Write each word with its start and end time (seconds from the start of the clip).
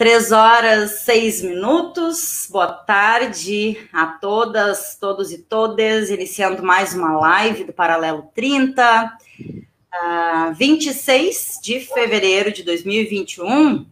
Três 0.00 0.32
horas, 0.32 1.00
seis 1.00 1.42
minutos. 1.42 2.48
Boa 2.50 2.68
tarde 2.68 3.86
a 3.92 4.06
todas, 4.06 4.96
todos 4.98 5.30
e 5.30 5.36
todas. 5.36 6.08
Iniciando 6.08 6.62
mais 6.62 6.94
uma 6.94 7.18
live 7.18 7.64
do 7.64 7.72
Paralelo 7.74 8.30
30. 8.34 9.18
Uh, 9.44 10.54
26 10.54 11.60
de 11.62 11.80
fevereiro 11.80 12.50
de 12.50 12.62
2021. 12.62 13.84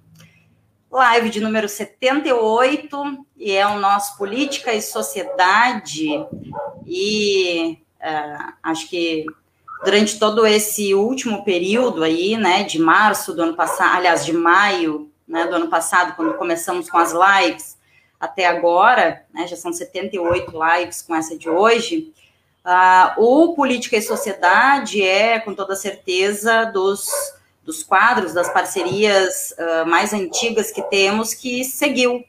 Live 0.91 1.29
de 1.29 1.41
número 1.41 1.69
78. 1.69 3.27
E 3.37 3.53
é 3.53 3.67
o 3.67 3.79
nosso 3.79 4.17
Política 4.17 4.73
e 4.73 4.81
Sociedade. 4.81 6.09
E 6.87 7.77
uh, 8.01 8.55
acho 8.62 8.89
que 8.89 9.27
durante 9.84 10.19
todo 10.19 10.47
esse 10.47 10.95
último 10.95 11.45
período 11.45 12.03
aí, 12.03 12.34
né, 12.34 12.62
de 12.62 12.79
março 12.79 13.34
do 13.34 13.43
ano 13.43 13.55
passado, 13.55 13.98
aliás, 13.98 14.25
de 14.25 14.33
maio 14.33 15.08
né, 15.29 15.47
do 15.47 15.57
ano 15.57 15.69
passado, 15.69 16.17
quando 16.17 16.34
começamos 16.34 16.89
com 16.89 16.98
as 16.98 17.12
lives, 17.12 17.77
até 18.19 18.47
agora, 18.47 19.25
né, 19.33 19.47
já 19.47 19.57
são 19.57 19.73
78 19.73 20.53
lives 20.53 21.03
com 21.03 21.15
essa 21.15 21.37
de 21.37 21.48
hoje, 21.48 22.12
uh, 22.65 23.23
o 23.23 23.55
Política 23.55 23.97
e 23.97 24.03
Sociedade 24.03 25.03
é, 25.03 25.39
com 25.39 25.55
toda 25.55 25.77
certeza, 25.77 26.65
dos, 26.65 27.09
dos 27.62 27.83
quadros, 27.83 28.33
das 28.33 28.49
parcerias 28.49 29.55
uh, 29.59 29.87
mais 29.87 30.12
antigas 30.12 30.73
que 30.73 30.83
temos, 30.83 31.34
que 31.34 31.65
seguiu 31.65 32.25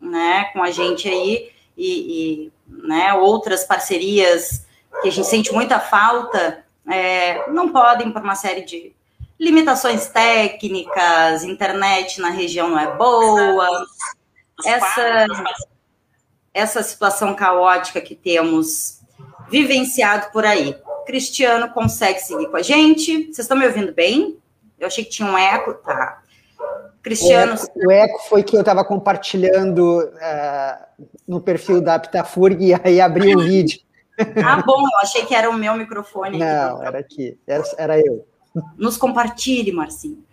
né, 0.00 0.44
com 0.52 0.62
a 0.62 0.70
gente 0.70 1.08
aí, 1.08 1.50
e, 1.76 2.44
e 2.46 2.52
né, 2.86 3.14
outras 3.14 3.64
parcerias 3.64 4.66
que 5.00 5.08
a 5.08 5.12
gente 5.12 5.26
sente 5.26 5.52
muita 5.52 5.80
falta, 5.80 6.64
é, 6.86 7.48
não 7.50 7.72
podem, 7.72 8.12
por 8.12 8.22
uma 8.22 8.34
série 8.34 8.62
de 8.62 8.94
limitações 9.38 10.08
técnicas, 10.08 11.44
internet 11.44 12.20
na 12.20 12.30
região 12.30 12.68
não 12.68 12.78
é 12.78 12.94
boa, 12.96 13.86
essa, 14.64 15.26
essa 16.54 16.82
situação 16.82 17.34
caótica 17.34 18.00
que 18.00 18.14
temos 18.14 19.00
vivenciado 19.50 20.30
por 20.32 20.44
aí. 20.44 20.76
Cristiano 21.06 21.68
consegue 21.70 22.20
seguir 22.20 22.48
com 22.48 22.56
a 22.56 22.62
gente? 22.62 23.24
Vocês 23.24 23.40
estão 23.40 23.56
me 23.56 23.66
ouvindo 23.66 23.92
bem? 23.92 24.38
Eu 24.78 24.86
achei 24.86 25.04
que 25.04 25.10
tinha 25.10 25.28
um 25.28 25.36
eco, 25.36 25.74
tá. 25.74 26.22
Cristiano. 27.02 27.54
O 27.54 27.56
eco, 27.56 27.86
o 27.86 27.90
eco 27.90 28.18
foi 28.28 28.42
que 28.42 28.56
eu 28.56 28.60
estava 28.60 28.84
compartilhando 28.84 30.00
uh, 30.00 31.06
no 31.26 31.40
perfil 31.40 31.80
da 31.80 31.96
Aptafurg 31.96 32.64
e 32.64 32.72
aí 32.74 33.00
abri 33.00 33.34
o 33.34 33.40
vídeo. 33.40 33.80
Ah, 34.44 34.62
bom, 34.64 34.80
eu 34.80 34.98
achei 35.00 35.24
que 35.24 35.34
era 35.34 35.50
o 35.50 35.54
meu 35.54 35.74
microfone. 35.74 36.38
Não, 36.38 36.76
aqui. 36.76 36.86
era 36.86 36.98
aqui, 36.98 37.38
era, 37.46 37.64
era 37.76 37.98
eu. 37.98 38.26
Nos 38.76 38.96
compartilhe, 38.96 39.72
Marcinho. 39.72 40.24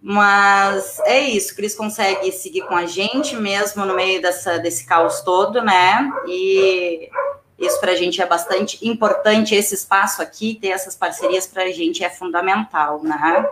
Mas 0.00 1.00
é 1.00 1.20
isso, 1.20 1.54
Cris 1.56 1.74
consegue 1.74 2.30
seguir 2.30 2.62
com 2.62 2.76
a 2.76 2.86
gente 2.86 3.34
mesmo 3.34 3.84
no 3.84 3.94
meio 3.96 4.22
dessa, 4.22 4.58
desse 4.58 4.86
caos 4.86 5.20
todo, 5.22 5.62
né? 5.62 6.10
E 6.28 7.10
isso 7.58 7.80
para 7.80 7.92
a 7.92 7.96
gente 7.96 8.20
é 8.20 8.26
bastante 8.26 8.86
importante, 8.86 9.54
esse 9.54 9.74
espaço 9.74 10.22
aqui, 10.22 10.58
ter 10.60 10.68
essas 10.68 10.94
parcerias 10.94 11.46
para 11.46 11.64
a 11.64 11.72
gente 11.72 12.04
é 12.04 12.10
fundamental, 12.10 13.02
né? 13.02 13.48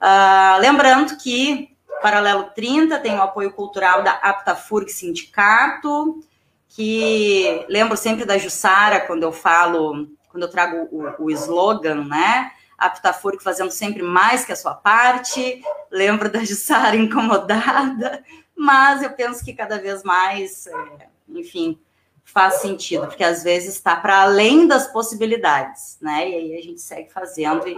Uh, 0.00 0.60
lembrando 0.60 1.16
que 1.16 1.68
Paralelo 2.00 2.44
30 2.54 2.98
tem 3.00 3.16
o 3.16 3.22
apoio 3.22 3.50
cultural 3.50 4.02
da 4.02 4.12
Aptafurg 4.12 4.90
Sindicato, 4.90 6.22
que 6.68 7.64
lembro 7.68 7.96
sempre 7.96 8.24
da 8.24 8.38
Jussara 8.38 9.00
quando 9.00 9.24
eu 9.24 9.32
falo, 9.32 10.08
quando 10.30 10.44
eu 10.44 10.50
trago 10.50 10.88
o, 10.90 11.24
o 11.24 11.30
slogan, 11.30 12.04
né? 12.04 12.52
A 12.78 12.90
Pitafúrico 12.90 13.42
fazendo 13.42 13.70
sempre 13.70 14.02
mais 14.02 14.44
que 14.44 14.52
a 14.52 14.56
sua 14.56 14.74
parte. 14.74 15.62
Lembro 15.90 16.30
da 16.30 16.44
Jussara 16.44 16.94
incomodada, 16.96 18.22
mas 18.56 19.02
eu 19.02 19.10
penso 19.10 19.44
que 19.44 19.52
cada 19.52 19.78
vez 19.78 20.02
mais, 20.02 20.66
é, 20.66 21.06
enfim, 21.28 21.78
faz 22.24 22.56
sentido, 22.56 23.06
porque 23.06 23.24
às 23.24 23.42
vezes 23.42 23.74
está 23.74 23.96
para 23.96 24.22
além 24.22 24.66
das 24.66 24.88
possibilidades, 24.88 25.96
né? 26.00 26.28
E 26.28 26.34
aí 26.34 26.58
a 26.58 26.62
gente 26.62 26.80
segue 26.80 27.10
fazendo 27.10 27.66
e, 27.68 27.76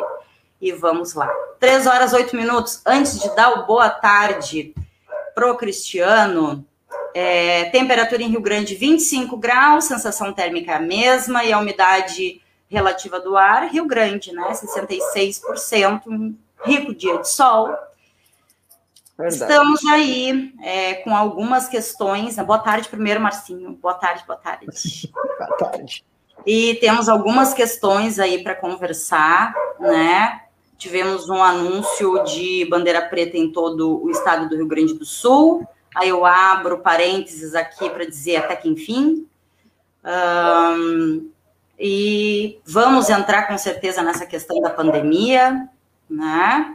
e 0.60 0.72
vamos 0.72 1.14
lá. 1.14 1.30
Três 1.60 1.86
horas, 1.86 2.12
oito 2.12 2.34
minutos. 2.34 2.80
Antes 2.84 3.20
de 3.20 3.34
dar 3.36 3.50
o 3.52 3.66
boa 3.66 3.90
tarde 3.90 4.74
pro 5.34 5.56
Cristiano, 5.56 6.66
é, 7.14 7.66
temperatura 7.66 8.22
em 8.22 8.30
Rio 8.30 8.40
Grande 8.40 8.74
25 8.74 9.36
graus, 9.36 9.84
sensação 9.84 10.32
térmica 10.32 10.76
a 10.76 10.80
mesma 10.80 11.44
e 11.44 11.52
a 11.52 11.58
umidade 11.58 12.40
relativa 12.68 13.18
do 13.18 13.36
ar, 13.36 13.68
Rio 13.68 13.86
Grande, 13.86 14.32
né? 14.32 14.50
66%, 14.50 16.02
um 16.06 16.34
rico 16.64 16.94
dia 16.94 17.18
de 17.18 17.28
sol. 17.28 17.74
Verdade. 19.18 19.50
Estamos 19.50 19.84
aí 19.86 20.54
é, 20.62 20.94
com 20.94 21.16
algumas 21.16 21.66
questões. 21.68 22.36
Boa 22.36 22.58
tarde, 22.58 22.88
primeiro, 22.88 23.20
Marcinho. 23.20 23.72
Boa 23.72 23.94
tarde, 23.94 24.22
boa 24.26 24.38
tarde. 24.38 24.66
boa 25.10 25.58
tarde. 25.58 26.04
E 26.46 26.74
temos 26.76 27.08
algumas 27.08 27.52
questões 27.52 28.18
aí 28.20 28.42
para 28.44 28.54
conversar, 28.54 29.52
né? 29.80 30.42
Tivemos 30.76 31.28
um 31.28 31.42
anúncio 31.42 32.22
de 32.22 32.64
bandeira 32.70 33.02
preta 33.02 33.36
em 33.36 33.50
todo 33.50 34.00
o 34.00 34.08
estado 34.10 34.48
do 34.48 34.54
Rio 34.54 34.68
Grande 34.68 34.94
do 34.94 35.04
Sul. 35.04 35.66
Aí 35.96 36.10
eu 36.10 36.24
abro 36.24 36.78
parênteses 36.78 37.56
aqui 37.56 37.90
para 37.90 38.06
dizer 38.06 38.36
até 38.36 38.54
que 38.54 38.68
enfim. 38.68 39.26
Um, 40.04 41.28
e 41.78 42.58
vamos 42.66 43.08
entrar 43.08 43.46
com 43.46 43.56
certeza 43.56 44.02
nessa 44.02 44.26
questão 44.26 44.60
da 44.60 44.70
pandemia, 44.70 45.68
né? 46.10 46.74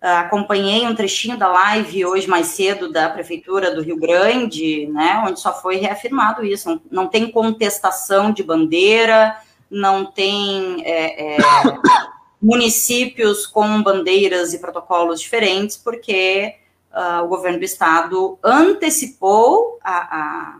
Acompanhei 0.00 0.86
um 0.86 0.94
trechinho 0.94 1.36
da 1.36 1.48
live 1.48 2.06
hoje 2.06 2.28
mais 2.28 2.46
cedo 2.48 2.92
da 2.92 3.08
Prefeitura 3.08 3.74
do 3.74 3.82
Rio 3.82 3.98
Grande, 3.98 4.86
né, 4.86 5.24
onde 5.26 5.40
só 5.40 5.52
foi 5.52 5.76
reafirmado 5.76 6.44
isso. 6.44 6.80
Não, 6.88 7.08
tem 7.08 7.32
contestação 7.32 8.30
de 8.30 8.44
bandeira, 8.44 9.36
não 9.68 10.06
tem 10.06 10.84
é, 10.84 11.34
é, 11.34 11.38
municípios 12.40 13.44
com 13.44 13.82
bandeiras 13.82 14.54
e 14.54 14.60
protocolos 14.60 15.20
diferentes, 15.20 15.76
porque 15.76 16.54
uh, 16.92 17.24
o 17.24 17.28
governo 17.28 17.58
do 17.58 17.64
estado 17.64 18.38
antecipou 18.40 19.80
a, 19.82 19.96
a 19.96 20.58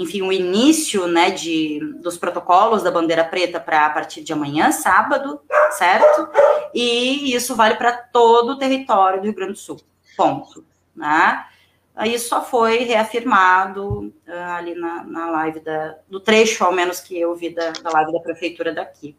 enfim, 0.00 0.22
o 0.22 0.32
início, 0.32 1.06
né, 1.06 1.30
de, 1.30 1.78
dos 1.96 2.16
protocolos 2.16 2.82
da 2.82 2.90
bandeira 2.90 3.22
preta 3.22 3.60
para 3.60 3.84
a 3.84 3.90
partir 3.90 4.22
de 4.22 4.32
amanhã, 4.32 4.72
sábado, 4.72 5.40
certo? 5.72 6.26
E 6.72 7.34
isso 7.34 7.54
vale 7.54 7.74
para 7.74 7.92
todo 7.92 8.52
o 8.52 8.58
território 8.58 9.20
do 9.20 9.24
Rio 9.24 9.34
Grande 9.34 9.52
do 9.52 9.58
Sul, 9.58 9.78
ponto, 10.16 10.64
né? 10.96 11.44
Isso 12.06 12.30
só 12.30 12.42
foi 12.42 12.78
reafirmado 12.84 14.10
uh, 14.26 14.54
ali 14.56 14.74
na, 14.74 15.04
na 15.04 15.30
live 15.32 15.60
da, 15.60 15.96
do 16.08 16.18
trecho, 16.18 16.64
ao 16.64 16.72
menos 16.72 16.98
que 16.98 17.20
eu 17.20 17.34
vi 17.34 17.50
da, 17.50 17.72
da 17.72 17.90
live 17.90 18.12
da 18.12 18.20
prefeitura 18.20 18.72
daqui. 18.72 19.14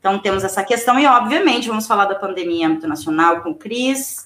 Então, 0.00 0.18
temos 0.18 0.42
essa 0.42 0.64
questão, 0.64 0.98
e 0.98 1.06
obviamente 1.06 1.68
vamos 1.68 1.86
falar 1.86 2.06
da 2.06 2.16
pandemia 2.16 2.64
em 2.64 2.66
âmbito 2.66 2.88
nacional 2.88 3.42
com 3.42 3.50
o 3.50 3.54
Cris, 3.54 4.25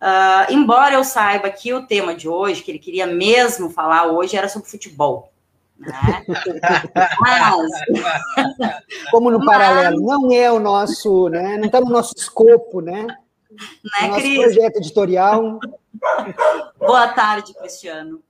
Uh, 0.00 0.50
embora 0.50 0.94
eu 0.94 1.04
saiba 1.04 1.50
que 1.50 1.74
o 1.74 1.86
tema 1.86 2.14
de 2.14 2.28
hoje, 2.28 2.62
que 2.62 2.70
ele 2.70 2.78
queria 2.78 3.06
mesmo 3.06 3.68
falar 3.68 4.06
hoje, 4.06 4.36
era 4.36 4.48
sobre 4.48 4.70
futebol. 4.70 5.30
Né? 5.78 6.24
Mas... 7.20 7.70
Como 9.10 9.30
no 9.30 9.38
Mas... 9.38 9.46
paralelo, 9.46 10.00
não 10.00 10.32
é 10.32 10.50
o 10.50 10.58
nosso, 10.58 11.28
né? 11.28 11.58
não 11.58 11.66
está 11.66 11.80
no 11.80 11.90
nosso 11.90 12.14
escopo, 12.16 12.80
né? 12.80 13.06
Né, 13.50 14.08
nosso 14.08 14.20
Cris? 14.20 14.42
projeto 14.42 14.76
editorial. 14.76 15.58
Boa 16.78 17.08
tarde, 17.08 17.52
Cristiano. 17.54 18.22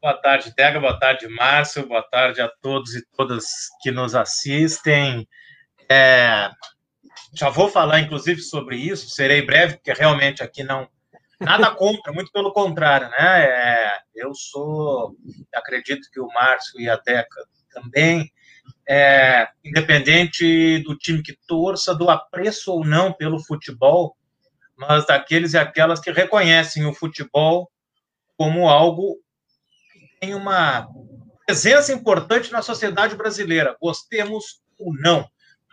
Boa 0.00 0.14
tarde, 0.14 0.54
Tega. 0.54 0.80
Boa 0.80 0.98
tarde, 0.98 1.28
Márcio. 1.28 1.86
Boa 1.86 2.02
tarde 2.02 2.40
a 2.40 2.48
todos 2.48 2.94
e 2.94 3.04
todas 3.14 3.44
que 3.82 3.90
nos 3.90 4.14
assistem. 4.14 5.28
É, 5.90 6.50
já 7.32 7.48
vou 7.48 7.68
falar, 7.68 8.00
inclusive, 8.00 8.40
sobre 8.40 8.76
isso, 8.76 9.08
serei 9.08 9.42
breve, 9.42 9.74
porque 9.74 9.92
realmente 9.92 10.42
aqui 10.42 10.62
não. 10.62 10.88
Nada 11.40 11.70
contra, 11.70 12.12
muito 12.12 12.30
pelo 12.32 12.52
contrário, 12.52 13.08
né? 13.10 13.44
É, 13.44 13.98
eu 14.14 14.34
sou, 14.34 15.16
acredito 15.54 16.10
que 16.12 16.20
o 16.20 16.28
Márcio 16.28 16.78
e 16.80 16.88
a 16.88 16.98
Teca 16.98 17.46
também, 17.72 18.30
é, 18.86 19.48
independente 19.64 20.78
do 20.80 20.96
time 20.96 21.22
que 21.22 21.38
torça, 21.46 21.94
do 21.94 22.10
apreço 22.10 22.72
ou 22.72 22.84
não 22.84 23.12
pelo 23.12 23.42
futebol, 23.42 24.16
mas 24.76 25.06
daqueles 25.06 25.54
e 25.54 25.58
aquelas 25.58 26.00
que 26.00 26.10
reconhecem 26.10 26.84
o 26.84 26.92
futebol 26.92 27.70
como 28.36 28.68
algo 28.68 29.16
que 29.92 30.20
tem 30.20 30.34
uma 30.34 30.88
presença 31.46 31.92
importante 31.92 32.52
na 32.52 32.62
sociedade 32.62 33.14
brasileira, 33.14 33.76
gostemos 33.80 34.60
ou 34.78 34.94
não. 34.94 35.28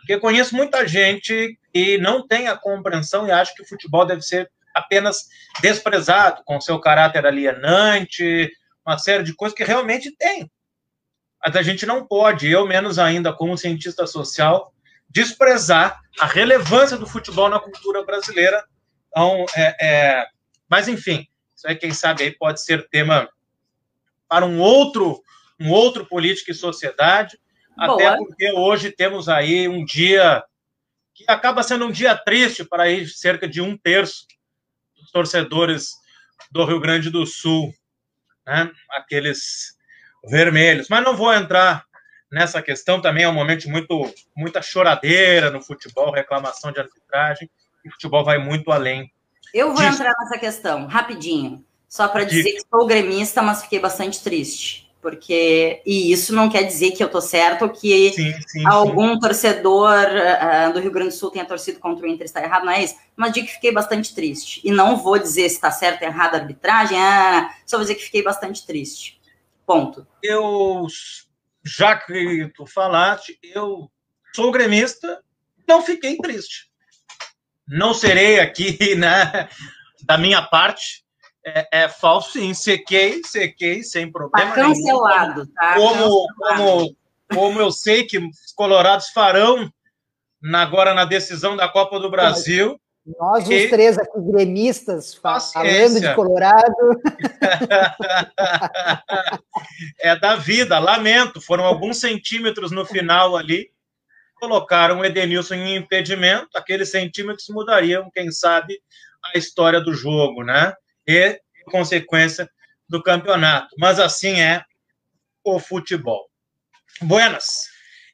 Porque 0.08 0.20
conheço 0.20 0.56
muita 0.56 0.88
gente 0.88 1.58
que 1.70 1.98
não 1.98 2.26
tem 2.26 2.48
a 2.48 2.56
compreensão 2.56 3.28
e 3.28 3.30
acha 3.30 3.52
que 3.54 3.60
o 3.60 3.68
futebol 3.68 4.06
deve 4.06 4.22
ser 4.22 4.50
apenas 4.74 5.28
desprezado, 5.60 6.42
com 6.46 6.58
seu 6.62 6.80
caráter 6.80 7.26
alienante, 7.26 8.50
uma 8.86 8.96
série 8.96 9.22
de 9.22 9.34
coisas 9.34 9.54
que 9.54 9.62
realmente 9.62 10.10
tem. 10.16 10.50
Mas 11.44 11.54
a 11.54 11.60
gente 11.60 11.84
não 11.84 12.06
pode, 12.06 12.48
eu 12.48 12.66
menos 12.66 12.98
ainda 12.98 13.34
como 13.34 13.58
cientista 13.58 14.06
social, 14.06 14.72
desprezar 15.10 16.00
a 16.18 16.24
relevância 16.24 16.96
do 16.96 17.06
futebol 17.06 17.50
na 17.50 17.60
cultura 17.60 18.02
brasileira. 18.02 18.64
Então, 19.08 19.44
é, 19.54 19.76
é... 19.78 20.26
mas 20.70 20.88
enfim, 20.88 21.28
Isso 21.54 21.68
aí, 21.68 21.76
quem 21.76 21.92
sabe, 21.92 22.22
aí 22.22 22.30
pode 22.30 22.64
ser 22.64 22.88
tema 22.88 23.28
para 24.26 24.46
um 24.46 24.58
outro, 24.58 25.22
um 25.60 25.70
outro 25.70 26.06
política 26.06 26.50
e 26.50 26.54
sociedade, 26.54 27.38
Boa. 27.86 27.94
até 27.94 28.16
porque 28.16 28.52
hoje 28.52 28.90
temos 28.90 29.28
aí 29.28 29.68
um 29.68 29.84
dia 29.84 30.42
que 31.14 31.24
acaba 31.28 31.62
sendo 31.62 31.86
um 31.86 31.90
dia 31.90 32.16
triste 32.16 32.64
para 32.64 32.84
aí 32.84 33.06
cerca 33.06 33.48
de 33.48 33.60
um 33.60 33.76
terço 33.76 34.26
dos 34.96 35.10
torcedores 35.10 35.92
do 36.50 36.64
Rio 36.64 36.80
Grande 36.80 37.10
do 37.10 37.24
Sul, 37.24 37.72
né? 38.46 38.70
aqueles 38.90 39.76
vermelhos. 40.24 40.88
Mas 40.88 41.04
não 41.04 41.16
vou 41.16 41.32
entrar 41.32 41.84
nessa 42.30 42.60
questão, 42.60 43.00
também 43.00 43.24
é 43.24 43.28
um 43.28 43.34
momento 43.34 43.68
muito 43.70 44.12
muita 44.36 44.60
choradeira 44.60 45.50
no 45.50 45.62
futebol, 45.62 46.12
reclamação 46.12 46.72
de 46.72 46.80
arbitragem, 46.80 47.48
e 47.84 47.88
o 47.88 47.92
futebol 47.92 48.24
vai 48.24 48.38
muito 48.38 48.70
além. 48.70 49.10
Eu 49.54 49.68
vou 49.68 49.82
disso. 49.82 49.94
entrar 49.94 50.12
nessa 50.20 50.38
questão, 50.38 50.86
rapidinho, 50.86 51.64
só 51.88 52.06
para 52.06 52.24
dizer 52.24 52.52
que 52.52 52.62
sou 52.68 52.86
gremista, 52.86 53.40
mas 53.40 53.62
fiquei 53.62 53.78
bastante 53.78 54.22
triste 54.22 54.87
porque 55.00 55.80
e 55.86 56.12
isso 56.12 56.34
não 56.34 56.48
quer 56.48 56.64
dizer 56.64 56.90
que 56.90 57.02
eu 57.02 57.08
tô 57.08 57.20
certo 57.20 57.68
que 57.68 58.12
sim, 58.12 58.34
sim, 58.46 58.66
algum 58.66 59.14
sim. 59.14 59.20
torcedor 59.20 59.94
uh, 59.94 60.72
do 60.72 60.80
Rio 60.80 60.90
Grande 60.90 61.10
do 61.10 61.14
Sul 61.14 61.30
tenha 61.30 61.44
torcido 61.44 61.78
contra 61.78 62.04
o 62.04 62.08
Inter 62.08 62.24
está 62.24 62.42
errado, 62.42 62.64
não 62.64 62.72
é 62.72 62.82
isso? 62.82 62.96
Mas 63.16 63.32
digo 63.32 63.46
que 63.46 63.54
fiquei 63.54 63.72
bastante 63.72 64.14
triste 64.14 64.60
e 64.64 64.70
não 64.70 64.96
vou 64.96 65.18
dizer 65.18 65.48
se 65.48 65.54
está 65.56 65.70
certo 65.70 66.02
ou 66.02 66.08
errado 66.08 66.34
a 66.34 66.38
arbitragem, 66.38 66.98
ah, 66.98 67.54
só 67.64 67.76
vou 67.76 67.84
dizer 67.84 67.94
que 67.94 68.04
fiquei 68.04 68.22
bastante 68.22 68.66
triste. 68.66 69.20
Ponto. 69.64 70.06
Eu 70.22 70.86
já 71.64 71.96
que 71.96 72.50
tu 72.56 72.66
falaste, 72.66 73.38
eu 73.42 73.90
sou 74.34 74.50
gremista, 74.50 75.22
não 75.66 75.82
fiquei 75.82 76.16
triste. 76.16 76.68
Não 77.66 77.92
serei 77.92 78.40
aqui, 78.40 78.94
né, 78.96 79.48
da 80.02 80.16
minha 80.16 80.42
parte, 80.42 81.04
é, 81.54 81.68
é, 81.70 81.88
falso, 81.88 82.32
sim. 82.32 82.54
Sequei, 82.54 83.22
sequei, 83.24 83.82
sem 83.82 84.10
problema. 84.10 84.50
Tá 84.50 84.54
cancelado, 84.54 85.42
nenhum. 85.42 85.54
tá? 85.54 85.74
Como, 85.74 86.26
como, 86.38 86.96
como 87.32 87.60
eu 87.60 87.70
sei 87.70 88.04
que 88.04 88.18
os 88.18 88.52
colorados 88.54 89.10
farão 89.10 89.70
na, 90.42 90.62
agora 90.62 90.94
na 90.94 91.04
decisão 91.04 91.56
da 91.56 91.68
Copa 91.68 91.98
do 91.98 92.10
Brasil. 92.10 92.80
Nós, 93.18 93.48
e... 93.48 93.64
os 93.64 93.70
três 93.70 93.98
aqui, 93.98 94.18
gremistas, 94.18 95.14
falando 95.14 96.00
de 96.00 96.14
Colorado. 96.14 97.00
é 100.00 100.16
da 100.16 100.36
vida, 100.36 100.78
lamento. 100.78 101.40
Foram 101.40 101.64
alguns 101.64 101.98
centímetros 101.98 102.70
no 102.70 102.84
final 102.84 103.36
ali. 103.36 103.70
Colocaram 104.34 105.00
o 105.00 105.04
Edenilson 105.04 105.54
em 105.54 105.76
impedimento. 105.76 106.48
Aqueles 106.54 106.90
centímetros 106.90 107.48
mudariam, 107.48 108.10
quem 108.10 108.30
sabe, 108.30 108.78
a 109.34 109.38
história 109.38 109.80
do 109.80 109.94
jogo, 109.94 110.44
né? 110.44 110.74
E 111.08 111.40
consequência 111.70 112.48
do 112.86 113.02
campeonato. 113.02 113.74
Mas 113.78 113.98
assim 113.98 114.40
é 114.40 114.62
o 115.42 115.58
futebol. 115.58 116.28
Buenas. 117.00 117.66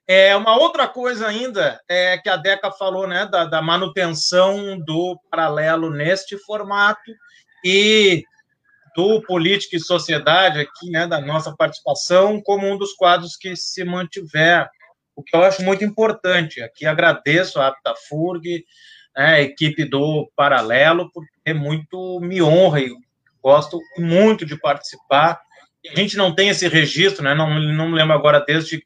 É, 0.06 0.36
uma 0.36 0.56
outra 0.56 0.86
coisa 0.86 1.26
ainda 1.26 1.80
é 1.88 2.18
que 2.18 2.28
a 2.28 2.36
Deca 2.36 2.70
falou 2.70 3.06
né, 3.06 3.26
da, 3.26 3.46
da 3.46 3.62
manutenção 3.62 4.78
do 4.78 5.18
paralelo 5.30 5.90
neste 5.90 6.36
formato 6.38 7.10
e 7.64 8.22
do 8.94 9.22
Política 9.22 9.76
e 9.76 9.80
Sociedade 9.80 10.60
aqui, 10.60 10.90
né, 10.90 11.06
da 11.06 11.20
nossa 11.20 11.56
participação, 11.56 12.40
como 12.42 12.66
um 12.66 12.76
dos 12.76 12.92
quadros 12.92 13.34
que 13.34 13.56
se 13.56 13.82
mantiver, 13.82 14.68
o 15.16 15.22
que 15.22 15.34
eu 15.34 15.42
acho 15.42 15.62
muito 15.62 15.82
importante. 15.82 16.60
Aqui 16.62 16.86
agradeço 16.86 17.58
a 17.58 17.68
Aptafurg, 17.68 18.64
né, 19.16 19.26
a 19.26 19.40
equipe 19.40 19.84
do 19.86 20.30
Paralelo, 20.36 21.10
porque 21.44 21.52
muito 21.52 22.18
me 22.20 22.40
honra 22.42 22.80
e 22.80 22.90
gosto 23.42 23.78
muito 23.98 24.46
de 24.46 24.58
participar. 24.58 25.40
A 25.92 26.00
gente 26.00 26.16
não 26.16 26.34
tem 26.34 26.48
esse 26.48 26.66
registro, 26.66 27.22
né? 27.22 27.34
Não, 27.34 27.60
não 27.60 27.90
me 27.90 27.96
lembro 27.96 28.14
agora 28.14 28.40
desde 28.40 28.78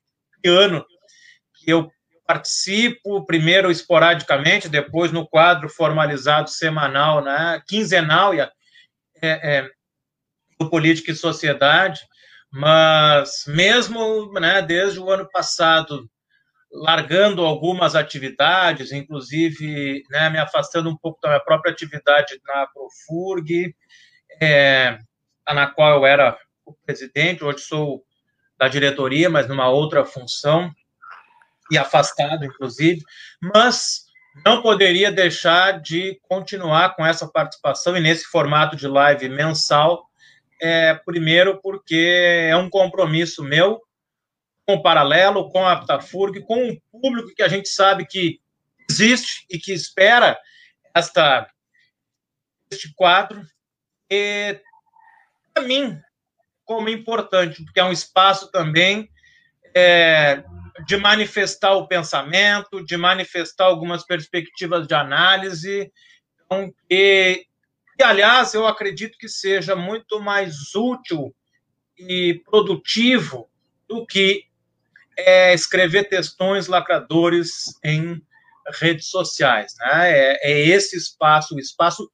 que 0.43 0.49
ano 0.49 0.85
que 1.55 1.71
eu 1.71 1.89
participo, 2.27 3.25
primeiro 3.25 3.71
esporadicamente, 3.71 4.69
depois 4.69 5.13
no 5.13 5.27
quadro 5.27 5.69
formalizado 5.69 6.51
semanal, 6.51 7.25
né? 7.25 7.63
quinzenal, 7.67 8.35
e, 8.35 8.41
é, 8.41 8.51
é, 9.23 9.71
do 10.59 10.69
Política 10.69 11.13
e 11.13 11.17
Sociedade, 11.17 12.01
mas 12.51 13.45
mesmo 13.47 14.33
né, 14.33 14.61
desde 14.61 14.99
o 14.99 15.11
ano 15.11 15.29
passado, 15.31 16.11
largando 16.71 17.45
algumas 17.45 17.95
atividades, 17.95 18.93
inclusive 18.93 20.03
né, 20.11 20.31
me 20.31 20.39
afastando 20.39 20.91
um 20.91 20.97
pouco 20.97 21.19
da 21.23 21.31
minha 21.31 21.41
própria 21.41 21.73
atividade 21.73 22.41
na 22.47 22.67
Profurg, 22.67 23.75
é, 24.41 24.99
na 25.47 25.67
qual 25.67 25.97
eu 25.97 26.07
era 26.07 26.39
o 26.65 26.75
presidente, 26.85 27.43
hoje 27.43 27.61
sou 27.61 28.05
da 28.59 28.69
diretoria, 28.69 29.31
mas 29.31 29.49
numa 29.49 29.69
outra 29.69 30.05
função, 30.05 30.71
e 31.71 31.79
afastado, 31.79 32.45
inclusive, 32.45 33.03
mas 33.43 34.07
não 34.45 34.63
poderia 34.63 35.13
deixar 35.13 35.81
de 35.81 36.19
continuar 36.29 36.95
com 36.95 37.05
essa 37.05 37.27
participação 37.29 37.97
e 37.97 38.01
nesse 38.01 38.25
formato 38.25 38.77
de 38.77 38.87
live 38.87 39.29
mensal, 39.29 40.09
é, 40.61 40.95
primeiro 40.95 41.61
porque 41.63 42.49
é 42.49 42.57
um 42.57 42.71
compromisso 42.71 43.43
meu 43.43 43.81
com 44.69 44.75
o 44.75 44.83
Paralelo, 44.83 45.49
com 45.49 45.67
a 45.67 45.73
Aptafurg, 45.73 46.43
com 46.43 46.63
um 46.63 46.79
público 46.93 47.35
que 47.35 47.43
a 47.43 47.49
gente 47.49 47.71
sabe 47.71 48.05
que 48.05 48.39
existe 48.87 49.47
e 49.49 49.59
que 49.59 49.73
espera 49.73 50.39
esta, 50.95 51.51
este 52.71 52.93
quadro. 52.95 53.41
E, 54.11 54.61
para 55.55 55.63
mim, 55.63 55.99
como 56.67 56.91
importante, 56.91 57.65
porque 57.65 57.81
é 57.81 57.85
um 57.85 57.93
espaço 57.93 58.51
também 58.51 59.09
é, 59.75 60.45
de 60.87 60.99
manifestar 60.99 61.73
o 61.73 61.89
pensamento, 61.89 62.85
de 62.85 62.99
manifestar 62.99 63.65
algumas 63.65 64.05
perspectivas 64.05 64.87
de 64.87 64.95
análise, 64.95 65.91
então, 66.45 66.71
e, 66.91 67.47
e, 67.99 68.03
aliás, 68.03 68.53
eu 68.53 68.67
acredito 68.67 69.17
que 69.17 69.31
seja 69.31 69.75
muito 69.75 70.21
mais 70.21 70.75
útil 70.75 71.35
e 71.99 72.43
produtivo 72.45 73.49
do 73.89 74.05
que 74.05 74.48
é 75.19 75.53
escrever 75.53 76.05
textões 76.09 76.69
lacradores 76.69 77.65
em 77.85 78.23
redes 78.81 79.09
sociais. 79.09 79.75
Né? 79.79 80.11
É, 80.11 80.51
é 80.51 80.67
esse 80.69 80.97
espaço, 80.97 81.55
o 81.55 81.61
espaço 81.61 82.11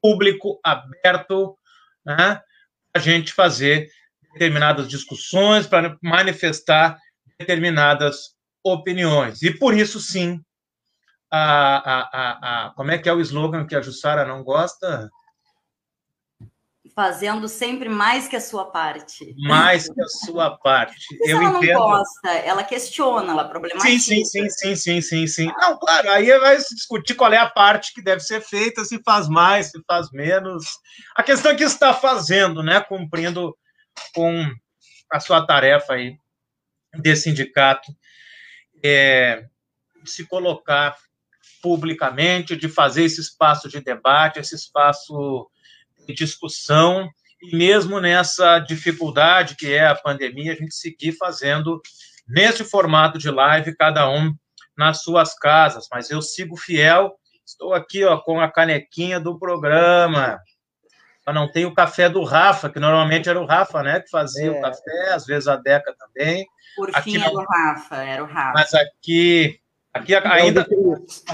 público 0.00 0.60
aberto, 0.62 1.56
né? 2.04 2.40
a 2.94 2.98
gente 2.98 3.32
fazer 3.32 3.88
determinadas 4.32 4.88
discussões, 4.88 5.66
para 5.66 5.96
manifestar 6.02 6.98
determinadas 7.38 8.36
opiniões. 8.62 9.42
E 9.42 9.56
por 9.56 9.74
isso, 9.74 9.98
sim, 9.98 10.40
a, 11.30 11.76
a, 11.76 12.00
a, 12.12 12.66
a, 12.66 12.70
como 12.70 12.90
é 12.90 12.98
que 12.98 13.08
é 13.08 13.12
o 13.12 13.20
slogan 13.20 13.66
que 13.66 13.74
a 13.74 13.80
Jussara 13.80 14.24
não 14.24 14.42
gosta? 14.42 15.10
Fazendo 16.98 17.46
sempre 17.46 17.88
mais 17.88 18.26
que 18.26 18.34
a 18.34 18.40
sua 18.40 18.64
parte. 18.64 19.32
Mais 19.38 19.88
que 19.88 20.02
a 20.02 20.08
sua 20.08 20.58
parte. 20.58 21.06
eu 21.20 21.36
ela 21.36 21.50
entendo. 21.50 21.78
não 21.78 21.90
gosta, 21.90 22.28
ela 22.28 22.64
questiona, 22.64 23.30
ela 23.30 23.48
problematiza. 23.48 24.00
Sim, 24.00 24.24
sim, 24.24 24.48
sim, 24.50 24.74
sim, 24.74 25.00
sim, 25.00 25.26
sim, 25.28 25.52
Não, 25.60 25.78
claro, 25.78 26.10
aí 26.10 26.26
vai 26.40 26.58
se 26.58 26.74
discutir 26.74 27.14
qual 27.14 27.32
é 27.32 27.36
a 27.36 27.48
parte 27.48 27.94
que 27.94 28.02
deve 28.02 28.20
ser 28.20 28.40
feita, 28.40 28.84
se 28.84 29.00
faz 29.04 29.28
mais, 29.28 29.70
se 29.70 29.80
faz 29.86 30.10
menos. 30.10 30.64
A 31.14 31.22
questão 31.22 31.52
é 31.52 31.54
que 31.54 31.62
está 31.62 31.94
fazendo, 31.94 32.64
né, 32.64 32.80
cumprindo 32.80 33.56
com 34.12 34.52
a 35.08 35.20
sua 35.20 35.46
tarefa 35.46 35.92
aí 35.92 36.18
desse 36.96 37.30
sindicato, 37.30 37.92
é, 38.82 39.44
de 40.02 40.10
se 40.10 40.26
colocar 40.26 40.96
publicamente, 41.62 42.56
de 42.56 42.68
fazer 42.68 43.04
esse 43.04 43.20
espaço 43.20 43.68
de 43.68 43.80
debate, 43.80 44.40
esse 44.40 44.56
espaço 44.56 45.48
discussão, 46.14 47.08
e 47.40 47.56
mesmo 47.56 48.00
nessa 48.00 48.58
dificuldade 48.58 49.56
que 49.56 49.72
é 49.72 49.86
a 49.86 49.94
pandemia, 49.94 50.52
a 50.52 50.56
gente 50.56 50.74
seguir 50.74 51.12
fazendo 51.12 51.80
nesse 52.28 52.64
formato 52.64 53.18
de 53.18 53.30
live, 53.30 53.76
cada 53.76 54.08
um 54.10 54.34
nas 54.76 55.02
suas 55.02 55.34
casas. 55.34 55.86
Mas 55.90 56.10
eu 56.10 56.20
sigo 56.20 56.56
fiel, 56.56 57.16
estou 57.46 57.74
aqui 57.74 58.04
ó, 58.04 58.18
com 58.18 58.40
a 58.40 58.50
canequinha 58.50 59.18
do 59.18 59.38
programa. 59.38 60.40
Eu 61.26 61.34
não 61.34 61.50
tenho 61.50 61.68
o 61.68 61.74
café 61.74 62.08
do 62.08 62.24
Rafa, 62.24 62.70
que 62.70 62.80
normalmente 62.80 63.28
era 63.28 63.40
o 63.40 63.46
Rafa, 63.46 63.82
né, 63.82 64.00
que 64.00 64.08
fazia 64.08 64.46
é. 64.46 64.50
o 64.50 64.60
café, 64.60 65.12
às 65.12 65.26
vezes 65.26 65.46
a 65.46 65.56
Deca 65.56 65.94
também. 65.98 66.46
Por 66.74 66.92
fim, 67.02 67.20
era 67.20 67.30
o 67.30 67.44
Rafa, 67.44 67.96
era 67.96 68.24
o 68.24 68.26
Rafa. 68.26 68.52
Mas 68.54 68.74
aqui 68.74 69.60
Aqui 69.98 70.14
ainda, 70.14 70.66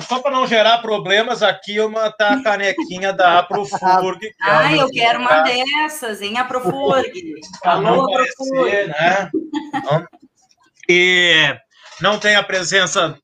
só 0.01 0.21
para 0.21 0.31
não 0.31 0.47
gerar 0.47 0.79
problemas, 0.79 1.43
aqui 1.43 1.79
uma 1.81 2.11
tá 2.11 2.35
a 2.35 2.43
canequinha 2.43 3.13
da 3.13 3.41
Aprofurg. 3.41 4.19
Que 4.19 4.33
ah, 4.43 4.73
é 4.73 4.83
eu 4.83 4.91
quero 4.91 5.21
uma 5.21 5.43
dessas, 5.43 6.23
hein, 6.23 6.39
Aprofurg. 6.39 7.13
Alô, 7.63 8.05
Aprofurg. 8.05 8.87
Né? 8.87 9.31
E 10.89 11.57
não 12.01 12.19
tem 12.19 12.37
a 12.37 12.43
presença 12.43 13.19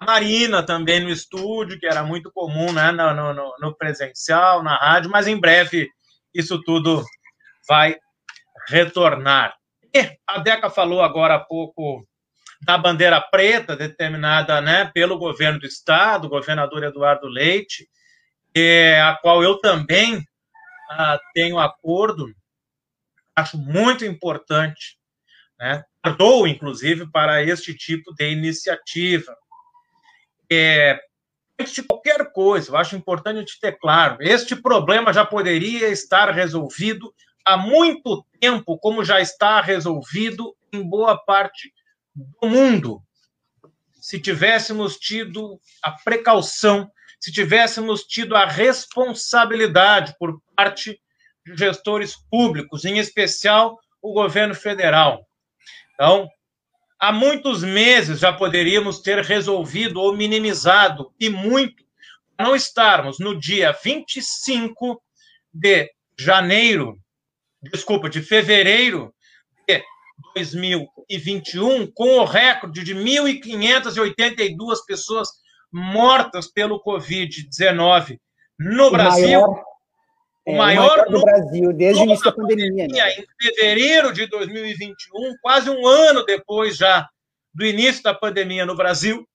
Marina 0.00 0.62
também 0.62 1.00
no 1.00 1.10
estúdio, 1.10 1.78
que 1.78 1.86
era 1.86 2.02
muito 2.02 2.32
comum 2.32 2.72
né, 2.72 2.90
no, 2.90 3.34
no, 3.34 3.54
no, 3.60 3.76
presencial, 3.76 4.62
na 4.62 4.76
rádio, 4.76 5.10
mas 5.10 5.26
em 5.26 5.38
breve 5.38 5.88
isso 6.34 6.60
tudo 6.62 7.04
vai 7.68 7.96
retornar. 8.68 9.54
E 9.94 10.16
a 10.26 10.38
Deca 10.38 10.70
falou 10.70 11.02
agora 11.02 11.34
há 11.34 11.40
pouco 11.40 12.06
da 12.60 12.76
bandeira 12.76 13.20
preta, 13.20 13.74
determinada 13.74 14.60
né, 14.60 14.90
pelo 14.92 15.18
governo 15.18 15.58
do 15.58 15.66
Estado, 15.66 16.26
o 16.26 16.30
governador 16.30 16.84
Eduardo 16.84 17.26
Leite, 17.26 17.88
é, 18.54 19.00
a 19.00 19.14
qual 19.16 19.42
eu 19.42 19.58
também 19.58 20.22
ah, 20.90 21.18
tenho 21.32 21.58
acordo, 21.58 22.26
acho 23.34 23.56
muito 23.56 24.04
importante, 24.04 24.98
né? 25.58 25.84
Tardou, 26.02 26.48
inclusive, 26.48 27.10
para 27.10 27.42
este 27.42 27.74
tipo 27.74 28.14
de 28.14 28.30
iniciativa. 28.30 29.36
É, 30.50 30.98
antes 31.58 31.74
de 31.74 31.82
qualquer 31.82 32.32
coisa, 32.32 32.70
eu 32.70 32.76
acho 32.76 32.96
importante 32.96 33.60
ter 33.60 33.78
claro, 33.78 34.16
este 34.20 34.56
problema 34.56 35.12
já 35.12 35.24
poderia 35.24 35.88
estar 35.88 36.30
resolvido 36.30 37.14
há 37.44 37.56
muito 37.56 38.24
tempo, 38.40 38.78
como 38.78 39.04
já 39.04 39.20
está 39.20 39.60
resolvido 39.60 40.56
em 40.72 40.82
boa 40.82 41.16
parte 41.16 41.72
do 42.14 42.48
mundo. 42.48 43.02
Se 44.00 44.20
tivéssemos 44.20 44.96
tido 44.96 45.60
a 45.82 45.92
precaução, 45.92 46.90
se 47.18 47.30
tivéssemos 47.30 48.04
tido 48.04 48.34
a 48.34 48.46
responsabilidade 48.46 50.14
por 50.18 50.40
parte 50.56 51.00
de 51.46 51.56
gestores 51.56 52.16
públicos, 52.30 52.84
em 52.84 52.98
especial 52.98 53.78
o 54.00 54.12
governo 54.12 54.54
federal. 54.54 55.26
Então, 55.94 56.28
há 56.98 57.12
muitos 57.12 57.62
meses 57.62 58.20
já 58.20 58.32
poderíamos 58.32 59.00
ter 59.00 59.22
resolvido 59.22 60.00
ou 60.00 60.16
minimizado, 60.16 61.12
e 61.20 61.28
muito, 61.28 61.84
não 62.38 62.56
estarmos 62.56 63.18
no 63.18 63.38
dia 63.38 63.72
25 63.72 65.02
de 65.52 65.92
janeiro, 66.18 66.98
desculpa, 67.62 68.08
de 68.08 68.22
fevereiro 68.22 69.14
de 70.34 70.99
2021, 71.10 71.90
com 71.92 72.18
o 72.18 72.24
recorde 72.24 72.84
de 72.84 72.94
1.582 72.94 74.76
pessoas 74.86 75.28
mortas 75.72 76.46
pelo 76.46 76.82
Covid-19 76.82 78.18
no 78.58 78.90
Brasil. 78.90 79.40
Maior, 79.40 79.64
o 80.46 80.52
maior, 80.52 80.98
é, 80.98 81.02
o 81.02 81.02
maior 81.02 81.10
do 81.10 81.20
Brasil, 81.20 81.72
desde 81.72 82.02
o 82.02 82.04
início 82.04 82.24
da 82.24 82.32
pandemia. 82.32 82.86
pandemia 82.86 83.04
né? 83.04 83.12
Em 83.18 83.26
fevereiro 83.42 84.12
de 84.12 84.26
2021, 84.26 85.34
quase 85.42 85.68
um 85.68 85.86
ano 85.86 86.24
depois 86.24 86.76
já 86.76 87.08
do 87.52 87.66
início 87.66 88.02
da 88.02 88.14
pandemia 88.14 88.64
no 88.64 88.76
Brasil. 88.76 89.26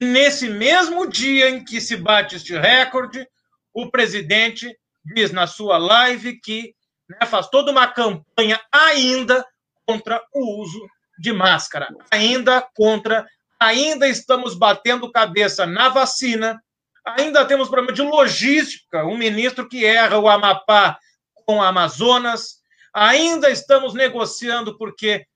Nesse 0.00 0.48
mesmo 0.48 1.06
dia 1.06 1.50
em 1.50 1.62
que 1.62 1.78
se 1.78 1.94
bate 1.96 2.36
este 2.36 2.56
recorde, 2.56 3.26
o 3.74 3.90
presidente 3.90 4.74
diz 5.04 5.30
na 5.30 5.46
sua 5.46 5.76
live 5.76 6.40
que 6.40 6.74
né, 7.08 7.26
faz 7.26 7.48
toda 7.48 7.70
uma 7.70 7.86
campanha 7.86 8.58
ainda 8.72 9.44
contra 9.90 10.22
o 10.32 10.62
uso 10.62 10.86
de 11.18 11.32
máscara, 11.32 11.88
ainda 12.10 12.64
contra, 12.74 13.26
ainda 13.58 14.08
estamos 14.08 14.54
batendo 14.54 15.10
cabeça 15.10 15.66
na 15.66 15.88
vacina, 15.88 16.62
ainda 17.04 17.44
temos 17.44 17.68
problema 17.68 17.92
de 17.92 18.02
logística, 18.02 19.04
um 19.04 19.16
ministro 19.16 19.68
que 19.68 19.84
erra 19.84 20.18
o 20.18 20.28
Amapá 20.28 20.96
com 21.44 21.56
o 21.56 21.62
Amazonas, 21.62 22.60
ainda 22.94 23.50
estamos 23.50 23.92
negociando 23.92 24.78
porque 24.78 25.26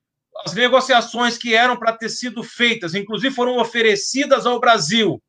as 0.44 0.52
negociações 0.54 1.36
que 1.36 1.54
eram 1.54 1.76
para 1.76 1.92
ter 1.92 2.08
sido 2.08 2.42
feitas, 2.44 2.94
inclusive 2.94 3.34
foram 3.34 3.58
oferecidas 3.58 4.46
ao 4.46 4.60
Brasil 4.60 5.20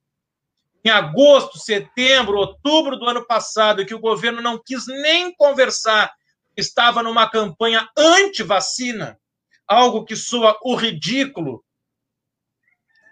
em 0.83 0.89
agosto, 0.89 1.57
setembro, 1.57 2.37
outubro 2.37 2.95
do 2.95 3.07
ano 3.07 3.25
passado, 3.25 3.85
que 3.85 3.95
o 3.95 3.99
governo 3.99 4.39
não 4.39 4.61
quis 4.63 4.85
nem 4.85 5.33
conversar 5.33 6.13
estava 6.55 7.03
numa 7.03 7.29
campanha 7.29 7.89
anti-vacina, 7.97 9.19
algo 9.67 10.05
que 10.05 10.15
soa 10.15 10.57
o 10.63 10.75
ridículo, 10.75 11.63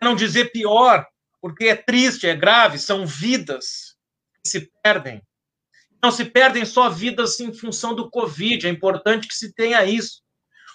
não 0.01 0.15
dizer 0.15 0.51
pior, 0.51 1.05
porque 1.41 1.65
é 1.65 1.75
triste, 1.75 2.27
é 2.27 2.35
grave, 2.35 2.77
são 2.77 3.05
vidas 3.05 3.95
que 4.43 4.49
se 4.49 4.71
perdem. 4.81 5.21
Não 6.01 6.11
se 6.11 6.25
perdem 6.25 6.65
só 6.65 6.89
vidas 6.89 7.39
em 7.39 7.53
função 7.53 7.95
do 7.95 8.09
Covid, 8.09 8.67
é 8.67 8.69
importante 8.69 9.27
que 9.27 9.35
se 9.35 9.53
tenha 9.53 9.85
isso. 9.85 10.21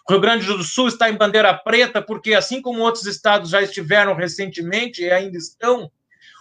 O 0.09 0.13
Rio 0.13 0.23
Grande 0.23 0.47
do 0.47 0.65
Sul 0.65 0.89
está 0.89 1.11
em 1.11 1.17
bandeira 1.17 1.53
preta 1.53 2.01
porque, 2.01 2.33
assim 2.33 2.63
como 2.63 2.81
outros 2.81 3.05
estados 3.05 3.51
já 3.51 3.61
estiveram 3.61 4.15
recentemente 4.15 5.03
e 5.03 5.11
ainda 5.11 5.37
estão, 5.37 5.91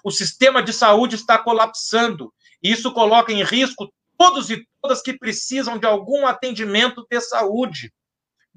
o 0.04 0.10
sistema 0.10 0.64
de 0.64 0.72
saúde 0.72 1.16
está 1.16 1.38
colapsando. 1.38 2.34
E 2.64 2.72
isso 2.72 2.94
coloca 2.94 3.34
em 3.34 3.44
risco 3.44 3.92
todos 4.18 4.50
e 4.50 4.66
todas 4.88 5.02
que 5.02 5.18
precisam 5.18 5.78
de 5.78 5.86
algum 5.86 6.26
atendimento 6.26 7.06
de 7.10 7.20
saúde, 7.20 7.94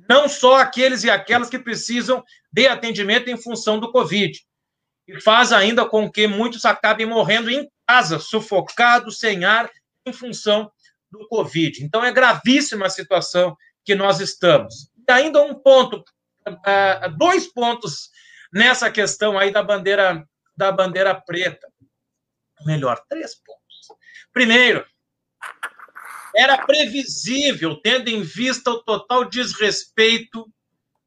não 0.09 0.29
só 0.29 0.61
aqueles 0.61 1.03
e 1.03 1.11
aquelas 1.11 1.51
que 1.51 1.59
precisam 1.59 2.25
de 2.53 2.69
atendimento 2.69 3.29
em 3.29 3.37
função 3.37 3.81
do 3.81 3.91
Covid. 3.91 4.41
E 5.09 5.21
faz 5.21 5.53
ainda 5.53 5.85
com 5.85 6.09
que 6.09 6.29
muitos 6.29 6.65
acabem 6.65 7.05
morrendo 7.05 7.51
em 7.51 7.69
casa, 7.85 8.21
sufocados, 8.21 9.19
sem 9.19 9.45
ar, 9.45 9.69
em 10.07 10.13
função 10.13 10.71
do 11.11 11.27
Covid. 11.27 11.85
Então, 11.85 12.05
é 12.05 12.13
gravíssima 12.13 12.87
a 12.87 12.91
situação 12.91 13.57
que 13.85 13.97
nós 13.97 14.21
estamos. 14.21 14.89
E 15.09 15.11
ainda 15.11 15.43
um 15.43 15.53
ponto, 15.53 16.05
ah, 16.65 17.09
dois 17.09 17.53
pontos 17.53 18.09
nessa 18.53 18.89
questão 18.89 19.37
aí 19.37 19.51
da 19.51 19.65
bandeira, 19.65 20.25
da 20.57 20.71
bandeira 20.71 21.13
preta. 21.13 21.67
Melhor, 22.65 23.03
três 23.09 23.35
pontos. 23.35 23.89
Primeiro, 24.33 24.87
era 26.35 26.65
previsível, 26.65 27.81
tendo 27.81 28.09
em 28.09 28.23
vista 28.23 28.71
o 28.71 28.83
total 28.83 29.25
desrespeito 29.25 30.47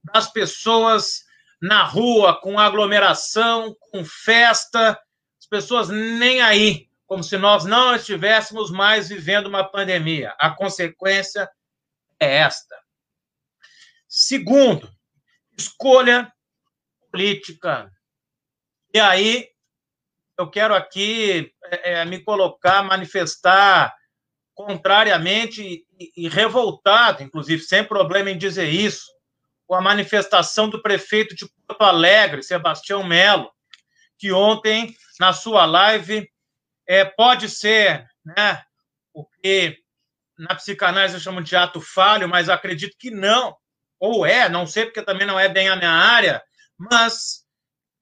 das 0.03 0.31
pessoas 0.31 1.23
na 1.61 1.83
rua, 1.83 2.39
com 2.41 2.59
aglomeração, 2.59 3.75
com 3.79 4.03
festa, 4.03 4.99
as 5.39 5.47
pessoas 5.47 5.89
nem 5.89 6.41
aí, 6.41 6.89
como 7.05 7.23
se 7.23 7.37
nós 7.37 7.63
não 7.63 7.95
estivéssemos 7.95 8.69
mais 8.69 9.07
vivendo 9.07 9.47
uma 9.47 9.63
pandemia. 9.63 10.35
A 10.39 10.49
consequência 10.49 11.49
é 12.19 12.37
esta. 12.37 12.75
Segundo, 14.07 14.91
escolha 15.57 16.31
política. 17.11 17.89
E 18.93 18.99
aí, 18.99 19.47
eu 20.37 20.49
quero 20.49 20.75
aqui 20.75 21.53
é, 21.65 21.93
é 21.93 22.05
me 22.05 22.19
colocar, 22.19 22.83
manifestar 22.83 23.93
contrariamente 24.55 25.85
e, 25.99 26.27
revoltado, 26.27 27.23
inclusive, 27.23 27.63
sem 27.63 27.83
problema 27.83 28.29
em 28.29 28.37
dizer 28.37 28.69
isso, 28.69 29.11
com 29.65 29.75
a 29.75 29.81
manifestação 29.81 30.69
do 30.69 30.81
prefeito 30.81 31.35
de 31.35 31.49
Porto 31.67 31.81
Alegre, 31.81 32.43
Sebastião 32.43 33.03
Melo, 33.03 33.51
que 34.17 34.31
ontem, 34.31 34.95
na 35.19 35.33
sua 35.33 35.65
live, 35.65 36.29
é, 36.87 37.03
pode 37.03 37.49
ser 37.49 38.05
né, 38.25 38.63
o 39.13 39.25
que 39.25 39.77
na 40.37 40.55
psicanálise 40.55 41.19
chamam 41.19 41.41
de 41.41 41.55
ato 41.55 41.79
falho, 41.79 42.27
mas 42.27 42.49
acredito 42.49 42.95
que 42.97 43.09
não, 43.09 43.55
ou 43.99 44.25
é, 44.25 44.49
não 44.49 44.67
sei, 44.67 44.85
porque 44.85 45.01
também 45.01 45.25
não 45.25 45.39
é 45.39 45.47
bem 45.47 45.69
a 45.69 45.75
minha 45.75 45.91
área, 45.91 46.43
mas 46.77 47.43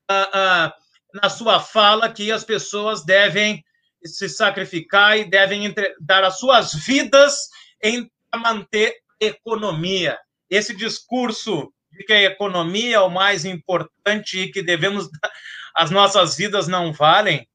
ah, 0.09 0.29
ah, 0.33 0.75
na 1.13 1.29
sua 1.29 1.59
fala 1.59 2.11
que 2.11 2.31
as 2.31 2.43
pessoas 2.43 3.03
devem 3.05 3.63
se 4.03 4.29
sacrificar 4.29 5.17
e 5.17 5.29
devem 5.29 5.65
entre... 5.65 5.95
dar 5.99 6.23
as 6.23 6.39
suas 6.39 6.73
vidas 6.73 7.49
em 7.83 8.09
manter 8.35 8.95
a 9.21 9.25
economia. 9.25 10.17
Esse 10.49 10.75
discurso 10.75 11.71
de 11.91 12.03
que 12.03 12.13
a 12.13 12.23
economia 12.23 12.97
é 12.97 12.99
o 12.99 13.09
mais 13.09 13.45
importante 13.45 14.39
e 14.39 14.51
que 14.51 14.61
devemos 14.61 15.09
as 15.75 15.91
nossas 15.91 16.35
vidas 16.35 16.67
não 16.67 16.91
valem. 16.91 17.47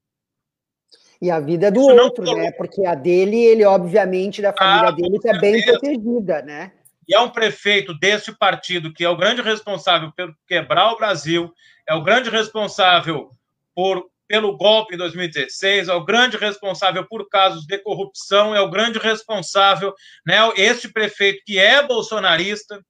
E 1.21 1.31
a 1.31 1.41
vida 1.41 1.71
do 1.71 1.81
Isso 1.81 2.03
outro, 2.03 2.25
né? 2.37 2.53
Porque 2.53 2.85
a 2.85 2.95
dele, 2.95 3.43
ele 3.43 3.65
obviamente 3.65 4.43
da 4.43 4.53
família 4.53 4.89
ah, 4.89 4.93
dele 4.93 5.17
está 5.17 5.39
bem 5.39 5.65
protegida, 5.65 6.43
né? 6.43 6.73
E 7.09 7.15
é 7.15 7.21
um 7.21 7.31
prefeito 7.31 7.95
deste 7.99 8.37
partido 8.37 8.93
que 8.93 9.05
é 9.05 9.09
o 9.09 9.17
grande 9.17 9.41
responsável 9.41 10.13
por 10.15 10.35
quebrar 10.47 10.93
o 10.93 10.97
Brasil, 10.97 11.53
é 11.89 11.95
o 11.95 12.03
grande 12.03 12.29
responsável 12.29 13.31
por 13.75 14.07
pelo 14.29 14.57
golpe 14.57 14.95
em 14.95 14.99
2016, 14.99 15.89
é 15.89 15.95
o 15.95 16.05
grande 16.05 16.37
responsável 16.37 17.07
por 17.07 17.29
casos 17.29 17.65
de 17.65 17.79
corrupção, 17.79 18.55
é 18.55 18.61
o 18.61 18.71
grande 18.71 18.99
responsável, 18.99 19.95
né, 20.27 20.37
este 20.57 20.89
prefeito 20.89 21.43
que 21.45 21.59
é 21.59 21.83
bolsonarista, 21.87 22.81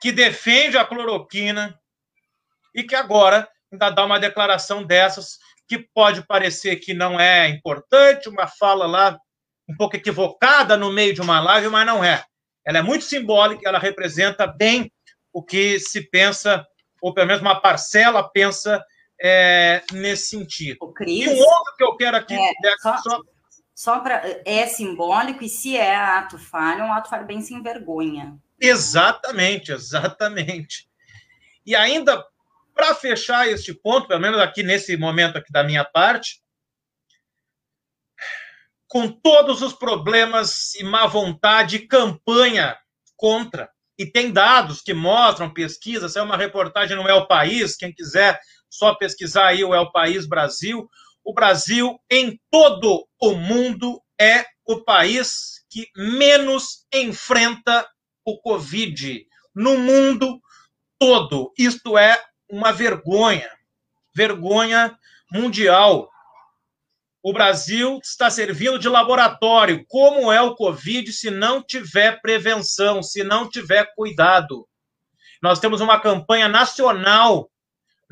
que 0.00 0.10
defende 0.10 0.76
a 0.76 0.84
cloroquina 0.84 1.78
e 2.74 2.82
que 2.82 2.94
agora 2.94 3.48
ainda 3.70 3.90
dá 3.90 4.04
uma 4.04 4.18
declaração 4.18 4.82
dessas 4.82 5.38
que 5.68 5.78
pode 5.78 6.26
parecer 6.26 6.76
que 6.76 6.92
não 6.92 7.18
é 7.18 7.48
importante, 7.48 8.28
uma 8.28 8.46
fala 8.46 8.86
lá 8.86 9.18
um 9.68 9.76
pouco 9.76 9.96
equivocada 9.96 10.76
no 10.76 10.90
meio 10.90 11.14
de 11.14 11.20
uma 11.20 11.40
live, 11.40 11.68
mas 11.68 11.86
não 11.86 12.02
é. 12.02 12.24
Ela 12.64 12.78
é 12.78 12.82
muito 12.82 13.04
simbólica, 13.04 13.68
ela 13.68 13.78
representa 13.78 14.46
bem 14.46 14.92
o 15.32 15.42
que 15.42 15.78
se 15.78 16.02
pensa, 16.10 16.66
ou 17.00 17.14
pelo 17.14 17.26
menos 17.26 17.40
uma 17.40 17.60
parcela 17.60 18.28
pensa 18.28 18.84
é, 19.22 19.82
nesse 19.92 20.30
sentido. 20.30 20.78
O 20.80 20.92
Cris, 20.92 21.26
e 21.26 21.28
um 21.30 21.38
outro 21.38 21.76
que 21.76 21.84
eu 21.84 21.96
quero 21.96 22.16
aqui, 22.16 22.34
é, 22.34 22.52
só, 22.80 22.96
só, 22.98 23.20
Só 23.72 24.04
é 24.44 24.66
simbólico 24.66 25.44
e 25.44 25.48
se 25.48 25.76
é 25.76 25.94
ato 25.94 26.38
falho, 26.38 26.80
é 26.80 26.84
um 26.84 26.92
ato 26.92 27.08
falho 27.08 27.24
bem 27.24 27.40
sem 27.40 27.62
vergonha. 27.62 28.36
Exatamente, 28.60 29.70
exatamente. 29.70 30.88
E 31.64 31.76
ainda 31.76 32.24
para 32.74 32.94
fechar 32.94 33.48
este 33.48 33.72
ponto, 33.72 34.08
pelo 34.08 34.20
menos 34.20 34.40
aqui 34.40 34.62
nesse 34.62 34.96
momento 34.96 35.38
aqui 35.38 35.52
da 35.52 35.62
minha 35.62 35.84
parte, 35.84 36.42
com 38.88 39.08
todos 39.08 39.62
os 39.62 39.72
problemas 39.72 40.74
e 40.74 40.82
má 40.82 41.06
vontade, 41.06 41.86
campanha 41.86 42.76
contra. 43.16 43.70
E 43.96 44.06
tem 44.06 44.32
dados 44.32 44.80
que 44.80 44.92
mostram, 44.92 45.52
pesquisas, 45.52 46.16
é 46.16 46.22
uma 46.22 46.36
reportagem 46.36 46.96
no 46.96 47.08
El 47.08 47.26
País, 47.26 47.76
quem 47.76 47.92
quiser 47.92 48.40
só 48.72 48.94
pesquisar 48.94 49.48
aí 49.48 49.62
o 49.62 49.74
El 49.74 49.92
País 49.92 50.26
Brasil. 50.26 50.88
O 51.22 51.34
Brasil, 51.34 52.00
em 52.10 52.40
todo 52.50 53.06
o 53.20 53.34
mundo, 53.34 54.02
é 54.18 54.46
o 54.64 54.82
país 54.82 55.64
que 55.68 55.86
menos 55.94 56.86
enfrenta 56.92 57.86
o 58.24 58.40
Covid 58.40 59.26
no 59.54 59.76
mundo 59.76 60.40
todo. 60.98 61.52
Isto 61.58 61.98
é 61.98 62.18
uma 62.48 62.72
vergonha, 62.72 63.50
vergonha 64.14 64.98
mundial. 65.30 66.08
O 67.22 67.32
Brasil 67.32 68.00
está 68.02 68.30
servindo 68.30 68.78
de 68.78 68.88
laboratório. 68.88 69.84
Como 69.86 70.32
é 70.32 70.40
o 70.40 70.54
Covid 70.54 71.12
se 71.12 71.30
não 71.30 71.62
tiver 71.62 72.22
prevenção, 72.22 73.02
se 73.02 73.22
não 73.22 73.48
tiver 73.48 73.92
cuidado? 73.94 74.66
Nós 75.42 75.60
temos 75.60 75.80
uma 75.80 76.00
campanha 76.00 76.48
nacional, 76.48 77.51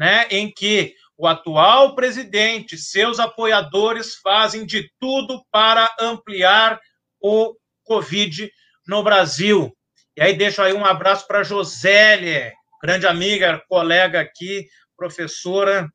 né, 0.01 0.27
em 0.31 0.51
que 0.51 0.95
o 1.15 1.27
atual 1.27 1.95
presidente, 1.95 2.79
seus 2.79 3.21
apoiadores 3.21 4.15
fazem 4.15 4.65
de 4.65 4.91
tudo 4.99 5.45
para 5.53 5.95
ampliar 6.01 6.81
o 7.21 7.55
Covid 7.85 8.51
no 8.87 9.03
Brasil. 9.03 9.77
E 10.17 10.23
aí 10.23 10.35
deixo 10.35 10.63
aí 10.63 10.73
um 10.73 10.87
abraço 10.87 11.27
para 11.27 11.43
Josélia, 11.43 12.51
grande 12.83 13.07
amiga, 13.07 13.63
colega 13.69 14.23
aqui, 14.23 14.67
professora. 14.97 15.87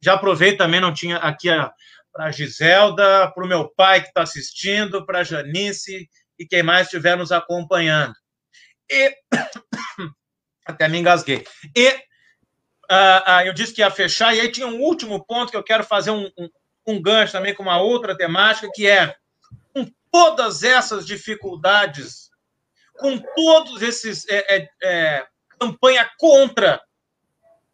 Já 0.00 0.14
aproveito 0.14 0.58
também, 0.58 0.78
não 0.78 0.94
tinha 0.94 1.16
aqui 1.16 1.48
para 2.12 2.26
a 2.26 2.30
Giselda, 2.30 3.28
para 3.32 3.44
o 3.44 3.48
meu 3.48 3.68
pai 3.74 4.02
que 4.02 4.06
está 4.06 4.22
assistindo, 4.22 5.04
para 5.04 5.18
a 5.18 5.24
Janice 5.24 6.08
e 6.38 6.46
quem 6.46 6.62
mais 6.62 6.86
estiver 6.86 7.16
nos 7.16 7.32
acompanhando. 7.32 8.14
E 8.88 9.16
até 10.64 10.86
me 10.86 10.98
engasguei. 10.98 11.44
E 11.76 12.07
uh, 12.90 13.30
uh, 13.30 13.46
eu 13.46 13.52
disse 13.52 13.72
que 13.72 13.80
ia 13.80 13.90
fechar, 13.90 14.34
e 14.34 14.40
aí 14.40 14.50
tinha 14.50 14.66
um 14.66 14.80
último 14.80 15.24
ponto 15.24 15.50
que 15.50 15.56
eu 15.56 15.62
quero 15.62 15.84
fazer 15.84 16.10
um, 16.10 16.30
um, 16.38 16.48
um 16.86 17.02
gancho 17.02 17.32
também 17.32 17.54
com 17.54 17.62
uma 17.62 17.80
outra 17.80 18.16
temática, 18.16 18.70
que 18.74 18.86
é 18.86 19.14
com 19.74 19.86
todas 20.10 20.62
essas 20.62 21.06
dificuldades, 21.06 22.30
com 22.98 23.18
todos 23.18 23.82
esses 23.82 24.28
é, 24.28 24.56
é, 24.56 24.68
é, 24.82 25.26
campanha 25.58 26.10
contra 26.18 26.82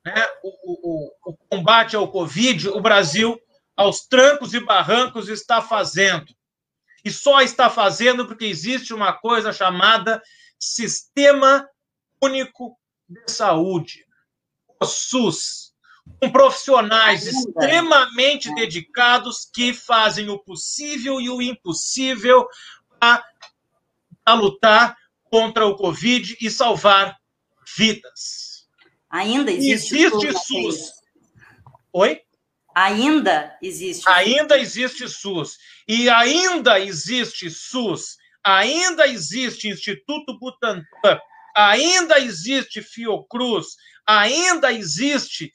né, 0.05 0.27
o, 0.43 0.51
o, 0.53 1.13
o 1.27 1.37
combate 1.49 1.97
ao 1.97 2.11
Covid, 2.11 2.69
o 2.69 2.81
Brasil 2.81 3.41
aos 3.77 4.07
trancos 4.07 4.55
e 4.55 4.61
barrancos 4.61 5.29
está 5.29 5.61
fazendo. 5.61 6.35
E 7.05 7.11
só 7.11 7.41
está 7.41 7.69
fazendo 7.69 8.27
porque 8.27 8.47
existe 8.47 8.95
uma 8.95 9.13
coisa 9.13 9.53
chamada 9.53 10.23
Sistema 10.59 11.69
Único 12.23 12.79
de 13.09 13.31
Saúde, 13.31 14.04
SUS, 14.85 15.73
com 16.21 16.31
profissionais 16.31 17.27
extremamente 17.27 18.55
dedicados 18.55 19.49
que 19.53 19.73
fazem 19.73 20.29
o 20.29 20.39
possível 20.39 21.21
e 21.21 21.29
o 21.29 21.41
impossível 21.41 22.47
para 22.99 24.35
lutar 24.35 24.97
contra 25.25 25.67
o 25.67 25.77
Covid 25.77 26.37
e 26.41 26.51
salvar 26.51 27.17
vidas. 27.77 28.67
Ainda 29.11 29.51
existe, 29.51 29.97
existe 29.97 30.33
SUS. 30.33 30.93
Oi? 31.93 32.21
Ainda 32.75 33.57
existe. 33.63 34.09
Ainda 34.09 34.59
existe 34.59 35.09
SUS. 35.09 35.57
E 35.87 36.11
ainda 36.11 36.81
existe 36.81 37.49
SUS. 37.49 38.17
Ainda 38.43 39.07
existe 39.07 39.69
Instituto 39.69 40.39
Butantan. 40.39 41.21
Ainda 41.55 42.19
existe 42.19 42.83
Fiocruz. 42.83 43.77
Ainda 44.07 44.73
existe 44.73 45.53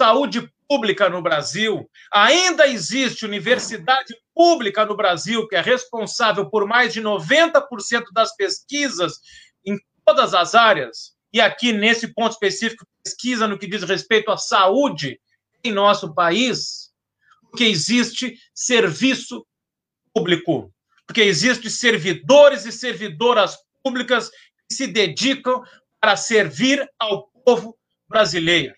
saúde 0.00 0.50
pública 0.68 1.08
no 1.08 1.22
Brasil. 1.22 1.88
Ainda 2.12 2.66
existe 2.66 3.24
universidade 3.24 4.14
pública 4.34 4.86
no 4.86 4.96
Brasil, 4.96 5.46
que 5.48 5.56
é 5.56 5.60
responsável 5.60 6.48
por 6.48 6.66
mais 6.66 6.92
de 6.92 7.02
90% 7.02 8.04
das 8.12 8.34
pesquisas 8.34 9.20
em 9.64 9.78
todas 10.04 10.32
as 10.34 10.54
áreas. 10.54 11.14
E 11.32 11.40
aqui, 11.40 11.72
nesse 11.72 12.08
ponto 12.14 12.32
específico, 12.32 12.86
pesquisa 13.02 13.46
no 13.46 13.58
que 13.58 13.66
diz 13.66 13.82
respeito 13.82 14.30
à 14.30 14.36
saúde 14.36 15.20
em 15.62 15.72
nosso 15.72 16.14
país, 16.14 16.90
porque 17.50 17.64
existe 17.64 18.38
serviço 18.54 19.46
público, 20.14 20.72
porque 21.06 21.20
existe 21.20 21.68
servidores 21.70 22.64
e 22.64 22.72
servidoras 22.72 23.58
públicas 23.82 24.30
se 24.70 24.86
dedicam 24.86 25.62
para 26.00 26.16
servir 26.16 26.88
ao 26.98 27.28
povo 27.44 27.76
brasileiro. 28.08 28.74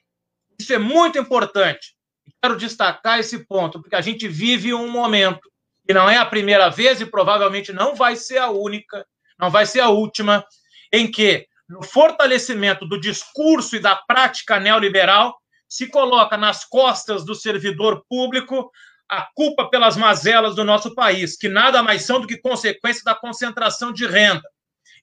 Isso 0.59 0.73
é 0.73 0.79
muito 0.79 1.19
importante. 1.19 1.95
Quero 2.43 2.57
destacar 2.57 3.19
esse 3.19 3.47
ponto, 3.47 3.81
porque 3.81 3.97
a 3.97 4.01
gente 4.01 4.27
vive 4.27 4.75
um 4.75 4.91
momento 4.91 5.41
que 5.87 5.95
não 5.95 6.09
é 6.09 6.17
a 6.17 6.27
primeira 6.27 6.69
vez 6.69 7.01
e 7.01 7.07
provavelmente 7.07 7.73
não 7.73 7.95
vai 7.95 8.17
ser 8.17 8.39
a 8.39 8.51
única, 8.51 9.07
não 9.39 9.51
vai 9.51 9.67
ser 9.67 9.81
a 9.81 9.89
última, 9.89 10.45
em 10.93 11.11
que, 11.11 11.47
no 11.69 11.83
fortalecimento 11.83 12.87
do 12.87 13.01
discurso 13.01 13.77
e 13.77 13.81
da 13.81 13.97
prática 13.97 14.61
neoliberal, 14.61 15.37
se 15.69 15.89
coloca 15.89 16.37
nas 16.37 16.65
costas 16.65 17.25
do 17.25 17.35
servidor 17.35 18.05
público 18.09 18.71
a 19.09 19.29
culpa 19.35 19.69
pelas 19.69 19.97
mazelas 19.97 20.55
do 20.55 20.65
nosso 20.65 20.95
país, 20.95 21.37
que 21.37 21.49
nada 21.49 21.83
mais 21.83 22.03
são 22.03 22.21
do 22.21 22.27
que 22.27 22.37
consequência 22.37 23.03
da 23.05 23.15
concentração 23.15 23.93
de 23.93 24.07
renda. 24.07 24.43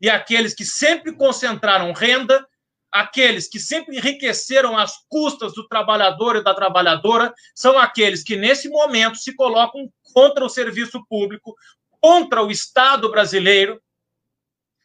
E 0.01 0.09
aqueles 0.09 0.53
que 0.53 0.65
sempre 0.65 1.13
concentraram 1.13 1.91
renda, 1.91 2.47
aqueles 2.91 3.47
que 3.47 3.59
sempre 3.59 3.97
enriqueceram 3.97 4.77
as 4.77 4.93
custas 5.09 5.53
do 5.53 5.67
trabalhador 5.67 6.35
e 6.35 6.43
da 6.43 6.53
trabalhadora, 6.53 7.33
são 7.53 7.77
aqueles 7.77 8.23
que, 8.23 8.35
nesse 8.35 8.69
momento, 8.69 9.17
se 9.17 9.35
colocam 9.35 9.91
contra 10.13 10.43
o 10.43 10.49
serviço 10.49 11.05
público, 11.07 11.55
contra 12.01 12.41
o 12.43 12.49
Estado 12.49 13.09
brasileiro. 13.11 13.81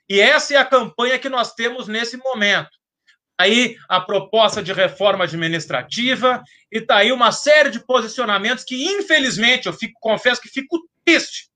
E 0.09 0.20
essa 0.20 0.55
é 0.55 0.57
a 0.57 0.64
campanha 0.64 1.18
que 1.18 1.29
nós 1.29 1.55
temos 1.55 1.88
nesse 1.88 2.16
momento 2.16 2.77
aí 3.38 3.77
a 3.88 4.00
proposta 4.00 4.62
de 4.62 4.72
reforma 4.72 5.24
administrativa 5.24 6.42
e 6.70 6.79
está 6.79 6.98
aí 6.98 7.12
uma 7.12 7.33
série 7.33 7.70
de 7.70 7.85
posicionamentos 7.85 8.64
que, 8.64 8.85
infelizmente, 8.85 9.66
eu 9.66 9.72
fico, 9.72 9.98
confesso 10.00 10.40
que 10.40 10.48
fico 10.48 10.88
triste 11.05 11.48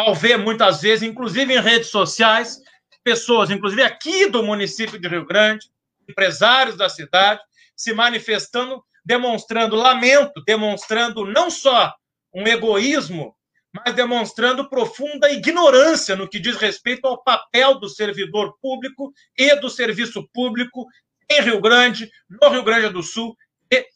ao 0.00 0.14
ver 0.14 0.38
muitas 0.38 0.80
vezes, 0.80 1.08
inclusive 1.08 1.54
em 1.54 1.60
redes 1.60 1.88
sociais, 1.88 2.60
pessoas, 3.04 3.50
inclusive 3.50 3.82
aqui 3.82 4.26
do 4.26 4.42
município 4.42 4.98
de 4.98 5.08
Rio 5.08 5.26
Grande, 5.26 5.66
empresários 6.08 6.76
da 6.76 6.88
cidade, 6.88 7.40
se 7.76 7.92
manifestando, 7.92 8.82
demonstrando 9.04 9.76
lamento, 9.76 10.42
demonstrando 10.44 11.24
não 11.24 11.50
só 11.50 11.94
um 12.34 12.46
egoísmo 12.46 13.34
mas 13.72 13.94
demonstrando 13.94 14.68
profunda 14.68 15.30
ignorância 15.30 16.16
no 16.16 16.28
que 16.28 16.40
diz 16.40 16.56
respeito 16.56 17.06
ao 17.06 17.22
papel 17.22 17.78
do 17.78 17.88
servidor 17.88 18.56
público 18.60 19.12
e 19.38 19.54
do 19.56 19.70
serviço 19.70 20.28
público 20.32 20.86
em 21.28 21.40
Rio 21.42 21.60
Grande, 21.60 22.10
no 22.28 22.48
Rio 22.48 22.64
Grande 22.64 22.88
do 22.88 23.02
Sul 23.02 23.36
e 23.72 23.86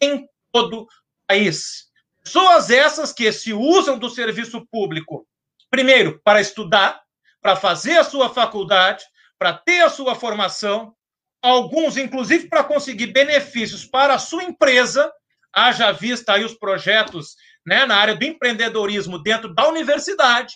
em 0.00 0.26
todo 0.50 0.82
o 0.82 0.88
país. 1.26 1.88
Pessoas 2.24 2.70
essas 2.70 3.12
que 3.12 3.30
se 3.30 3.52
usam 3.52 3.98
do 3.98 4.08
serviço 4.08 4.66
público, 4.70 5.27
primeiro, 5.70 6.20
para 6.24 6.40
estudar, 6.40 7.00
para 7.40 7.56
fazer 7.56 7.98
a 7.98 8.04
sua 8.04 8.28
faculdade, 8.32 9.04
para 9.38 9.52
ter 9.52 9.80
a 9.80 9.88
sua 9.88 10.14
formação, 10.14 10.94
alguns, 11.42 11.96
inclusive, 11.96 12.48
para 12.48 12.64
conseguir 12.64 13.08
benefícios 13.08 13.84
para 13.84 14.14
a 14.14 14.18
sua 14.18 14.44
empresa, 14.44 15.10
haja 15.52 15.92
vista 15.92 16.34
aí 16.34 16.44
os 16.44 16.54
projetos 16.54 17.36
né, 17.66 17.86
na 17.86 17.96
área 17.96 18.14
do 18.14 18.24
empreendedorismo 18.24 19.22
dentro 19.22 19.54
da 19.54 19.68
universidade, 19.68 20.54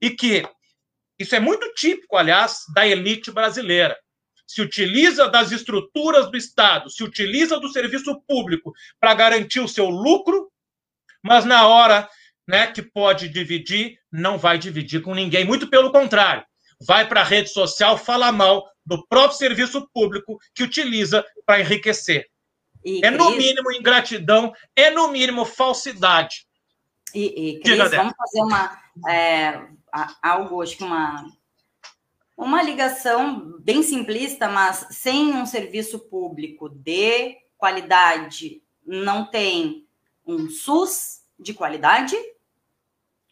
e 0.00 0.10
que 0.10 0.48
isso 1.18 1.34
é 1.34 1.40
muito 1.40 1.72
típico, 1.74 2.16
aliás, 2.16 2.64
da 2.74 2.86
elite 2.86 3.30
brasileira. 3.30 3.96
Se 4.46 4.62
utiliza 4.62 5.28
das 5.28 5.52
estruturas 5.52 6.30
do 6.30 6.36
Estado, 6.36 6.90
se 6.90 7.04
utiliza 7.04 7.60
do 7.60 7.68
serviço 7.68 8.20
público 8.26 8.72
para 8.98 9.14
garantir 9.14 9.60
o 9.60 9.68
seu 9.68 9.88
lucro, 9.88 10.50
mas 11.22 11.44
na 11.44 11.68
hora 11.68 12.08
né, 12.50 12.66
que 12.66 12.82
pode 12.82 13.28
dividir, 13.28 13.98
não 14.10 14.36
vai 14.36 14.58
dividir 14.58 15.00
com 15.00 15.14
ninguém. 15.14 15.44
Muito 15.44 15.70
pelo 15.70 15.92
contrário, 15.92 16.44
vai 16.80 17.08
para 17.08 17.20
a 17.20 17.24
rede 17.24 17.48
social 17.50 17.96
falar 17.96 18.32
mal 18.32 18.68
do 18.84 19.06
próprio 19.06 19.38
serviço 19.38 19.88
público 19.94 20.38
que 20.54 20.64
utiliza 20.64 21.24
para 21.46 21.60
enriquecer. 21.60 22.26
E 22.84 23.04
é 23.04 23.10
no 23.10 23.30
mínimo 23.30 23.70
ingratidão, 23.72 24.52
é 24.74 24.90
no 24.90 25.08
mínimo 25.08 25.44
falsidade. 25.44 26.46
E, 27.14 27.50
e 27.50 27.60
Cris, 27.60 27.90
vamos 27.90 28.14
fazer 28.16 28.40
uma 28.40 28.82
é, 29.08 29.60
algo, 30.22 30.62
acho 30.62 30.76
que 30.76 30.84
uma 30.84 31.24
uma 32.36 32.62
ligação 32.62 33.58
bem 33.60 33.82
simplista, 33.82 34.48
mas 34.48 34.86
sem 34.92 35.34
um 35.34 35.44
serviço 35.44 35.98
público 35.98 36.70
de 36.70 37.36
qualidade, 37.58 38.62
não 38.86 39.26
tem 39.26 39.86
um 40.26 40.48
SUS 40.48 41.20
de 41.38 41.52
qualidade, 41.52 42.16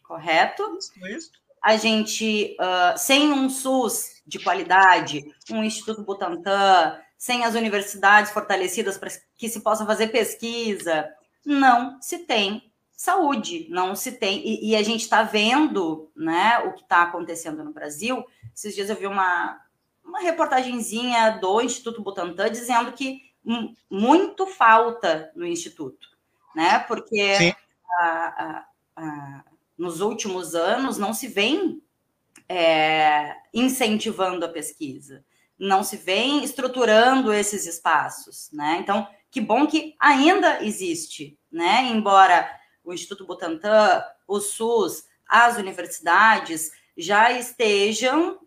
correto? 0.09 0.63
Isso. 1.05 1.31
A 1.61 1.77
gente, 1.77 2.57
uh, 2.59 2.97
sem 2.97 3.31
um 3.31 3.47
SUS 3.47 4.23
de 4.25 4.39
qualidade, 4.39 5.23
um 5.51 5.63
Instituto 5.63 6.03
Butantan, 6.03 6.97
sem 7.15 7.45
as 7.45 7.53
universidades 7.53 8.31
fortalecidas 8.31 8.97
para 8.97 9.11
que 9.37 9.47
se 9.47 9.61
possa 9.61 9.85
fazer 9.85 10.07
pesquisa, 10.07 11.07
não 11.45 12.01
se 12.01 12.19
tem 12.19 12.73
saúde, 12.91 13.67
não 13.69 13.95
se 13.95 14.13
tem. 14.13 14.39
E, 14.39 14.71
e 14.71 14.75
a 14.75 14.81
gente 14.81 15.01
está 15.01 15.21
vendo 15.21 16.11
né, 16.15 16.57
o 16.59 16.73
que 16.73 16.81
está 16.81 17.03
acontecendo 17.03 17.63
no 17.63 17.71
Brasil. 17.71 18.25
Esses 18.55 18.73
dias 18.73 18.89
eu 18.89 18.95
vi 18.95 19.05
uma, 19.05 19.61
uma 20.03 20.21
reportagenzinha 20.21 21.37
do 21.39 21.61
Instituto 21.61 22.01
Butantan 22.01 22.49
dizendo 22.49 22.93
que 22.93 23.29
muito 23.89 24.47
falta 24.47 25.31
no 25.35 25.45
Instituto, 25.45 26.07
né? 26.55 26.79
Porque 26.79 27.55
a, 27.99 28.05
a, 28.05 28.65
a, 28.95 29.43
nos 29.79 30.01
últimos 30.01 30.53
anos 30.53 30.97
não 30.97 31.13
se 31.13 31.27
vem 31.29 31.81
é, 32.49 33.33
incentivando 33.53 34.45
a 34.45 34.49
pesquisa, 34.49 35.23
não 35.57 35.83
se 35.83 35.95
vem 35.95 36.43
estruturando 36.43 37.31
esses 37.31 37.65
espaços, 37.65 38.49
né? 38.51 38.77
Então, 38.81 39.07
que 39.31 39.39
bom 39.39 39.65
que 39.65 39.95
ainda 39.97 40.63
existe, 40.63 41.39
né? 41.49 41.83
Embora 41.85 42.49
o 42.83 42.93
Instituto 42.93 43.25
Butantan, 43.25 44.03
o 44.27 44.41
SUS, 44.41 45.05
as 45.27 45.57
universidades 45.57 46.71
já 46.97 47.31
estejam, 47.31 48.39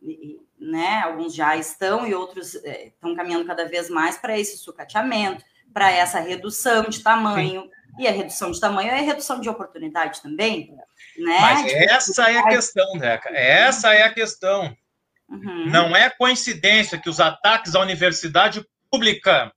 né? 0.59 1.01
Alguns 1.03 1.35
já 1.35 1.57
estão 1.57 2.07
e 2.07 2.15
outros 2.15 2.57
é, 2.57 2.89
estão 2.89 3.15
caminhando 3.17 3.47
cada 3.47 3.65
vez 3.67 3.89
mais 3.89 4.19
para 4.19 4.39
esse 4.39 4.59
sucateamento, 4.59 5.45
para 5.73 5.91
essa 5.91 6.21
redução 6.21 6.85
de 6.85 7.03
tamanho. 7.03 7.63
Sim. 7.63 7.71
E 7.99 8.09
a 8.09 8.11
redução 8.11 8.51
de 8.51 8.61
tamanho 8.61 8.91
é 8.91 9.01
redução 9.01 9.41
de 9.41 9.49
oportunidade 9.49 10.23
também. 10.23 10.75
Né? 11.19 11.39
Mas 11.41 11.73
essa 11.73 12.31
é 12.31 12.39
a 12.39 12.49
questão, 12.49 12.99
Deca. 12.99 13.29
Essa 13.31 13.93
é 13.93 14.03
a 14.03 14.13
questão. 14.13 14.75
Uhum. 15.29 15.67
Não 15.67 15.97
é 15.97 16.11
coincidência 16.11 16.99
que 16.99 17.09
os 17.09 17.21
ataques 17.21 17.75
à 17.75 17.81
universidade 17.81 18.67
pública 18.91 19.53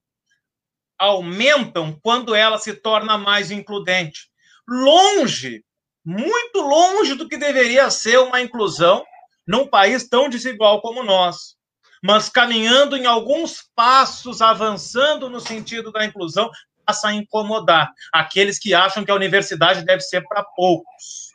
aumentam 0.97 1.99
quando 2.01 2.33
ela 2.33 2.57
se 2.57 2.73
torna 2.73 3.17
mais 3.17 3.51
includente. 3.51 4.29
Longe, 4.67 5.63
muito 6.03 6.61
longe 6.61 7.15
do 7.15 7.27
que 7.27 7.37
deveria 7.37 7.89
ser 7.89 8.19
uma 8.19 8.41
inclusão 8.41 9.05
num 9.47 9.67
país 9.67 10.07
tão 10.07 10.29
desigual 10.29 10.81
como 10.81 11.03
nós. 11.03 11.55
Mas 12.03 12.29
caminhando 12.29 12.95
em 12.95 13.05
alguns 13.05 13.63
passos, 13.75 14.41
avançando 14.41 15.29
no 15.29 15.39
sentido 15.39 15.91
da 15.91 16.05
inclusão, 16.05 16.49
passa 16.85 17.09
a 17.09 17.13
incomodar 17.13 17.91
aqueles 18.13 18.59
que 18.59 18.73
acham 18.73 19.03
que 19.03 19.11
a 19.11 19.15
universidade 19.15 19.83
deve 19.83 20.01
ser 20.01 20.21
para 20.27 20.43
poucos. 20.43 21.33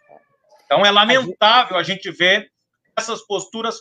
Então 0.64 0.84
é 0.86 0.90
lamentável 0.90 1.76
a 1.76 1.82
gente 1.82 2.10
ver 2.10 2.50
essas 2.96 3.22
posturas 3.22 3.80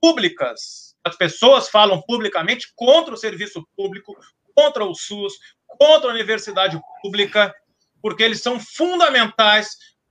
públicas. 0.00 0.94
As 1.04 1.16
pessoas 1.16 1.68
falam 1.68 2.00
publicamente 2.02 2.72
contra 2.76 3.14
o 3.14 3.16
serviço 3.16 3.66
público, 3.76 4.16
contra 4.54 4.84
o 4.84 4.94
SUS, 4.94 5.34
contra 5.66 6.10
a 6.10 6.14
universidade 6.14 6.80
pública, 7.02 7.54
porque 8.00 8.22
eles 8.22 8.40
são 8.40 8.60
fundamentais 8.60 9.70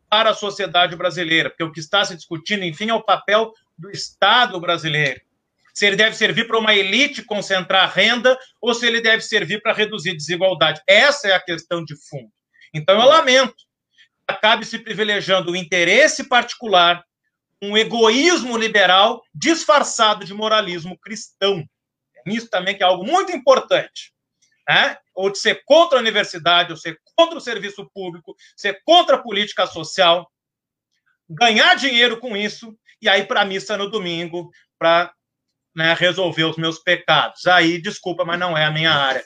para 0.10 0.32
a 0.32 0.34
sociedade 0.34 0.96
brasileira, 0.96 1.50
porque 1.50 1.64
o 1.64 1.72
que 1.72 1.80
está 1.80 2.04
se 2.04 2.16
discutindo, 2.16 2.64
enfim, 2.64 2.90
é 2.90 2.94
o 2.94 3.04
papel 3.04 3.54
do 3.78 3.90
Estado 3.92 4.60
brasileiro. 4.60 5.22
Se 5.78 5.86
ele 5.86 5.96
deve 5.96 6.16
servir 6.16 6.48
para 6.48 6.58
uma 6.58 6.74
elite 6.74 7.22
concentrar 7.22 7.94
renda 7.94 8.36
ou 8.60 8.74
se 8.74 8.88
ele 8.88 9.00
deve 9.00 9.22
servir 9.22 9.62
para 9.62 9.74
reduzir 9.74 10.18
desigualdade. 10.18 10.82
Essa 10.88 11.28
é 11.28 11.34
a 11.34 11.40
questão 11.40 11.86
de 11.86 11.96
fundo. 12.10 12.32
Então, 12.74 13.00
eu 13.00 13.08
lamento 13.08 13.54
acabe 14.28 14.66
se 14.66 14.80
privilegiando 14.80 15.52
o 15.52 15.56
interesse 15.56 16.28
particular, 16.28 17.06
um 17.62 17.78
egoísmo 17.78 18.58
liberal 18.58 19.22
disfarçado 19.32 20.26
de 20.26 20.34
moralismo 20.34 20.98
cristão. 20.98 21.64
Isso 22.26 22.50
também 22.50 22.76
que 22.76 22.82
é 22.82 22.88
algo 22.88 23.06
muito 23.06 23.32
importante. 23.32 24.12
Né? 24.68 24.98
Ou 25.14 25.32
de 25.32 25.38
ser 25.38 25.62
contra 25.64 26.00
a 26.00 26.02
universidade, 26.02 26.72
ou 26.72 26.78
ser 26.78 27.00
contra 27.16 27.38
o 27.38 27.42
serviço 27.42 27.88
público, 27.94 28.36
ser 28.56 28.82
contra 28.84 29.16
a 29.16 29.22
política 29.22 29.68
social, 29.68 30.28
ganhar 31.30 31.76
dinheiro 31.76 32.20
com 32.20 32.36
isso 32.36 32.76
e 33.00 33.08
aí 33.08 33.24
para 33.24 33.42
a 33.42 33.46
missa 33.46 33.78
no 33.78 33.92
domingo 33.92 34.50
para 34.80 35.14
né, 35.78 35.94
resolver 35.94 36.44
os 36.44 36.58
meus 36.58 36.80
pecados. 36.80 37.46
Aí, 37.46 37.80
desculpa, 37.80 38.26
mas 38.26 38.40
não 38.40 38.58
é 38.58 38.66
a 38.66 38.72
minha 38.72 38.92
área. 38.92 39.24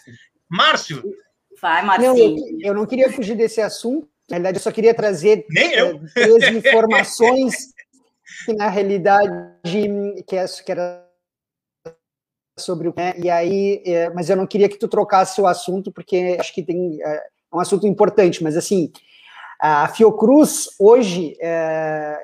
Márcio. 0.49 1.01
Vai, 1.61 1.81
Marcinho. 1.81 2.13
Não, 2.13 2.19
eu, 2.19 2.57
eu 2.59 2.73
não 2.73 2.85
queria 2.85 3.09
fugir 3.09 3.35
desse 3.35 3.61
assunto, 3.61 4.09
na 4.29 4.35
realidade, 4.35 4.57
eu 4.57 4.61
só 4.61 4.71
queria 4.71 4.93
trazer 4.93 5.45
Nem 5.49 5.73
eu. 5.73 5.95
Eh, 5.95 5.99
três 6.13 6.55
informações 6.55 7.53
que, 8.45 8.53
na 8.53 8.67
realidade, 8.67 9.31
que, 10.27 10.35
é, 10.35 10.45
que 10.45 10.71
era 10.71 11.07
sobre 12.59 12.89
o. 12.89 12.93
Né? 12.95 13.13
E 13.17 13.29
aí, 13.29 13.81
é, 13.85 14.09
mas 14.09 14.29
eu 14.29 14.35
não 14.35 14.45
queria 14.45 14.67
que 14.67 14.77
tu 14.77 14.89
trocasse 14.89 15.39
o 15.39 15.47
assunto, 15.47 15.89
porque 15.89 16.35
acho 16.37 16.53
que 16.53 16.63
tem 16.63 17.01
é, 17.01 17.23
um 17.53 17.59
assunto 17.59 17.87
importante, 17.87 18.43
mas 18.43 18.57
assim. 18.57 18.91
A 19.63 19.87
Fiocruz 19.89 20.69
hoje 20.79 21.37
é, 21.39 22.17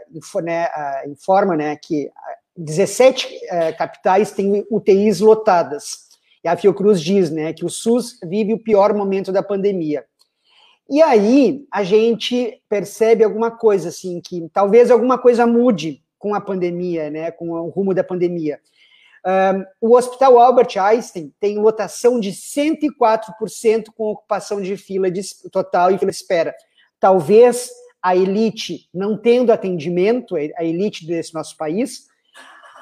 informa 1.05 1.55
né, 1.55 1.75
que 1.75 2.09
17 2.57 3.27
é, 3.49 3.71
capitais 3.71 4.31
têm 4.31 4.65
UTIs 4.69 5.19
lotadas. 5.19 6.07
E 6.43 6.47
a 6.47 6.57
Fiocruz 6.57 7.01
diz 7.01 7.29
né, 7.29 7.53
que 7.53 7.65
o 7.65 7.69
SUS 7.69 8.19
vive 8.23 8.53
o 8.53 8.63
pior 8.63 8.93
momento 8.93 9.31
da 9.31 9.43
pandemia. 9.43 10.05
E 10.89 11.01
aí 11.01 11.65
a 11.71 11.83
gente 11.83 12.61
percebe 12.69 13.23
alguma 13.23 13.51
coisa 13.51 13.89
assim, 13.89 14.21
que 14.21 14.49
talvez 14.53 14.89
alguma 14.89 15.17
coisa 15.17 15.45
mude 15.45 16.01
com 16.17 16.33
a 16.33 16.41
pandemia, 16.41 17.09
né, 17.09 17.31
com 17.31 17.51
o 17.51 17.69
rumo 17.69 17.93
da 17.93 18.03
pandemia. 18.03 18.59
Um, 19.25 19.89
o 19.89 19.95
Hospital 19.95 20.39
Albert 20.39 20.77
Einstein 20.77 21.33
tem 21.39 21.59
lotação 21.59 22.19
de 22.19 22.31
104% 22.31 23.87
com 23.95 24.11
ocupação 24.11 24.61
de 24.61 24.77
fila 24.77 25.11
de, 25.11 25.21
total 25.51 25.91
e 25.91 25.97
fila 25.97 26.11
de 26.11 26.17
espera. 26.17 26.55
Talvez 26.97 27.69
a 28.01 28.15
elite 28.15 28.87
não 28.93 29.17
tendo 29.17 29.51
atendimento, 29.51 30.37
a 30.37 30.63
elite 30.63 31.05
desse 31.05 31.33
nosso 31.33 31.57
país, 31.57 32.07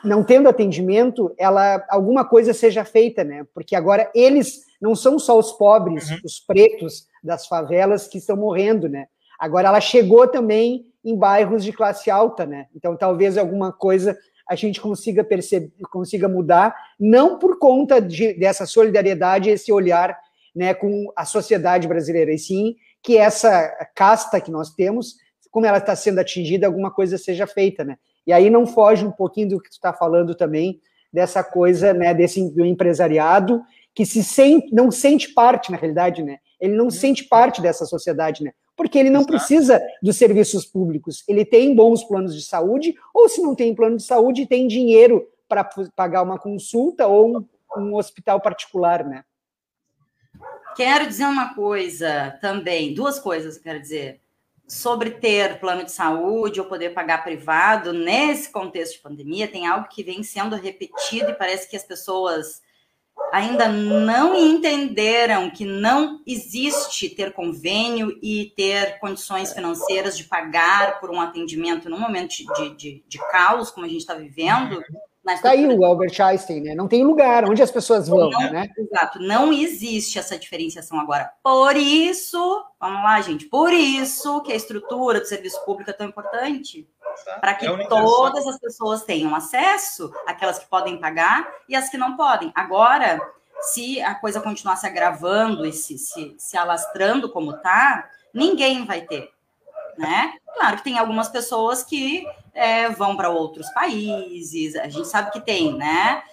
não 0.06 0.24
tendo 0.24 0.48
atendimento, 0.48 1.34
ela 1.38 1.86
alguma 1.90 2.24
coisa 2.24 2.54
seja 2.54 2.86
feita, 2.86 3.24
né? 3.24 3.46
Porque 3.54 3.76
agora 3.76 4.10
eles 4.14 4.62
não 4.82 4.96
são 4.96 5.18
só 5.18 5.38
os 5.38 5.52
pobres, 5.54 6.10
uhum. 6.10 6.18
os 6.24 6.40
pretos 6.40 7.08
das 7.24 7.48
favelas 7.48 8.08
que 8.08 8.18
estão 8.18 8.38
morrendo, 8.38 8.88
né? 8.88 9.08
Agora 9.40 9.68
ela 9.68 9.82
chegou 9.82 10.28
também 10.28 10.86
em 11.04 11.18
bairros 11.18 11.64
de 11.64 11.74
classe 11.74 12.10
alta, 12.10 12.46
né? 12.46 12.68
Então 12.76 12.96
talvez 12.96 13.38
alguma 13.38 13.72
coisa 13.72 14.18
a 14.48 14.56
gente 14.56 14.80
consiga 14.80 15.24
perceber, 15.24 15.72
consiga 15.92 16.30
mudar, 16.30 16.76
não 17.00 17.40
por 17.40 17.58
conta 17.58 18.00
de, 18.00 18.34
dessa 18.34 18.66
solidariedade, 18.66 19.50
esse 19.50 19.72
olhar, 19.72 20.18
né, 20.56 20.74
com 20.74 21.12
a 21.16 21.26
sociedade 21.26 21.88
brasileira, 21.88 22.32
e 22.32 22.38
sim 22.38 22.76
que 23.02 23.18
essa 23.18 23.68
casta 23.96 24.40
que 24.40 24.52
nós 24.52 24.74
temos, 24.74 25.16
como 25.52 25.66
ela 25.66 25.78
está 25.78 25.96
sendo 25.96 26.20
atingida, 26.20 26.66
alguma 26.66 26.92
coisa 26.92 27.18
seja 27.18 27.46
feita, 27.46 27.84
né? 27.84 27.98
E 28.26 28.34
aí 28.34 28.50
não 28.50 28.66
foge 28.66 29.06
um 29.06 29.12
pouquinho 29.12 29.50
do 29.50 29.62
que 29.62 29.70
tu 29.70 29.74
está 29.74 29.94
falando 29.94 30.36
também 30.36 30.80
dessa 31.12 31.44
coisa, 31.44 31.94
né, 31.94 32.14
desse 32.14 32.50
do 32.52 32.66
empresariado 32.66 33.62
que 33.96 34.06
se 34.06 34.22
sente, 34.22 34.76
não 34.76 34.92
sente 34.92 35.34
parte, 35.34 35.72
na 35.72 35.78
realidade, 35.78 36.22
né? 36.22 36.40
Ele 36.60 36.76
não 36.76 36.92
sente 36.92 37.24
parte 37.24 37.62
dessa 37.62 37.86
sociedade, 37.86 38.44
né? 38.44 38.52
Porque 38.76 39.00
ele 39.00 39.10
não 39.10 39.24
precisa 39.24 39.82
dos 40.04 40.18
serviços 40.18 40.66
públicos. 40.66 41.24
Ele 41.30 41.46
tem 41.46 41.74
bons 41.74 42.04
planos 42.04 42.36
de 42.36 42.44
saúde, 42.44 42.94
ou 43.14 43.30
se 43.30 43.42
não 43.42 43.56
tem 43.56 43.74
plano 43.74 43.96
de 43.96 44.04
saúde, 44.04 44.46
tem 44.46 44.68
dinheiro 44.68 45.26
para 45.48 45.64
pagar 45.96 46.24
uma 46.24 46.38
consulta 46.38 47.08
ou 47.08 47.38
um, 47.38 47.46
um 47.78 47.96
hospital 47.96 48.42
particular, 48.42 49.06
né? 49.06 49.24
Quero 50.76 51.08
dizer 51.08 51.26
uma 51.26 51.56
coisa 51.56 52.38
também, 52.42 52.94
duas 52.94 53.18
coisas 53.18 53.56
eu 53.56 53.64
quero 53.64 53.80
dizer 53.80 54.20
sobre 54.68 55.12
ter 55.12 55.60
plano 55.60 55.84
de 55.84 55.92
saúde 55.92 56.60
ou 56.60 56.66
poder 56.66 56.94
pagar 56.94 57.24
privado 57.24 57.94
nesse 57.94 58.52
contexto 58.52 58.94
de 58.94 59.02
pandemia, 59.02 59.48
tem 59.48 59.68
algo 59.68 59.88
que 59.88 60.04
vem 60.04 60.24
sendo 60.24 60.56
repetido 60.56 61.32
e 61.32 61.36
parece 61.36 61.70
que 61.70 61.76
as 61.76 61.84
pessoas 61.84 62.62
ainda 63.32 63.68
não 63.68 64.36
entenderam 64.36 65.50
que 65.50 65.66
não 65.66 66.22
existe 66.26 67.10
ter 67.10 67.34
convênio 67.34 68.18
e 68.22 68.54
ter 68.56 69.00
condições 69.00 69.54
financeiras 69.54 70.18
de 70.18 70.26
pagar 70.26 71.00
por 71.00 71.12
um 71.12 71.22
atendimento 71.22 71.90
num 71.90 72.00
momento 72.00 72.36
de, 72.56 72.76
de, 72.76 73.04
de 73.08 73.18
caos, 73.32 73.70
como 73.70 73.86
a 73.86 73.90
gente 73.90 74.02
está 74.02 74.14
vivendo, 74.14 74.82
Está 75.28 75.52
aí 75.52 75.68
o 75.68 75.84
Albert 75.84 76.20
Einstein, 76.20 76.62
né? 76.62 76.76
Não 76.76 76.88
tem 76.88 77.04
lugar 77.04 77.50
onde 77.50 77.62
as 77.62 77.72
pessoas 77.72 78.08
vão, 78.08 78.30
não, 78.30 78.52
né? 78.52 78.68
Exato, 78.78 79.20
não 79.20 79.52
existe 79.52 80.20
essa 80.20 80.38
diferenciação 80.38 81.00
agora. 81.00 81.32
Por 81.44 81.76
isso, 81.76 82.64
vamos 82.80 83.04
lá, 83.04 83.20
gente, 83.22 83.46
por 83.46 83.74
isso 83.74 84.42
que 84.42 84.52
a 84.52 84.56
estrutura 84.56 85.20
do 85.20 85.26
serviço 85.26 85.64
público 85.66 85.90
é 85.90 85.94
tão 85.94 86.08
importante. 86.08 86.88
Tá. 87.24 87.40
Para 87.40 87.54
que 87.56 87.66
é 87.66 87.88
todas 87.88 88.46
as 88.46 88.60
pessoas 88.60 89.04
tenham 89.04 89.34
acesso, 89.34 90.12
aquelas 90.28 90.60
que 90.60 90.68
podem 90.68 91.00
pagar 91.00 91.50
e 91.68 91.76
as 91.76 91.90
que 91.90 91.98
não 91.98 92.16
podem. 92.18 92.52
Agora, 92.54 93.20
se 93.62 94.02
a 94.02 94.14
coisa 94.14 94.42
continuar 94.42 94.76
se 94.76 94.86
agravando 94.86 95.66
e 95.66 95.72
se, 95.72 95.98
se, 95.98 96.36
se 96.38 96.58
alastrando 96.58 97.32
como 97.32 97.52
está, 97.52 98.10
ninguém 98.34 98.86
vai 98.86 99.02
ter. 99.02 99.35
Né? 99.98 100.34
Claro 100.54 100.78
que 100.78 100.84
tem 100.84 100.98
algumas 100.98 101.30
pessoas 101.30 101.84
que 101.84 102.26
é, 102.54 102.90
vão 102.90 103.16
para 103.16 103.30
outros 103.30 103.70
países, 103.70 104.76
a 104.76 104.88
gente 104.88 105.08
sabe 105.08 105.32
que 105.32 105.40
tem, 105.40 105.74
né? 105.74 106.24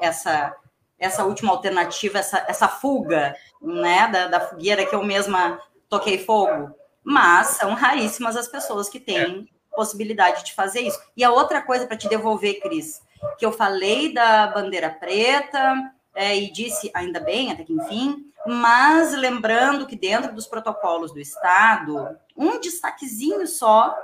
essa, 0.00 0.54
essa 0.98 1.24
última 1.24 1.52
alternativa, 1.52 2.18
essa, 2.18 2.44
essa 2.48 2.68
fuga, 2.68 3.36
né? 3.60 4.08
Da, 4.08 4.26
da 4.28 4.40
fogueira 4.40 4.84
que 4.84 4.94
eu 4.94 5.02
mesma 5.02 5.60
toquei 5.88 6.18
fogo. 6.18 6.74
Mas 7.02 7.48
são 7.48 7.74
raríssimas 7.74 8.36
as 8.36 8.48
pessoas 8.48 8.88
que 8.88 9.00
têm 9.00 9.48
possibilidade 9.74 10.44
de 10.44 10.54
fazer 10.54 10.80
isso. 10.80 11.00
E 11.16 11.22
a 11.22 11.30
outra 11.30 11.62
coisa 11.62 11.86
para 11.86 11.96
te 11.96 12.08
devolver, 12.08 12.60
Cris, 12.60 13.00
que 13.38 13.46
eu 13.46 13.52
falei 13.52 14.12
da 14.12 14.48
bandeira 14.48 14.90
preta 14.90 15.74
é, 16.18 16.36
e 16.36 16.50
disse, 16.50 16.90
ainda 16.92 17.20
bem, 17.20 17.52
até 17.52 17.62
que 17.62 17.72
enfim, 17.72 18.26
mas 18.44 19.12
lembrando 19.12 19.86
que 19.86 19.94
dentro 19.94 20.34
dos 20.34 20.48
protocolos 20.48 21.12
do 21.12 21.20
Estado, 21.20 22.18
um 22.36 22.58
destaquezinho 22.58 23.46
só 23.46 23.96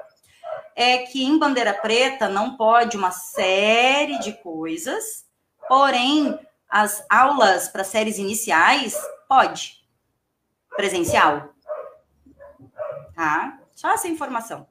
é 0.77 0.99
que 0.99 1.25
em 1.25 1.37
bandeira 1.37 1.75
preta 1.75 2.29
não 2.29 2.57
pode 2.57 2.97
uma 2.97 3.11
série 3.11 4.21
de 4.21 4.33
coisas, 4.33 5.27
porém 5.67 6.39
as 6.71 7.05
aulas 7.11 7.67
para 7.67 7.83
séries 7.83 8.19
iniciais 8.19 8.97
pode 9.29 9.85
presencial. 10.77 11.53
Tá? 13.17 13.59
Só 13.75 13.93
essa 13.93 14.07
informação. 14.07 14.69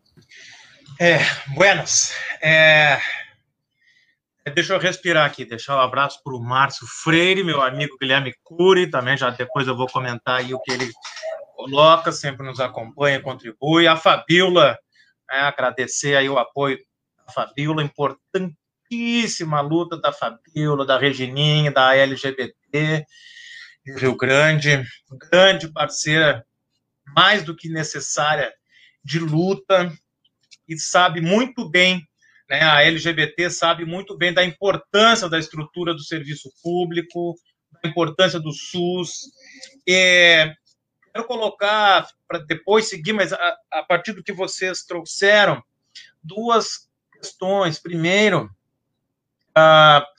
É, 0.97 1.17
buenas. 1.55 2.13
É, 2.41 3.01
deixa 4.51 4.73
eu 4.73 4.79
respirar 4.79 5.25
aqui, 5.25 5.45
deixar 5.45 5.77
um 5.77 5.81
abraço 5.81 6.21
para 6.23 6.35
o 6.35 6.41
Márcio 6.41 6.85
Freire, 6.85 7.43
meu 7.43 7.61
amigo 7.61 7.97
Guilherme 7.97 8.33
Cury, 8.43 8.89
também 8.89 9.15
já 9.15 9.29
depois 9.29 9.67
eu 9.67 9.75
vou 9.75 9.87
comentar 9.87 10.39
aí 10.39 10.53
o 10.53 10.59
que 10.59 10.71
ele 10.71 10.91
coloca, 11.55 12.11
sempre 12.11 12.45
nos 12.45 12.59
acompanha, 12.59 13.21
contribui. 13.21 13.87
A 13.87 13.95
Fabiola, 13.95 14.77
é, 15.31 15.39
agradecer 15.39 16.15
aí 16.17 16.27
o 16.27 16.37
apoio 16.37 16.77
da 17.25 17.31
Fabiola, 17.31 17.81
importantíssima 17.81 19.61
luta 19.61 19.97
da 19.97 20.11
Fabiola, 20.11 20.85
da 20.85 20.97
Regininha, 20.97 21.71
da 21.71 21.95
LGBT 21.95 23.05
de 23.85 23.93
Rio 23.93 24.15
Grande, 24.15 24.83
grande 25.31 25.67
parceira, 25.69 26.45
mais 27.15 27.43
do 27.43 27.55
que 27.55 27.69
necessária 27.69 28.53
de 29.03 29.19
luta, 29.19 29.91
e 30.67 30.77
sabe 30.77 31.19
muito 31.19 31.69
bem, 31.69 31.97
né, 31.97 32.03
a 32.61 32.83
LGBT 32.83 33.49
sabe 33.49 33.85
muito 33.85 34.17
bem 34.17 34.33
da 34.33 34.43
importância 34.43 35.29
da 35.29 35.39
estrutura 35.39 35.93
do 35.93 36.03
serviço 36.03 36.51
público, 36.61 37.35
da 37.81 37.89
importância 37.89 38.39
do 38.39 38.51
SUS. 38.51 39.31
É, 39.87 40.53
quero 41.13 41.25
colocar, 41.25 42.07
para 42.27 42.39
depois 42.39 42.89
seguir, 42.89 43.13
mas 43.13 43.31
a, 43.31 43.57
a, 43.71 43.83
partir 43.83 44.13
do 44.13 44.23
que 44.23 44.33
vocês 44.33 44.83
trouxeram, 44.83 45.63
duas 46.21 46.89
questões. 47.13 47.79
Primeiro, 47.79 48.49
uh, 49.57 50.13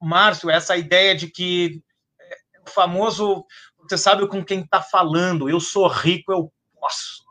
Márcio, 0.00 0.50
essa 0.50 0.76
ideia 0.76 1.14
de 1.14 1.28
que 1.28 1.82
é, 2.20 2.60
o 2.66 2.70
famoso, 2.70 3.44
você 3.78 3.96
sabe 3.96 4.26
com 4.26 4.44
quem 4.44 4.60
está 4.60 4.82
falando, 4.82 5.48
eu 5.48 5.60
sou 5.60 5.86
rico, 5.86 6.32
eu 6.32 6.52
posso 6.80 7.22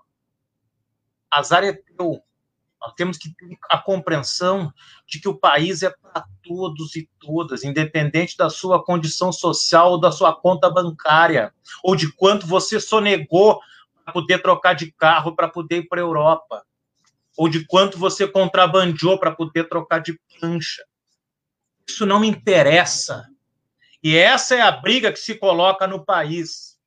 azar 1.31 1.63
é 1.63 1.73
teu. 1.73 2.21
Nós 2.81 2.93
temos 2.93 3.17
que 3.17 3.29
ter 3.35 3.57
a 3.69 3.77
compreensão 3.77 4.73
de 5.07 5.19
que 5.19 5.29
o 5.29 5.37
país 5.37 5.83
é 5.83 5.91
para 5.91 6.25
todos 6.43 6.95
e 6.95 7.07
todas, 7.19 7.63
independente 7.63 8.35
da 8.35 8.49
sua 8.49 8.83
condição 8.83 9.31
social 9.31 9.91
ou 9.91 9.99
da 9.99 10.11
sua 10.11 10.35
conta 10.35 10.67
bancária, 10.67 11.53
ou 11.83 11.95
de 11.95 12.11
quanto 12.11 12.47
você 12.47 12.79
sonegou 12.79 13.59
para 14.03 14.13
poder 14.13 14.41
trocar 14.41 14.73
de 14.73 14.91
carro 14.91 15.35
para 15.35 15.47
poder 15.47 15.77
ir 15.77 15.87
para 15.87 15.99
a 15.99 16.03
Europa, 16.03 16.65
ou 17.37 17.47
de 17.47 17.65
quanto 17.67 17.99
você 17.99 18.27
contrabandeou 18.27 19.19
para 19.19 19.31
poder 19.31 19.69
trocar 19.69 19.99
de 19.99 20.19
prancha. 20.39 20.83
Isso 21.87 22.05
não 22.05 22.19
me 22.19 22.27
interessa. 22.27 23.27
E 24.03 24.15
essa 24.15 24.55
é 24.55 24.61
a 24.61 24.71
briga 24.71 25.11
que 25.11 25.19
se 25.19 25.35
coloca 25.35 25.85
no 25.85 26.03
país. 26.03 26.79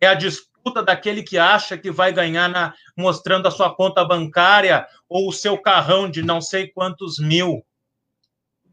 É 0.00 0.08
a 0.08 0.14
disputa 0.14 0.53
disputa 0.64 0.82
daquele 0.82 1.22
que 1.22 1.36
acha 1.36 1.76
que 1.76 1.90
vai 1.90 2.10
ganhar 2.10 2.48
na, 2.48 2.74
mostrando 2.96 3.46
a 3.46 3.50
sua 3.50 3.74
conta 3.74 4.02
bancária 4.02 4.86
ou 5.06 5.28
o 5.28 5.32
seu 5.32 5.58
carrão 5.58 6.10
de 6.10 6.22
não 6.22 6.40
sei 6.40 6.68
quantos 6.68 7.18
mil. 7.18 7.64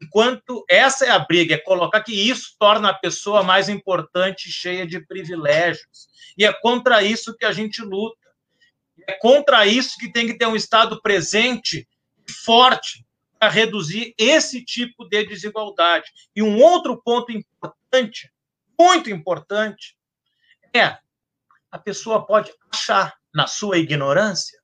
Enquanto 0.02 0.66
essa 0.70 1.06
é 1.06 1.10
a 1.10 1.20
briga, 1.20 1.56
é 1.56 1.58
colocar 1.58 2.02
que 2.02 2.14
isso 2.14 2.56
torna 2.58 2.90
a 2.90 2.94
pessoa 2.94 3.44
mais 3.44 3.68
importante 3.68 4.50
cheia 4.50 4.88
de 4.88 5.06
privilégios. 5.06 6.08
E 6.38 6.46
é 6.46 6.54
contra 6.54 7.04
isso 7.04 7.36
que 7.36 7.46
a 7.46 7.52
gente 7.52 7.82
luta. 7.82 8.18
É 9.06 9.14
contra 9.14 9.66
isso 9.68 9.98
que 10.00 10.12
tem 10.12 10.26
que 10.26 10.38
ter 10.38 10.48
um 10.48 10.56
Estado 10.56 11.02
presente 11.02 11.88
e 12.28 12.32
forte 12.32 13.06
para 13.38 13.50
reduzir 13.50 14.14
esse 14.18 14.64
tipo 14.64 15.06
de 15.06 15.26
desigualdade. 15.26 16.10
E 16.36 16.42
um 16.42 16.60
outro 16.62 17.02
ponto 17.04 17.32
importante, 17.32 18.32
muito 18.80 19.10
importante, 19.10 19.98
é 20.74 20.98
a 21.72 21.80
pessoa 21.80 22.26
pode 22.26 22.52
achar, 22.72 23.14
na 23.34 23.48
sua 23.48 23.78
ignorância, 23.78 24.60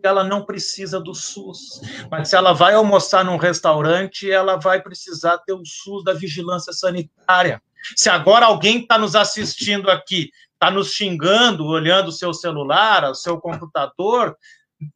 que 0.00 0.06
ela 0.06 0.22
não 0.22 0.44
precisa 0.44 1.00
do 1.00 1.14
SUS. 1.14 1.80
Mas 2.10 2.28
se 2.28 2.36
ela 2.36 2.52
vai 2.52 2.74
almoçar 2.74 3.24
num 3.24 3.36
restaurante, 3.36 4.30
ela 4.30 4.56
vai 4.56 4.80
precisar 4.80 5.38
ter 5.38 5.54
o 5.54 5.64
SUS 5.64 6.04
da 6.04 6.12
vigilância 6.12 6.72
sanitária. 6.72 7.60
Se 7.96 8.08
agora 8.08 8.46
alguém 8.46 8.80
está 8.80 8.98
nos 8.98 9.16
assistindo 9.16 9.90
aqui, 9.90 10.30
está 10.52 10.70
nos 10.70 10.92
xingando, 10.92 11.66
olhando 11.66 12.08
o 12.08 12.12
seu 12.12 12.32
celular, 12.32 13.04
o 13.10 13.14
seu 13.14 13.38
computador, 13.38 14.36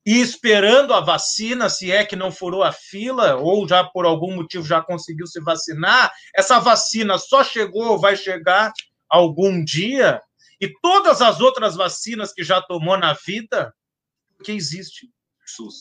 e 0.04 0.20
esperando 0.20 0.92
a 0.92 1.00
vacina, 1.00 1.68
se 1.70 1.90
é 1.90 2.04
que 2.04 2.14
não 2.14 2.30
furou 2.30 2.62
a 2.62 2.72
fila, 2.72 3.36
ou 3.36 3.66
já 3.66 3.82
por 3.82 4.04
algum 4.04 4.34
motivo 4.34 4.64
já 4.64 4.82
conseguiu 4.82 5.26
se 5.26 5.40
vacinar, 5.40 6.12
essa 6.36 6.58
vacina 6.58 7.16
só 7.16 7.42
chegou 7.42 7.86
ou 7.86 7.98
vai 7.98 8.16
chegar 8.16 8.72
algum 9.08 9.64
dia, 9.64 10.20
e 10.60 10.68
todas 10.80 11.22
as 11.22 11.40
outras 11.40 11.74
vacinas 11.74 12.32
que 12.32 12.44
já 12.44 12.60
tomou 12.60 12.96
na 12.98 13.14
vida, 13.14 13.74
porque 14.36 14.52
existe 14.52 15.10
SUS. 15.46 15.76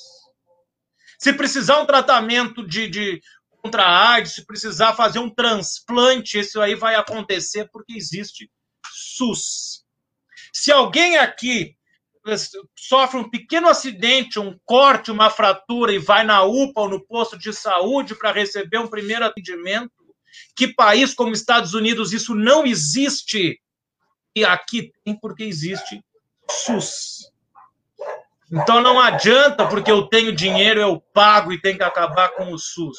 Se 1.19 1.33
precisar 1.33 1.81
um 1.81 1.85
tratamento 1.85 2.65
de, 2.65 2.87
de 2.87 3.21
contra 3.61 3.83
a 3.83 4.11
AIDS, 4.11 4.33
se 4.33 4.45
precisar 4.45 4.93
fazer 4.93 5.19
um 5.19 5.29
transplante, 5.29 6.39
isso 6.39 6.61
aí 6.61 6.75
vai 6.75 6.95
acontecer 6.95 7.69
porque 7.71 7.93
existe 7.93 8.49
SUS. 8.91 9.83
Se 10.53 10.71
alguém 10.71 11.17
aqui 11.17 11.75
sofre 12.77 13.19
um 13.19 13.29
pequeno 13.29 13.67
acidente, 13.67 14.39
um 14.39 14.57
corte, 14.65 15.11
uma 15.11 15.29
fratura 15.29 15.91
e 15.91 15.99
vai 15.99 16.23
na 16.23 16.43
UPA 16.43 16.81
ou 16.81 16.89
no 16.89 17.05
posto 17.05 17.37
de 17.37 17.51
saúde 17.51 18.15
para 18.15 18.31
receber 18.31 18.77
um 18.77 18.87
primeiro 18.87 19.25
atendimento, 19.25 19.91
que 20.55 20.67
país 20.73 21.13
como 21.13 21.33
Estados 21.33 21.73
Unidos 21.73 22.13
isso 22.13 22.35
não 22.35 22.65
existe? 22.65 23.59
E 24.35 24.45
aqui 24.45 24.91
tem 25.03 25.15
porque 25.15 25.43
existe 25.43 26.03
SUS. 26.49 27.31
Então 28.51 28.81
não 28.81 28.99
adianta 28.99 29.67
porque 29.67 29.91
eu 29.91 30.07
tenho 30.07 30.35
dinheiro, 30.35 30.79
eu 30.79 30.99
pago 31.13 31.51
e 31.51 31.61
tem 31.61 31.77
que 31.77 31.83
acabar 31.83 32.29
com 32.29 32.51
o 32.51 32.57
SUS. 32.57 32.97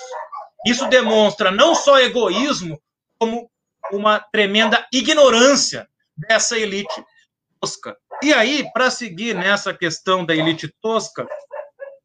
Isso 0.66 0.86
demonstra 0.88 1.50
não 1.50 1.74
só 1.74 1.98
egoísmo, 1.98 2.80
como 3.18 3.50
uma 3.92 4.20
tremenda 4.20 4.86
ignorância 4.92 5.88
dessa 6.16 6.58
elite 6.58 7.04
tosca. 7.60 7.96
E 8.22 8.32
aí, 8.32 8.70
para 8.72 8.90
seguir 8.90 9.34
nessa 9.34 9.74
questão 9.74 10.24
da 10.24 10.34
elite 10.34 10.68
tosca, 10.80 11.26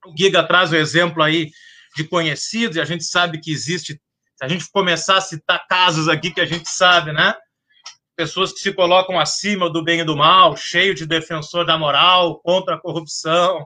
o 0.06 0.14
Giga 0.18 0.44
traz 0.44 0.72
o 0.72 0.76
exemplo 0.76 1.22
aí 1.22 1.52
de 1.96 2.04
conhecidos, 2.06 2.78
e 2.78 2.82
a 2.82 2.86
gente 2.86 3.04
sabe 3.04 3.40
que 3.40 3.52
existe, 3.52 3.94
se 4.36 4.46
a 4.46 4.48
gente 4.48 4.70
começar 4.72 5.18
a 5.18 5.22
citar 5.22 5.66
casos 5.68 6.08
aqui 6.08 6.32
que 6.32 6.42
a 6.42 6.46
gente 6.46 6.70
sabe, 6.70 7.12
né? 7.12 7.34
Pessoas 8.16 8.54
que 8.54 8.60
se 8.60 8.74
colocam 8.74 9.20
acima 9.20 9.70
do 9.70 9.84
bem 9.84 10.00
e 10.00 10.04
do 10.04 10.16
mal, 10.16 10.56
cheio 10.56 10.96
de 10.96 11.06
defensor 11.06 11.66
da 11.66 11.78
moral, 11.78 12.40
contra 12.40 12.76
a 12.76 12.80
corrupção, 12.80 13.66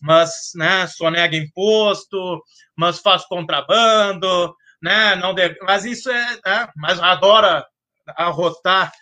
mas 0.00 0.52
né, 0.54 0.86
sonega 0.86 1.36
imposto, 1.36 2.42
mas 2.76 2.98
faz 3.00 3.24
contrabando, 3.26 4.54
né, 4.80 5.14
não 5.16 5.34
mas 5.62 5.84
isso 5.84 6.10
é, 6.10 6.38
né, 6.44 6.68
mas 6.76 7.00
adora 7.00 7.64
arrotar 8.16 8.92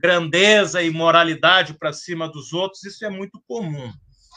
grandeza 0.00 0.82
e 0.82 0.90
moralidade 0.90 1.74
para 1.74 1.92
cima 1.92 2.28
dos 2.28 2.52
outros, 2.52 2.84
isso 2.84 3.04
é 3.04 3.10
muito 3.10 3.42
comum, 3.46 3.92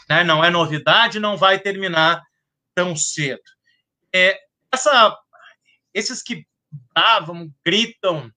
né? 0.10 0.24
Não 0.24 0.44
é 0.44 0.50
novidade, 0.50 1.20
não 1.20 1.38
vai 1.38 1.58
terminar 1.58 2.22
tão 2.76 2.96
cedo. 2.96 3.42
É 4.14 4.38
essa, 4.72 5.18
esses 5.94 6.22
que 6.22 6.46
bravam, 6.94 7.50
gritam 7.66 8.30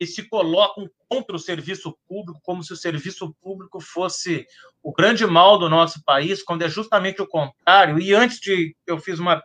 e 0.00 0.06
se 0.06 0.22
colocam 0.22 0.90
contra 1.06 1.36
o 1.36 1.38
serviço 1.38 1.94
público, 2.08 2.40
como 2.42 2.64
se 2.64 2.72
o 2.72 2.76
serviço 2.76 3.36
público 3.42 3.78
fosse 3.80 4.46
o 4.82 4.92
grande 4.92 5.26
mal 5.26 5.58
do 5.58 5.68
nosso 5.68 6.02
país, 6.02 6.42
quando 6.42 6.62
é 6.62 6.68
justamente 6.70 7.20
o 7.20 7.26
contrário. 7.26 8.00
E 8.00 8.14
antes 8.14 8.40
de. 8.40 8.74
Eu 8.86 8.98
fiz 8.98 9.18
uma, 9.18 9.42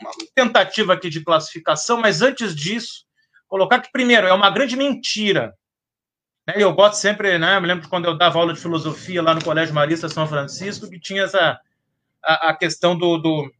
uma 0.00 0.12
tentativa 0.36 0.94
aqui 0.94 1.10
de 1.10 1.24
classificação, 1.24 1.98
mas 1.98 2.22
antes 2.22 2.54
disso, 2.54 3.04
colocar 3.48 3.80
que, 3.80 3.90
primeiro, 3.90 4.28
é 4.28 4.32
uma 4.32 4.50
grande 4.50 4.76
mentira. 4.76 5.52
Né? 6.46 6.54
Eu 6.58 6.72
gosto 6.72 6.94
sempre, 6.94 7.36
né? 7.36 7.56
Eu 7.56 7.60
me 7.60 7.66
lembro 7.66 7.82
de 7.82 7.90
quando 7.90 8.04
eu 8.04 8.16
dava 8.16 8.38
aula 8.38 8.54
de 8.54 8.60
filosofia 8.60 9.20
lá 9.20 9.34
no 9.34 9.42
Colégio 9.42 9.74
Marista 9.74 10.08
São 10.08 10.28
Francisco, 10.28 10.88
que 10.88 11.00
tinha 11.00 11.24
essa 11.24 11.60
a, 12.22 12.50
a 12.50 12.56
questão 12.56 12.96
do, 12.96 13.18
do 13.18 13.52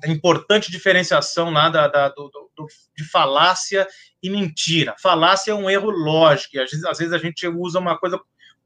da 0.00 0.08
importante 0.08 0.70
diferenciação 0.70 1.50
lá 1.50 1.68
da, 1.68 1.86
da 1.86 2.08
do, 2.08 2.28
do, 2.28 2.47
de 2.96 3.04
falácia 3.04 3.86
e 4.22 4.30
mentira. 4.30 4.94
Falácia 4.98 5.52
é 5.52 5.54
um 5.54 5.68
erro 5.68 5.90
lógico, 5.90 6.58
às 6.60 6.70
vezes, 6.70 6.84
às 6.84 6.98
vezes 6.98 7.12
a 7.12 7.18
gente 7.18 7.46
usa 7.46 7.78
uma 7.78 7.98
coisa 7.98 8.20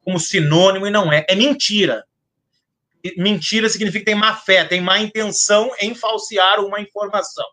como 0.05 0.19
sinônimo 0.19 0.87
e 0.87 0.91
não 0.91 1.13
é. 1.13 1.25
É 1.29 1.35
mentira. 1.35 2.05
Mentira 3.17 3.69
significa 3.69 4.01
que 4.01 4.07
tem 4.07 4.15
má 4.15 4.35
fé, 4.37 4.65
tem 4.65 4.81
má 4.81 4.99
intenção 4.99 5.71
em 5.81 5.95
falsear 5.95 6.61
uma 6.61 6.81
informação. 6.81 7.47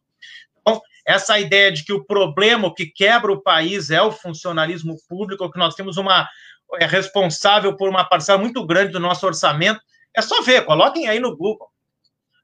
Então, 0.61 0.81
essa 1.05 1.39
ideia 1.39 1.71
de 1.71 1.83
que 1.83 1.93
o 1.93 2.03
problema 2.03 2.73
que 2.73 2.85
quebra 2.85 3.31
o 3.31 3.41
país 3.41 3.89
é 3.89 4.01
o 4.01 4.11
funcionalismo 4.11 4.97
público, 5.07 5.51
que 5.51 5.57
nós 5.57 5.73
temos 5.73 5.97
uma 5.97 6.27
é 6.75 6.85
responsável 6.85 7.75
por 7.75 7.89
uma 7.89 8.03
parcela 8.03 8.37
muito 8.37 8.63
grande 8.65 8.91
do 8.91 8.99
nosso 8.99 9.25
orçamento, 9.25 9.81
é 10.15 10.21
só 10.21 10.41
ver, 10.41 10.65
coloquem 10.65 11.07
aí 11.07 11.19
no 11.19 11.35
Google. 11.35 11.67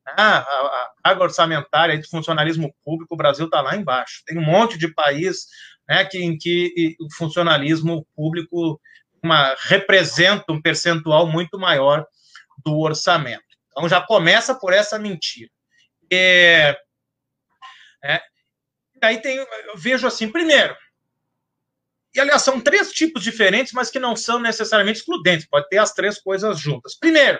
Ah, 0.08 0.38
a, 0.38 0.92
carga 1.04 1.24
orçamentária 1.24 1.98
do 1.98 2.08
funcionalismo 2.08 2.74
público, 2.84 3.16
o 3.16 3.18
Brasil 3.18 3.46
está 3.46 3.62
lá 3.62 3.76
embaixo. 3.76 4.22
Tem 4.26 4.38
um 4.38 4.46
monte 4.46 4.78
de 4.78 4.94
país 4.94 5.48
né, 5.88 6.06
que, 6.06 6.20
em 6.20 6.38
que 6.38 6.96
o 7.00 7.14
funcionalismo 7.16 8.06
público 8.16 8.80
uma, 9.24 9.56
representa 9.60 10.52
um 10.52 10.62
percentual 10.62 11.28
muito 11.28 11.58
maior 11.58 12.06
do 12.64 12.78
orçamento. 12.80 13.44
Então 13.72 13.90
já 13.90 14.00
começa 14.00 14.54
por 14.54 14.74
essa 14.74 15.00
mentira. 15.00 15.50
É, 16.12 16.78
é, 18.04 18.22
aí 19.02 19.20
tem, 19.20 19.38
eu 19.38 19.48
vejo 19.76 20.06
assim, 20.06 20.32
primeiro, 20.32 20.76
e 22.16 22.20
aliás, 22.20 22.44
são 22.44 22.62
três 22.62 22.94
tipos 22.94 23.22
diferentes, 23.22 23.74
mas 23.74 23.92
que 23.92 24.00
não 24.00 24.16
são 24.16 24.40
necessariamente 24.40 25.00
excludentes, 25.00 25.48
pode 25.48 25.68
ter 25.68 25.80
as 25.80 25.92
três 25.92 26.18
coisas 26.18 26.58
juntas. 26.58 26.96
Primeiro, 26.98 27.38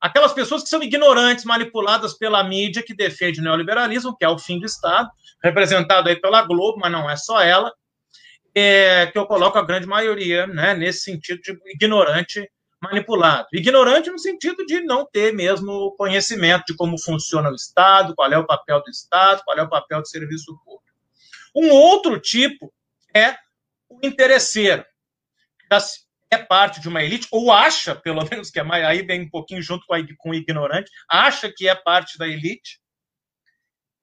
aquelas 0.00 0.32
pessoas 0.32 0.62
que 0.62 0.68
são 0.68 0.82
ignorantes, 0.82 1.44
manipuladas 1.44 2.14
pela 2.14 2.42
mídia 2.44 2.82
que 2.82 2.94
defende 2.94 3.40
o 3.40 3.42
neoliberalismo, 3.42 4.16
que 4.16 4.24
é 4.24 4.28
o 4.28 4.38
fim 4.38 4.58
do 4.58 4.66
Estado, 4.66 5.10
representado 5.42 6.08
aí 6.08 6.16
pela 6.16 6.42
Globo, 6.42 6.78
mas 6.80 6.92
não 6.92 7.08
é 7.08 7.16
só 7.16 7.40
ela, 7.40 7.72
é, 8.54 9.06
que 9.06 9.18
eu 9.18 9.26
coloco 9.26 9.58
a 9.58 9.62
grande 9.62 9.86
maioria 9.86 10.46
né, 10.46 10.74
nesse 10.74 11.00
sentido 11.00 11.40
de 11.42 11.58
ignorante 11.66 12.50
manipulado. 12.80 13.48
Ignorante 13.52 14.10
no 14.10 14.18
sentido 14.18 14.64
de 14.64 14.80
não 14.80 15.06
ter 15.06 15.32
mesmo 15.32 15.94
conhecimento 15.96 16.64
de 16.68 16.76
como 16.76 16.98
funciona 16.98 17.50
o 17.50 17.54
Estado, 17.54 18.14
qual 18.14 18.32
é 18.32 18.38
o 18.38 18.46
papel 18.46 18.82
do 18.82 18.90
Estado, 18.90 19.42
qual 19.44 19.56
é 19.58 19.62
o 19.62 19.68
papel 19.68 20.00
do 20.00 20.08
serviço 20.08 20.56
público. 20.64 20.84
Um 21.54 21.70
outro 21.70 22.20
tipo 22.20 22.72
é 23.14 23.36
o 23.88 23.98
interesseiro, 24.02 24.84
é 26.36 26.44
parte 26.44 26.80
de 26.80 26.88
uma 26.88 27.02
elite, 27.02 27.26
ou 27.30 27.50
acha, 27.50 27.94
pelo 27.94 28.24
menos, 28.30 28.50
que 28.50 28.60
é 28.60 28.62
mais, 28.62 28.84
aí 28.84 29.02
vem 29.02 29.22
um 29.22 29.30
pouquinho 29.30 29.62
junto 29.62 29.84
com, 29.86 29.94
a, 29.94 29.98
com 30.18 30.30
o 30.30 30.34
ignorante, 30.34 30.90
acha 31.08 31.52
que 31.54 31.68
é 31.68 31.74
parte 31.74 32.16
da 32.18 32.28
elite, 32.28 32.80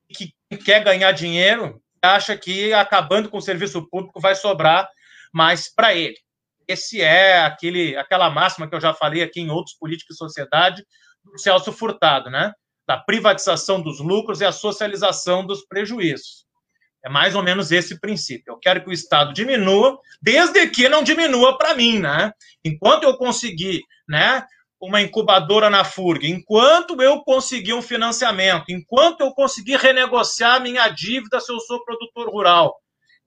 que 0.10 0.34
quer 0.64 0.84
ganhar 0.84 1.12
dinheiro, 1.12 1.82
acha 2.02 2.38
que 2.38 2.74
acabando 2.74 3.30
com 3.30 3.38
o 3.38 3.42
serviço 3.42 3.88
público 3.90 4.20
vai 4.20 4.36
sobrar 4.36 4.90
mais 5.34 5.74
para 5.74 5.96
ele. 5.96 6.18
Esse 6.68 7.02
é 7.02 7.40
aquele, 7.42 7.96
aquela 7.98 8.30
máxima 8.30 8.68
que 8.68 8.76
eu 8.76 8.82
já 8.82 8.94
falei 8.94 9.24
aqui 9.24 9.42
em 9.42 9.50
outros 9.50 9.76
políticos 9.76 10.16
e 10.16 10.18
sociedade, 10.18 10.86
do 11.24 11.40
Celso 11.40 11.72
Furtado, 11.72 12.30
né? 12.30 12.54
Da 12.86 12.98
privatização 12.98 13.82
dos 13.82 14.00
lucros 14.00 14.42
e 14.42 14.46
a 14.46 14.52
socialização 14.52 15.46
dos 15.46 15.66
prejuízos. 15.66 16.43
É 17.04 17.10
mais 17.10 17.36
ou 17.36 17.44
menos 17.44 17.72
esse 17.72 18.00
princípio. 18.00 18.54
Eu 18.54 18.58
quero 18.58 18.82
que 18.82 18.90
o 18.90 18.94
Estado 18.94 19.34
diminua, 19.34 20.00
desde 20.22 20.68
que 20.68 20.88
não 20.88 21.04
diminua 21.04 21.58
para 21.58 21.76
mim, 21.76 22.00
né? 22.00 22.32
Enquanto 22.64 23.04
eu 23.04 23.18
conseguir, 23.18 23.82
né, 24.08 24.46
uma 24.80 25.02
incubadora 25.02 25.70
na 25.70 25.84
FURG, 25.84 26.30
enquanto 26.30 27.02
eu 27.02 27.22
conseguir 27.22 27.74
um 27.74 27.82
financiamento, 27.82 28.66
enquanto 28.70 29.22
eu 29.22 29.34
conseguir 29.34 29.78
renegociar 29.78 30.62
minha 30.62 30.88
dívida 30.90 31.40
se 31.40 31.52
eu 31.52 31.60
sou 31.60 31.84
produtor 31.84 32.30
rural, 32.30 32.76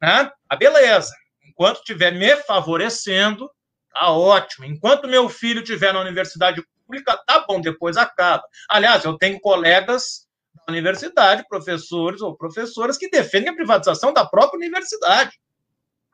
né? 0.00 0.30
Ah, 0.48 0.56
beleza. 0.56 1.12
Enquanto 1.46 1.78
estiver 1.78 2.12
me 2.12 2.36
favorecendo, 2.36 3.50
tá 3.92 4.10
ótimo. 4.10 4.66
Enquanto 4.66 5.08
meu 5.08 5.28
filho 5.28 5.62
estiver 5.62 5.92
na 5.92 6.00
universidade 6.00 6.62
pública, 6.86 7.18
tá 7.26 7.44
bom, 7.46 7.60
depois 7.60 7.96
acaba. 7.96 8.42
Aliás, 8.68 9.04
eu 9.04 9.16
tenho 9.16 9.40
colegas 9.40 10.25
universidade, 10.68 11.46
professores 11.48 12.20
ou 12.20 12.36
professoras 12.36 12.96
que 12.96 13.10
defendem 13.10 13.50
a 13.50 13.54
privatização 13.54 14.12
da 14.12 14.24
própria 14.24 14.58
universidade. 14.58 15.38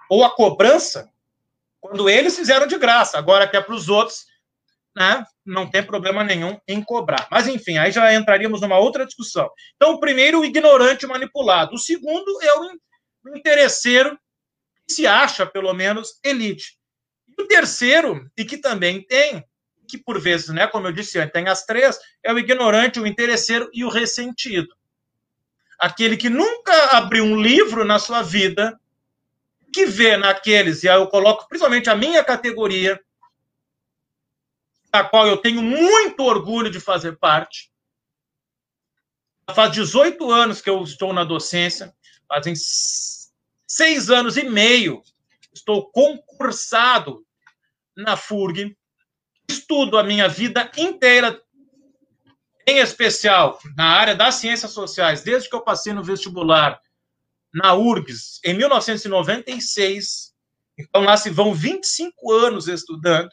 Ou 0.09 0.24
a 0.24 0.35
cobrança, 0.35 1.11
quando 1.81 2.09
eles 2.09 2.37
fizeram 2.37 2.66
de 2.66 2.78
graça, 2.78 3.18
agora 3.18 3.48
que 3.48 3.57
é 3.57 3.61
para 3.61 3.74
os 3.74 3.88
outros, 3.88 4.26
né, 4.94 5.24
não 5.44 5.68
tem 5.68 5.83
problema 5.83 6.22
nenhum 6.22 6.59
em 6.68 6.83
cobrar. 6.83 7.26
Mas, 7.31 7.48
enfim, 7.48 7.78
aí 7.78 7.90
já 7.90 8.14
entraríamos 8.14 8.61
numa 8.61 8.78
outra 8.78 9.07
discussão. 9.07 9.50
Então, 9.76 9.92
o 9.92 10.00
primeiro, 10.00 10.40
o 10.40 10.44
ignorante 10.44 11.07
manipulado. 11.07 11.74
O 11.74 11.78
segundo 11.78 12.40
é 12.42 12.59
o 12.59 13.37
interesseiro, 13.37 14.18
que 14.87 14.94
se 14.94 15.07
acha, 15.07 15.46
pelo 15.46 15.72
menos, 15.72 16.18
elite. 16.22 16.78
E 17.26 17.42
o 17.42 17.46
terceiro, 17.46 18.31
e 18.37 18.44
que 18.44 18.59
também 18.59 19.02
tem, 19.02 19.44
que 19.92 19.98
por 19.98 20.18
vezes, 20.18 20.48
né, 20.48 20.66
como 20.66 20.87
eu 20.87 20.92
disse 20.92 21.18
antes, 21.18 21.35
tem 21.35 21.48
as 21.48 21.66
três, 21.66 21.98
é 22.22 22.33
o 22.33 22.38
ignorante, 22.38 22.98
o 22.98 23.07
interesseiro 23.07 23.68
e 23.74 23.85
o 23.85 23.90
ressentido. 23.90 24.74
Aquele 25.78 26.16
que 26.16 26.31
nunca 26.31 26.96
abriu 26.96 27.22
um 27.22 27.38
livro 27.38 27.85
na 27.85 27.98
sua 27.98 28.22
vida, 28.22 28.81
que 29.70 29.85
vê 29.85 30.16
naqueles, 30.16 30.83
e 30.83 30.88
aí 30.88 30.96
eu 30.96 31.07
coloco 31.09 31.46
principalmente 31.46 31.90
a 31.90 31.94
minha 31.94 32.24
categoria, 32.24 32.98
a 34.90 35.05
qual 35.05 35.26
eu 35.26 35.37
tenho 35.37 35.61
muito 35.61 36.22
orgulho 36.22 36.70
de 36.70 36.81
fazer 36.81 37.18
parte. 37.18 37.70
Faz 39.55 39.72
18 39.72 40.31
anos 40.31 40.62
que 40.62 40.70
eu 40.70 40.83
estou 40.83 41.12
na 41.12 41.22
docência, 41.22 41.94
fazem 42.26 42.55
seis 43.66 44.09
anos 44.09 44.38
e 44.38 44.44
meio 44.44 45.02
estou 45.52 45.90
concursado 45.90 47.26
na 47.94 48.16
FURG, 48.16 48.74
estudo 49.52 49.98
a 49.98 50.02
minha 50.02 50.28
vida 50.28 50.70
inteira, 50.76 51.40
em 52.66 52.78
especial 52.78 53.58
na 53.76 53.86
área 53.86 54.14
das 54.14 54.36
ciências 54.36 54.70
sociais, 54.70 55.22
desde 55.22 55.48
que 55.48 55.54
eu 55.54 55.62
passei 55.62 55.92
no 55.92 56.02
vestibular 56.02 56.80
na 57.52 57.74
URGS, 57.74 58.40
em 58.44 58.55
1996. 58.55 60.32
Então, 60.78 61.03
lá 61.03 61.16
se 61.16 61.28
vão 61.28 61.53
25 61.55 62.32
anos 62.32 62.66
estudando. 62.66 63.30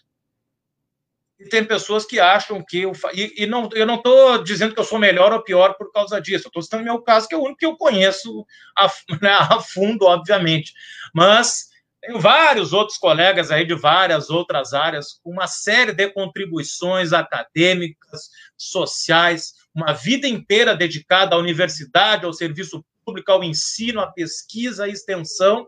E 1.39 1.45
tem 1.45 1.63
pessoas 1.63 2.05
que 2.05 2.19
acham 2.19 2.61
que 2.67 2.81
eu. 2.81 2.91
E, 3.13 3.43
e 3.43 3.45
não, 3.45 3.69
eu 3.73 3.85
não 3.85 3.95
estou 3.95 4.43
dizendo 4.43 4.73
que 4.73 4.79
eu 4.79 4.83
sou 4.83 4.99
melhor 4.99 5.31
ou 5.31 5.41
pior 5.41 5.75
por 5.75 5.89
causa 5.89 6.19
disso. 6.19 6.45
Eu 6.45 6.49
estou 6.49 6.61
citando 6.61 6.83
meu 6.83 7.01
caso, 7.01 7.29
que 7.29 7.33
é 7.33 7.37
o 7.37 7.43
único 7.43 7.59
que 7.59 7.65
eu 7.65 7.77
conheço 7.77 8.45
a, 8.77 8.87
né, 9.21 9.31
a 9.31 9.61
fundo, 9.61 10.05
obviamente. 10.05 10.73
Mas 11.13 11.68
tenho 12.01 12.19
vários 12.19 12.71
outros 12.73 12.97
colegas 12.97 13.51
aí 13.51 13.65
de 13.65 13.75
várias 13.75 14.29
outras 14.29 14.73
áreas, 14.73 15.19
com 15.21 15.31
uma 15.31 15.47
série 15.47 15.91
de 15.91 16.09
contribuições 16.09 17.11
acadêmicas, 17.11 18.29
sociais, 18.57 19.53
uma 19.73 19.93
vida 19.93 20.27
inteira 20.27 20.75
dedicada 20.75 21.35
à 21.35 21.39
universidade, 21.39 22.25
ao 22.25 22.33
serviço 22.33 22.83
público, 23.05 23.31
ao 23.31 23.43
ensino, 23.43 23.99
à 23.99 24.07
pesquisa, 24.07 24.85
à 24.85 24.87
extensão. 24.87 25.67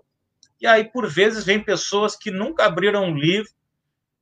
E 0.59 0.67
aí, 0.67 0.85
por 0.85 1.07
vezes, 1.09 1.43
vem 1.43 1.59
pessoas 1.59 2.15
que 2.15 2.31
nunca 2.31 2.65
abriram 2.65 3.05
um 3.05 3.17
livro, 3.17 3.51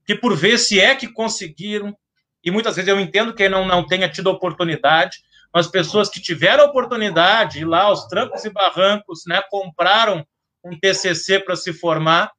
que 0.06 0.16
por 0.16 0.36
vezes, 0.36 0.68
se 0.68 0.80
é 0.80 0.96
que 0.96 1.08
conseguiram, 1.08 1.96
e 2.44 2.50
muitas 2.50 2.76
vezes 2.76 2.90
eu 2.90 3.00
entendo 3.00 3.34
que 3.34 3.48
não, 3.48 3.66
não 3.66 3.86
tenha 3.86 4.10
tido 4.10 4.28
oportunidade, 4.28 5.20
mas 5.54 5.68
pessoas 5.68 6.10
que 6.10 6.22
tiveram 6.22 6.66
oportunidade, 6.66 7.66
lá 7.66 7.84
aos 7.84 8.08
trancos 8.08 8.46
e 8.46 8.50
barrancos, 8.50 9.24
né, 9.28 9.42
compraram 9.50 10.26
um 10.64 10.78
TCC 10.78 11.40
para 11.40 11.56
se 11.56 11.74
formar, 11.74 12.32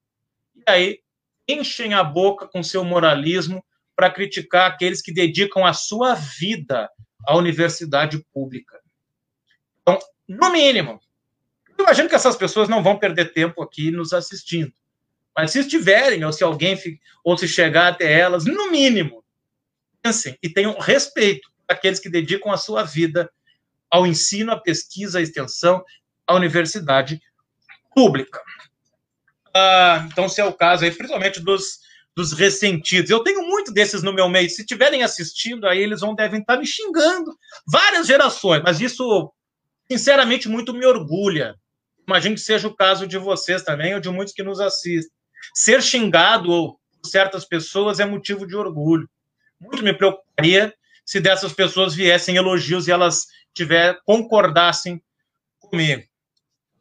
e 0.55 0.63
aí 0.71 1.01
enchem 1.49 1.95
a 1.95 2.05
boca 2.05 2.47
com 2.47 2.63
seu 2.63 2.85
moralismo 2.85 3.65
para 3.97 4.11
criticar 4.11 4.71
aqueles 4.71 5.03
que 5.03 5.13
dedicam 5.13 5.65
a 5.65 5.73
sua 5.73 6.15
vida 6.15 6.89
à 7.27 7.37
universidade 7.37 8.25
pública. 8.33 8.81
Então, 9.83 9.99
no 10.29 10.51
mínimo, 10.51 11.01
eu 11.77 11.85
imagino 11.85 12.09
que 12.09 12.15
essas 12.15 12.37
pessoas 12.37 12.69
não 12.69 12.83
vão 12.83 12.99
perder 12.99 13.33
tempo 13.33 13.63
aqui 13.63 13.91
nos 13.91 14.13
assistindo. 14.13 14.73
Mas 15.37 15.53
se 15.53 15.61
estiverem, 15.61 16.25
ou 16.25 16.33
se 16.33 16.45
alguém, 16.45 16.79
ou 17.25 17.37
se 17.37 17.49
chegar 17.49 17.89
até 17.89 18.13
elas, 18.13 18.45
no 18.45 18.71
mínimo, 18.71 19.25
pensem 20.03 20.39
e 20.43 20.49
tenham 20.49 20.79
respeito 20.79 21.51
àqueles 21.69 21.99
que 21.99 22.11
dedicam 22.11 22.53
a 22.53 22.57
sua 22.57 22.83
vida 22.83 23.31
ao 23.91 24.07
ensino, 24.07 24.53
à 24.53 24.59
pesquisa, 24.59 25.19
à 25.19 25.23
extensão, 25.23 25.85
à 26.27 26.35
universidade 26.35 27.21
pública. 27.95 28.41
Ah, 29.55 30.07
então, 30.11 30.29
se 30.29 30.41
é 30.41 30.45
o 30.45 30.53
caso 30.53 30.85
aí, 30.85 30.91
principalmente 30.91 31.41
dos, 31.41 31.81
dos 32.17 32.33
ressentidos. 32.33 33.11
Eu 33.11 33.23
tenho 33.23 33.43
muito 33.47 33.73
desses 33.73 34.03
no 34.03 34.13
meu 34.13 34.29
meio. 34.29 34.49
Se 34.49 34.63
estiverem 34.63 35.03
assistindo, 35.03 35.67
aí 35.67 35.81
eles 35.81 36.01
vão 36.01 36.15
devem 36.15 36.41
estar 36.41 36.57
me 36.57 36.67
xingando. 36.67 37.37
Várias 37.67 38.07
gerações, 38.07 38.63
mas 38.63 38.81
isso, 38.81 39.33
sinceramente, 39.91 40.49
muito 40.49 40.73
me 40.73 40.87
orgulha. 40.87 41.55
Imagino 42.07 42.35
que 42.35 42.41
seja 42.41 42.69
o 42.69 42.75
caso 42.75 43.07
de 43.07 43.19
vocês 43.19 43.63
também, 43.63 43.95
ou 43.95 44.01
de 44.01 44.09
muitos 44.09 44.35
que 44.35 44.43
nos 44.43 44.61
assistem. 44.61 45.13
Ser 45.55 45.83
xingado 45.83 46.77
por 47.01 47.09
certas 47.09 47.45
pessoas 47.45 48.01
é 48.01 48.05
motivo 48.05 48.47
de 48.47 48.57
orgulho. 48.57 49.09
Muito 49.61 49.83
me 49.83 49.93
preocuparia 49.93 50.75
se 51.05 51.21
dessas 51.21 51.53
pessoas 51.53 51.95
viessem 51.95 52.37
elogios 52.37 52.87
e 52.87 52.91
elas 52.91 53.27
tiver 53.55 53.99
concordassem 54.05 55.03
comigo. 55.59 56.03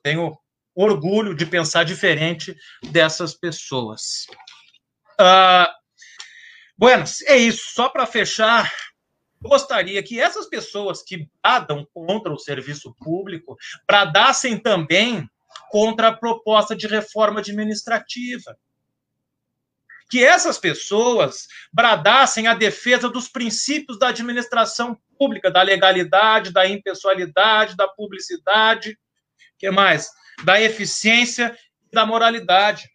Tenho 0.01 0.37
orgulho 0.81 1.35
de 1.35 1.45
pensar 1.45 1.83
diferente 1.83 2.55
dessas 2.91 3.33
pessoas. 3.33 4.27
Uh, 5.19 5.67
bueno, 6.77 7.03
é 7.25 7.37
isso. 7.37 7.73
Só 7.73 7.89
para 7.89 8.05
fechar, 8.05 8.71
gostaria 9.41 10.01
que 10.01 10.21
essas 10.21 10.47
pessoas 10.47 11.03
que 11.03 11.27
bradam 11.43 11.85
contra 11.93 12.31
o 12.31 12.39
serviço 12.39 12.95
público 12.99 13.57
bradassem 13.85 14.57
também 14.57 15.29
contra 15.69 16.07
a 16.07 16.15
proposta 16.15 16.75
de 16.75 16.87
reforma 16.87 17.41
administrativa. 17.41 18.57
Que 20.09 20.23
essas 20.23 20.57
pessoas 20.57 21.47
bradassem 21.73 22.47
a 22.47 22.55
defesa 22.55 23.09
dos 23.09 23.27
princípios 23.27 23.99
da 23.99 24.07
administração 24.07 24.97
pública, 25.17 25.51
da 25.51 25.61
legalidade, 25.61 26.53
da 26.53 26.65
impessoalidade, 26.65 27.75
da 27.75 27.87
publicidade, 27.87 28.97
que 29.57 29.69
mais? 29.69 30.09
Da 30.43 30.59
eficiência 30.61 31.57
e 31.91 31.95
da 31.95 32.05
moralidade. 32.05 32.89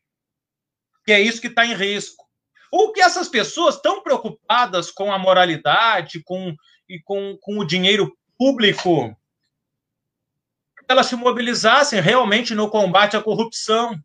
Que 1.05 1.13
é 1.13 1.21
isso 1.21 1.41
que 1.41 1.49
está 1.49 1.65
em 1.67 1.75
risco. 1.75 2.25
Ou 2.71 2.93
que 2.93 3.01
essas 3.01 3.29
pessoas 3.29 3.81
tão 3.81 4.03
preocupadas 4.03 4.91
com 4.91 5.13
a 5.13 5.19
moralidade 5.19 6.23
com, 6.25 6.55
e 6.89 6.99
com, 7.01 7.37
com 7.41 7.59
o 7.59 7.65
dinheiro 7.65 8.17
público, 8.37 9.17
elas 10.89 11.07
se 11.07 11.17
mobilizassem 11.17 12.01
realmente 12.01 12.55
no 12.55 12.69
combate 12.69 13.17
à 13.17 13.23
corrupção, 13.23 13.99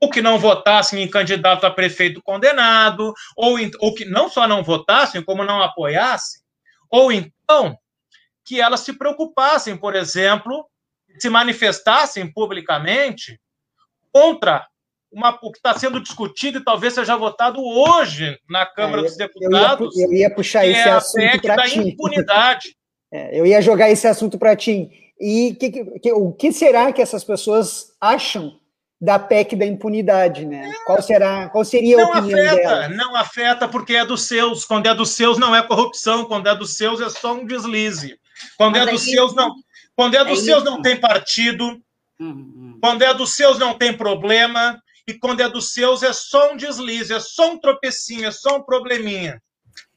ou 0.00 0.10
que 0.10 0.22
não 0.22 0.38
votassem 0.38 1.02
em 1.02 1.08
candidato 1.08 1.64
a 1.64 1.70
prefeito 1.70 2.22
condenado, 2.22 3.12
ou, 3.36 3.56
ou 3.80 3.94
que 3.94 4.04
não 4.04 4.30
só 4.30 4.48
não 4.48 4.62
votassem, 4.62 5.22
como 5.22 5.44
não 5.44 5.62
apoiassem, 5.62 6.40
ou 6.88 7.12
então 7.12 7.78
que 8.44 8.60
elas 8.60 8.80
se 8.80 8.94
preocupassem, 8.94 9.76
por 9.76 9.94
exemplo, 9.94 10.68
se 11.18 11.28
manifestassem 11.28 12.30
publicamente 12.32 13.38
contra 14.12 14.66
uma, 15.12 15.36
o 15.42 15.50
que 15.50 15.58
está 15.58 15.76
sendo 15.76 16.00
discutido 16.00 16.58
e 16.58 16.64
talvez 16.64 16.94
seja 16.94 17.16
votado 17.16 17.60
hoje 17.62 18.38
na 18.48 18.64
Câmara 18.64 19.02
é, 19.02 19.04
dos 19.04 19.16
Deputados. 19.16 19.96
Eu 19.96 20.02
ia, 20.02 20.06
eu 20.06 20.12
ia 20.20 20.34
puxar 20.34 20.66
esse 20.66 20.88
é 20.88 20.90
assunto 20.92 21.42
para 21.42 21.64
ti. 21.64 21.78
impunidade. 21.78 22.76
É, 23.12 23.36
eu 23.36 23.44
ia 23.44 23.60
jogar 23.60 23.90
esse 23.90 24.06
assunto 24.06 24.38
para 24.38 24.54
ti. 24.54 24.88
E 25.20 25.56
que, 25.58 25.98
que, 25.98 26.12
o 26.12 26.30
que 26.30 26.52
será 26.52 26.92
que 26.92 27.02
essas 27.02 27.24
pessoas 27.24 27.92
acham 28.00 28.60
da 29.00 29.18
PEC 29.18 29.56
da 29.56 29.66
impunidade, 29.66 30.46
né? 30.46 30.70
É. 30.70 30.84
Qual 30.84 31.02
será, 31.02 31.48
qual 31.48 31.64
seria 31.64 31.96
a 31.96 32.00
não 32.02 32.10
opinião 32.10 32.38
afeta, 32.38 32.56
delas? 32.56 32.96
Não 32.96 33.16
afeta 33.16 33.68
porque 33.68 33.94
é 33.94 34.04
dos 34.04 34.28
seus. 34.28 34.64
Quando 34.64 34.86
é 34.86 34.94
dos 34.94 35.10
seus 35.10 35.38
não 35.38 35.56
é 35.56 35.62
corrupção, 35.66 36.24
quando 36.26 36.48
é 36.48 36.54
dos 36.54 36.76
seus 36.76 37.00
é 37.00 37.08
só 37.08 37.32
um 37.32 37.44
deslize. 37.44 38.16
Quando 38.56 38.76
Mas 38.76 38.86
é 38.86 38.90
dos 38.92 39.02
seus 39.02 39.34
não, 39.34 39.54
quando 40.00 40.14
é 40.14 40.24
dos 40.24 40.40
é 40.40 40.44
seus 40.44 40.64
não 40.64 40.80
tem 40.80 40.98
partido. 40.98 41.78
Uhum. 42.18 42.78
Quando 42.80 43.02
é 43.02 43.12
dos 43.12 43.36
seus 43.36 43.58
não 43.58 43.76
tem 43.76 43.94
problema 43.94 44.82
e 45.06 45.12
quando 45.12 45.42
é 45.42 45.48
dos 45.48 45.74
seus 45.74 46.02
é 46.02 46.10
só 46.10 46.54
um 46.54 46.56
deslize, 46.56 47.12
é 47.12 47.20
só 47.20 47.50
um 47.50 47.58
tropecinho, 47.58 48.26
é 48.26 48.30
só 48.30 48.56
um 48.56 48.62
probleminha. 48.62 49.42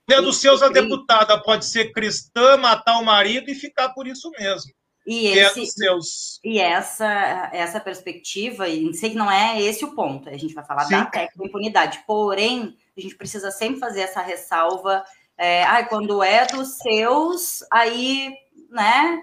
Quando 0.05 0.19
é 0.19 0.21
dos 0.21 0.41
seus 0.41 0.61
a 0.61 0.67
deputada 0.67 1.41
pode 1.41 1.65
ser 1.65 1.93
cristã, 1.93 2.57
matar 2.57 2.99
o 2.99 3.05
marido 3.05 3.49
e 3.49 3.55
ficar 3.55 3.93
por 3.93 4.05
isso 4.05 4.29
mesmo. 4.31 4.73
E, 5.07 5.27
é 5.27 5.37
esse, 5.37 5.61
é 5.61 5.65
seus... 5.67 6.39
e 6.43 6.59
essa, 6.59 7.49
essa 7.53 7.79
perspectiva, 7.79 8.67
e 8.67 8.93
sei 8.93 9.11
que 9.11 9.15
não 9.15 9.31
é 9.31 9.61
esse 9.61 9.85
o 9.85 9.95
ponto, 9.95 10.27
a 10.27 10.37
gente 10.37 10.53
vai 10.53 10.65
falar 10.65 10.83
Sim. 10.83 10.95
da 10.95 11.05
técnica 11.05 11.47
impunidade, 11.47 12.03
porém, 12.05 12.75
a 12.97 12.99
gente 12.99 13.15
precisa 13.15 13.51
sempre 13.51 13.79
fazer 13.79 14.01
essa 14.01 14.21
ressalva, 14.21 15.01
é, 15.37 15.63
ah, 15.63 15.85
quando 15.85 16.21
é 16.21 16.45
dos 16.45 16.77
seus, 16.77 17.65
aí, 17.71 18.33
né, 18.69 19.21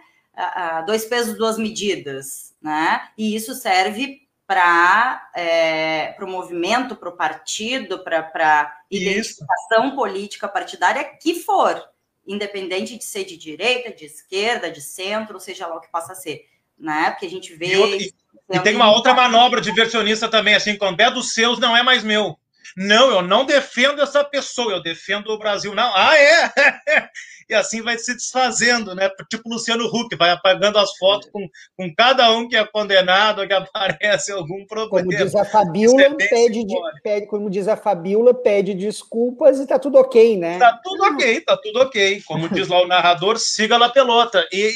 dois 0.87 1.05
pesos, 1.05 1.37
duas 1.37 1.59
medidas, 1.59 2.55
né, 2.63 3.09
e 3.17 3.35
isso 3.35 3.55
serve 3.55 4.29
para 4.51 5.31
é, 5.37 6.17
o 6.21 6.27
movimento, 6.27 6.97
para 6.97 7.09
o 7.09 7.17
partido, 7.17 8.03
para 8.03 8.77
identificação 8.91 9.87
isso. 9.87 9.95
política 9.95 10.49
partidária 10.49 11.05
que 11.05 11.37
for, 11.37 11.81
independente 12.27 12.99
de 12.99 13.05
ser 13.05 13.25
de 13.25 13.37
direita, 13.37 13.93
de 13.93 14.07
esquerda, 14.07 14.69
de 14.69 14.81
centro, 14.81 15.39
seja 15.39 15.69
lá 15.69 15.77
o 15.77 15.81
que 15.81 15.91
possa 15.93 16.17
ser, 16.17 16.47
né? 16.77 17.11
Porque 17.11 17.27
a 17.27 17.31
gente 17.31 17.55
vê. 17.55 17.75
E, 17.75 17.77
outra, 17.77 17.97
e, 17.97 18.13
e 18.51 18.59
tem 18.59 18.75
uma 18.75 18.91
outra 18.91 19.15
manobra 19.15 19.61
diversionista 19.61 20.29
também, 20.29 20.57
assim, 20.57 20.77
quando 20.77 21.01
é 21.01 21.09
dos 21.09 21.33
seus, 21.33 21.61
não 21.61 21.77
é 21.77 21.83
mais 21.85 22.03
meu. 22.03 22.37
Não, 22.77 23.11
eu 23.11 23.23
não 23.23 23.45
defendo 23.45 24.03
essa 24.03 24.25
pessoa, 24.25 24.73
eu 24.73 24.83
defendo 24.83 25.29
o 25.31 25.39
Brasil. 25.39 25.75
Não, 25.77 25.93
ah, 25.95 26.17
é? 26.17 26.53
e 27.51 27.55
assim 27.55 27.83
vai 27.83 27.99
se 27.99 28.15
desfazendo, 28.15 28.95
né? 28.95 29.11
Tipo 29.29 29.49
Luciano 29.49 29.85
Huck, 29.87 30.15
vai 30.17 30.31
apagando 30.31 30.79
as 30.79 30.97
fotos 30.97 31.29
com, 31.31 31.49
com 31.77 31.95
cada 31.95 32.31
um 32.33 32.49
que 32.49 32.57
é 32.57 32.65
condenado, 32.65 33.47
que 33.47 33.53
aparece 33.55 34.33
algum 34.33 34.65
problema. 34.67 34.91
Como 35.03 35.25
diz 35.25 35.35
a 35.35 35.45
Fabiola, 35.45 36.03
é 36.03 36.15
pede, 36.15 36.65
pede, 37.03 37.27
como 37.27 37.51
diz 37.51 37.69
a 37.69 37.77
Fabiola, 37.77 38.33
pede 38.33 38.75
desculpas 38.75 39.59
e 39.59 39.67
tá 39.67 39.79
tudo 39.79 39.99
ok, 39.99 40.37
né? 40.37 40.59
Tá 40.59 40.81
tudo 40.83 41.03
ok, 41.05 41.41
tá 41.41 41.57
tudo 41.57 41.81
ok. 41.81 42.23
Como 42.23 42.49
diz 42.49 42.69
lá 42.69 42.83
o 42.83 42.87
narrador, 42.87 43.37
siga 43.41 43.77
lá 43.77 43.89
pelota. 43.89 44.47
E 44.53 44.73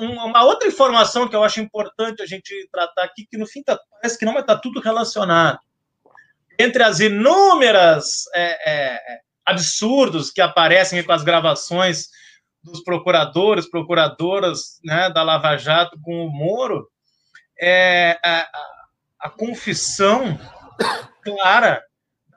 um, 0.00 0.26
uma 0.26 0.44
outra 0.44 0.68
informação 0.68 1.26
que 1.26 1.34
eu 1.34 1.42
acho 1.42 1.60
importante 1.60 2.22
a 2.22 2.26
gente 2.26 2.68
tratar 2.70 3.04
aqui, 3.04 3.26
que 3.30 3.38
no 3.38 3.46
fim 3.46 3.62
tá, 3.62 3.80
parece 3.90 4.18
que 4.18 4.24
não, 4.24 4.34
mas 4.34 4.44
tá 4.44 4.56
tudo 4.56 4.80
relacionado 4.80 5.58
entre 6.58 6.82
as 6.82 7.00
inúmeras 7.00 8.24
é, 8.34 8.70
é, 8.70 9.20
absurdos 9.44 10.30
que 10.30 10.40
aparecem 10.40 11.02
com 11.02 11.12
as 11.12 11.22
gravações 11.22 12.08
dos 12.62 12.82
procuradores, 12.82 13.68
procuradoras 13.68 14.80
né, 14.84 15.10
da 15.10 15.22
Lava 15.22 15.56
Jato 15.56 15.98
com 16.00 16.26
o 16.26 16.30
Moro, 16.30 16.88
é 17.60 18.18
a, 18.24 18.48
a 19.20 19.30
confissão 19.30 20.38
clara 21.22 21.84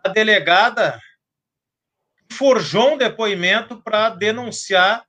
da 0.03 0.11
delegada 0.11 0.99
forjou 2.31 2.93
um 2.93 2.97
depoimento 2.97 3.81
para 3.81 4.09
denunciar 4.09 5.05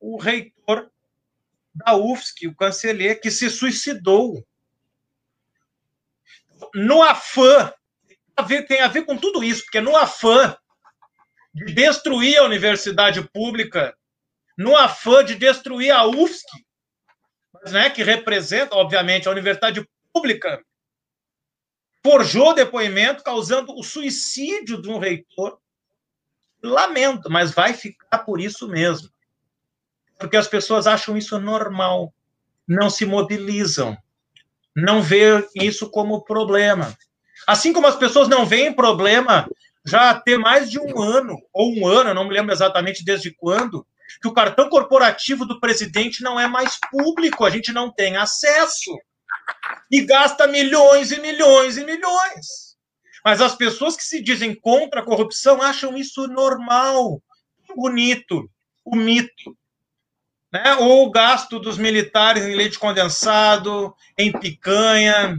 o 0.00 0.18
reitor 0.18 0.90
da 1.74 1.94
UFSC, 1.94 2.46
o 2.46 2.54
canceler, 2.54 3.20
que 3.20 3.30
se 3.30 3.48
suicidou. 3.48 4.44
No 6.74 7.02
afã 7.02 7.72
a 8.36 8.42
ver, 8.42 8.62
tem 8.66 8.80
a 8.80 8.88
ver 8.88 9.04
com 9.04 9.16
tudo 9.16 9.42
isso, 9.42 9.64
porque 9.64 9.80
no 9.80 9.96
afã 9.96 10.56
de 11.54 11.72
destruir 11.72 12.38
a 12.38 12.44
universidade 12.44 13.22
pública, 13.32 13.96
no 14.56 14.76
afã 14.76 15.24
de 15.24 15.34
destruir 15.34 15.90
a 15.90 16.04
UFSC, 16.06 16.46
né, 17.70 17.90
que 17.90 18.02
representa, 18.02 18.74
obviamente, 18.74 19.28
a 19.28 19.30
universidade 19.30 19.86
pública, 20.12 20.62
forjou 22.02 22.54
depoimento 22.54 23.22
causando 23.22 23.74
o 23.74 23.82
suicídio 23.82 24.80
de 24.80 24.88
um 24.88 24.98
reitor. 24.98 25.58
Lamento, 26.62 27.30
mas 27.30 27.52
vai 27.52 27.72
ficar 27.72 28.18
por 28.18 28.40
isso 28.40 28.66
mesmo. 28.66 29.08
Porque 30.18 30.36
as 30.36 30.48
pessoas 30.48 30.86
acham 30.86 31.16
isso 31.16 31.38
normal, 31.38 32.12
não 32.66 32.90
se 32.90 33.06
mobilizam, 33.06 33.96
não 34.74 35.00
vê 35.00 35.48
isso 35.54 35.88
como 35.90 36.24
problema. 36.24 36.96
Assim 37.46 37.72
como 37.72 37.86
as 37.86 37.94
pessoas 37.96 38.28
não 38.28 38.44
veem 38.44 38.72
problema 38.72 39.48
já 39.88 40.14
ter 40.14 40.38
mais 40.38 40.70
de 40.70 40.78
um 40.78 41.00
ano, 41.00 41.36
ou 41.52 41.74
um 41.74 41.86
ano, 41.86 42.14
não 42.14 42.28
me 42.28 42.34
lembro 42.34 42.52
exatamente 42.52 43.04
desde 43.04 43.34
quando, 43.34 43.86
que 44.20 44.28
o 44.28 44.32
cartão 44.32 44.68
corporativo 44.68 45.44
do 45.44 45.58
presidente 45.58 46.22
não 46.22 46.38
é 46.38 46.46
mais 46.46 46.78
público, 46.90 47.44
a 47.44 47.50
gente 47.50 47.72
não 47.72 47.90
tem 47.90 48.16
acesso. 48.16 48.96
E 49.90 50.02
gasta 50.02 50.46
milhões 50.46 51.10
e 51.10 51.20
milhões 51.20 51.76
e 51.76 51.84
milhões. 51.84 52.76
Mas 53.24 53.40
as 53.40 53.54
pessoas 53.54 53.96
que 53.96 54.04
se 54.04 54.22
dizem 54.22 54.54
contra 54.54 55.00
a 55.00 55.04
corrupção 55.04 55.60
acham 55.62 55.96
isso 55.96 56.26
normal, 56.28 57.22
bonito, 57.74 58.48
o 58.84 58.96
mito. 58.96 59.56
Né? 60.52 60.74
Ou 60.76 61.06
o 61.06 61.10
gasto 61.10 61.58
dos 61.58 61.76
militares 61.76 62.44
em 62.44 62.54
leite 62.54 62.78
condensado, 62.78 63.94
em 64.16 64.32
picanha, 64.32 65.36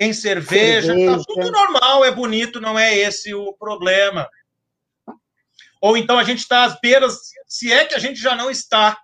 tem 0.00 0.14
cerveja, 0.14 0.94
cerveja. 0.94 1.18
Tá 1.18 1.24
tudo 1.26 1.52
normal, 1.52 2.02
é 2.06 2.10
bonito, 2.10 2.58
não 2.58 2.78
é 2.78 2.96
esse 2.96 3.34
o 3.34 3.52
problema. 3.52 4.26
Ou 5.78 5.94
então 5.94 6.18
a 6.18 6.24
gente 6.24 6.38
está 6.38 6.64
às 6.64 6.80
beiras, 6.80 7.18
se 7.46 7.70
é 7.70 7.84
que 7.84 7.94
a 7.94 7.98
gente 7.98 8.18
já 8.18 8.34
não 8.34 8.50
está, 8.50 8.96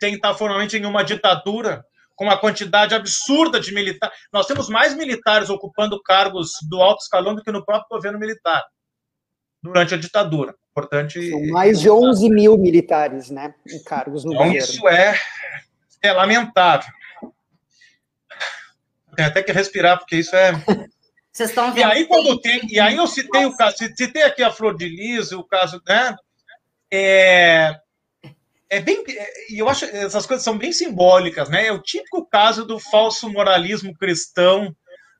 sem 0.00 0.14
estar 0.14 0.32
formalmente 0.32 0.78
em 0.78 0.86
uma 0.86 1.02
ditadura, 1.02 1.84
com 2.16 2.24
uma 2.24 2.38
quantidade 2.38 2.94
absurda 2.94 3.60
de 3.60 3.74
militares. 3.74 4.16
Nós 4.32 4.46
temos 4.46 4.70
mais 4.70 4.94
militares 4.94 5.50
ocupando 5.50 6.02
cargos 6.02 6.52
do 6.70 6.80
alto 6.80 7.02
escalão 7.02 7.34
do 7.34 7.42
que 7.42 7.52
no 7.52 7.62
próprio 7.62 7.88
governo 7.90 8.18
militar, 8.18 8.64
durante 9.62 9.92
a 9.92 9.98
ditadura. 9.98 10.54
Importante. 10.70 11.28
São 11.28 11.46
mais 11.48 11.80
de 11.80 11.90
11 11.90 12.30
mil 12.30 12.56
militares, 12.56 13.28
né, 13.28 13.54
em 13.68 13.82
cargos 13.84 14.24
no 14.24 14.32
então, 14.32 14.46
governo. 14.46 14.66
Isso 14.66 14.88
é, 14.88 15.14
é 16.02 16.12
lamentável. 16.14 16.90
Tem 19.16 19.24
até 19.24 19.42
que 19.42 19.52
respirar, 19.52 19.98
porque 19.98 20.16
isso 20.16 20.34
é. 20.34 20.52
Vocês 21.32 21.50
estão 21.50 21.72
vendo. 21.72 21.78
E 21.78 21.84
aí, 21.84 22.06
quando 22.06 22.40
tem, 22.40 22.60
e 22.68 22.80
aí 22.80 22.96
eu 22.96 23.06
citei 23.06 23.46
o 23.46 23.56
caso, 23.56 23.76
citei 23.96 24.22
aqui 24.22 24.42
a 24.42 24.50
Flor 24.50 24.76
de 24.76 24.88
Lis, 24.88 25.30
o 25.30 25.44
caso, 25.44 25.80
né? 25.86 26.16
É, 26.92 27.76
é 28.68 28.80
bem. 28.80 29.04
E 29.48 29.58
eu 29.58 29.68
acho 29.68 29.84
essas 29.84 30.26
coisas 30.26 30.44
são 30.44 30.58
bem 30.58 30.72
simbólicas, 30.72 31.48
né? 31.48 31.66
É 31.66 31.72
o 31.72 31.82
típico 31.82 32.26
caso 32.26 32.64
do 32.64 32.80
falso 32.80 33.30
moralismo 33.30 33.96
cristão, 33.96 34.74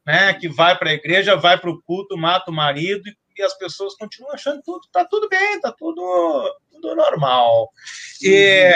né? 0.05 0.35
Que 0.35 0.49
vai 0.49 0.77
para 0.77 0.91
a 0.91 0.95
igreja, 0.95 1.37
vai 1.37 1.59
para 1.59 1.71
o 1.71 1.81
culto, 1.83 2.19
mata 2.19 2.51
o 2.51 2.55
marido 2.55 3.09
e 3.37 3.43
as 3.43 3.57
pessoas 3.57 3.95
continuam 3.95 4.35
achando 4.35 4.61
tudo 4.63 4.87
tá 4.93 5.05
tudo 5.05 5.29
bem, 5.29 5.61
tá 5.61 5.73
tudo, 5.73 6.59
tudo 6.73 6.95
normal. 6.95 7.71
E 8.21 8.73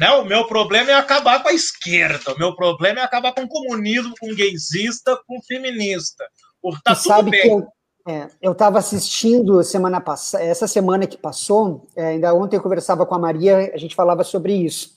né, 0.00 0.10
o 0.10 0.24
meu 0.24 0.46
problema 0.46 0.90
é 0.90 0.94
acabar 0.94 1.42
com 1.42 1.48
a 1.48 1.52
esquerda, 1.52 2.34
o 2.34 2.38
meu 2.38 2.54
problema 2.54 3.00
é 3.00 3.02
acabar 3.02 3.32
com 3.32 3.42
o 3.42 3.48
comunismo, 3.48 4.14
com 4.20 4.30
o 4.30 4.36
gaysista, 4.36 5.18
com 5.26 5.38
o 5.38 5.42
feminista. 5.42 6.24
Porque 6.60 6.80
tá 6.84 6.94
tudo 6.94 7.04
sabe 7.04 7.30
bem. 7.30 7.42
Que 7.42 7.48
eu 7.48 7.66
é, 8.08 8.28
eu 8.40 8.52
estava 8.52 8.78
assistindo 8.78 9.64
semana 9.64 10.00
passada, 10.00 10.44
essa 10.44 10.68
semana 10.68 11.08
que 11.08 11.18
passou, 11.18 11.88
é, 11.96 12.06
ainda 12.10 12.32
ontem 12.32 12.56
eu 12.56 12.62
conversava 12.62 13.04
com 13.04 13.16
a 13.16 13.18
Maria, 13.18 13.72
a 13.74 13.76
gente 13.76 13.96
falava 13.96 14.22
sobre 14.22 14.52
isso. 14.54 14.94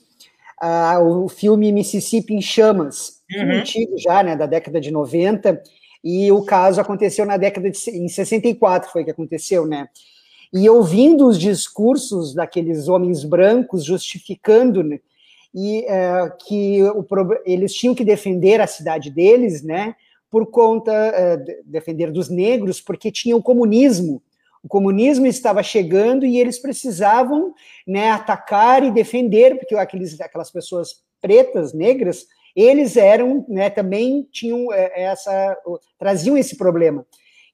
Ah, 0.61 0.99
o 1.01 1.27
filme 1.27 1.71
Mississippi 1.71 2.35
em 2.35 2.41
Chamas, 2.41 3.21
uhum. 3.35 3.53
antigo 3.53 3.97
já, 3.97 4.21
né, 4.21 4.35
da 4.35 4.45
década 4.45 4.79
de 4.79 4.91
90, 4.91 5.59
e 6.03 6.31
o 6.31 6.43
caso 6.43 6.79
aconteceu 6.79 7.25
na 7.25 7.35
década 7.35 7.71
de 7.71 7.89
em 7.89 8.07
64, 8.07 8.91
foi 8.91 9.03
que 9.03 9.11
aconteceu, 9.11 9.65
né? 9.65 9.87
E 10.51 10.69
ouvindo 10.69 11.27
os 11.27 11.39
discursos 11.39 12.33
daqueles 12.33 12.87
homens 12.87 13.23
brancos 13.23 13.83
justificando 13.83 14.83
né, 14.83 14.99
e 15.53 15.85
é, 15.87 16.29
que 16.47 16.83
o, 16.83 17.05
eles 17.45 17.73
tinham 17.73 17.95
que 17.95 18.03
defender 18.03 18.59
a 18.61 18.67
cidade 18.67 19.09
deles, 19.09 19.63
né? 19.63 19.95
por 20.29 20.45
conta 20.45 20.91
uh, 20.91 21.63
defender 21.65 22.11
dos 22.11 22.29
negros, 22.29 22.79
porque 22.79 23.11
tinha 23.11 23.35
o 23.35 23.41
comunismo. 23.41 24.21
O 24.63 24.67
comunismo 24.67 25.25
estava 25.25 25.63
chegando 25.63 26.25
e 26.25 26.37
eles 26.39 26.59
precisavam 26.59 27.53
né, 27.87 28.11
atacar 28.11 28.83
e 28.83 28.91
defender, 28.91 29.57
porque 29.57 29.73
aqueles, 29.75 30.19
aquelas 30.19 30.51
pessoas 30.51 31.01
pretas, 31.21 31.73
negras, 31.73 32.27
eles 32.55 32.97
eram, 32.97 33.45
né, 33.47 33.69
também 33.69 34.27
tinham 34.31 34.71
eh, 34.73 35.03
essa, 35.03 35.57
traziam 35.97 36.37
esse 36.37 36.57
problema. 36.57 37.05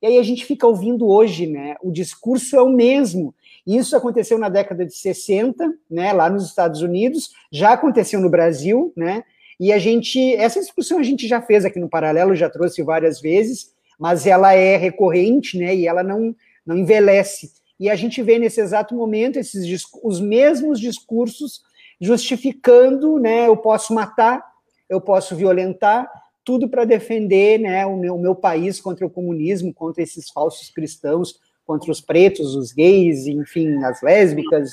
E 0.05 0.07
aí 0.07 0.19
a 0.19 0.23
gente 0.23 0.45
fica 0.45 0.67
ouvindo 0.67 1.07
hoje, 1.07 1.47
né, 1.47 1.75
o 1.81 1.91
discurso 1.91 2.55
é 2.55 2.61
o 2.61 2.69
mesmo. 2.69 3.33
Isso 3.65 3.97
aconteceu 3.97 4.37
na 4.37 4.49
década 4.49 4.85
de 4.85 4.95
60, 4.95 5.73
né, 5.89 6.13
lá 6.13 6.29
nos 6.29 6.45
Estados 6.45 6.83
Unidos, 6.83 7.31
já 7.51 7.73
aconteceu 7.73 8.21
no 8.21 8.29
Brasil, 8.29 8.93
né, 8.95 9.23
e 9.59 9.73
a 9.73 9.79
gente, 9.79 10.35
essa 10.35 10.59
discussão 10.59 10.99
a 10.99 11.03
gente 11.03 11.27
já 11.27 11.41
fez 11.41 11.65
aqui 11.65 11.79
no 11.79 11.89
Paralelo, 11.89 12.35
já 12.35 12.47
trouxe 12.47 12.83
várias 12.83 13.19
vezes, 13.19 13.73
mas 13.97 14.27
ela 14.27 14.53
é 14.53 14.77
recorrente, 14.77 15.57
né? 15.57 15.73
E 15.73 15.87
ela 15.87 16.03
não, 16.03 16.35
não 16.65 16.77
envelhece. 16.77 17.53
E 17.79 17.89
a 17.89 17.95
gente 17.95 18.21
vê 18.21 18.37
nesse 18.37 18.59
exato 18.59 18.93
momento 18.93 19.39
esses 19.39 19.65
os 20.03 20.19
mesmos 20.19 20.79
discursos 20.79 21.61
justificando, 22.01 23.17
né? 23.17 23.47
Eu 23.47 23.55
posso 23.55 23.93
matar, 23.93 24.43
eu 24.89 24.99
posso 24.99 25.35
violentar, 25.37 26.11
tudo 26.45 26.69
para 26.69 26.85
defender, 26.85 27.59
né? 27.59 27.85
O 27.85 27.97
meu, 27.97 28.15
o 28.15 28.21
meu 28.21 28.35
país 28.35 28.79
contra 28.79 29.05
o 29.05 29.09
comunismo, 29.09 29.73
contra 29.73 30.01
esses 30.01 30.29
falsos 30.29 30.69
cristãos, 30.69 31.39
contra 31.65 31.91
os 31.91 31.99
pretos, 31.99 32.55
os 32.55 32.71
gays, 32.71 33.25
enfim, 33.25 33.83
as 33.83 34.01
lésbicas, 34.01 34.71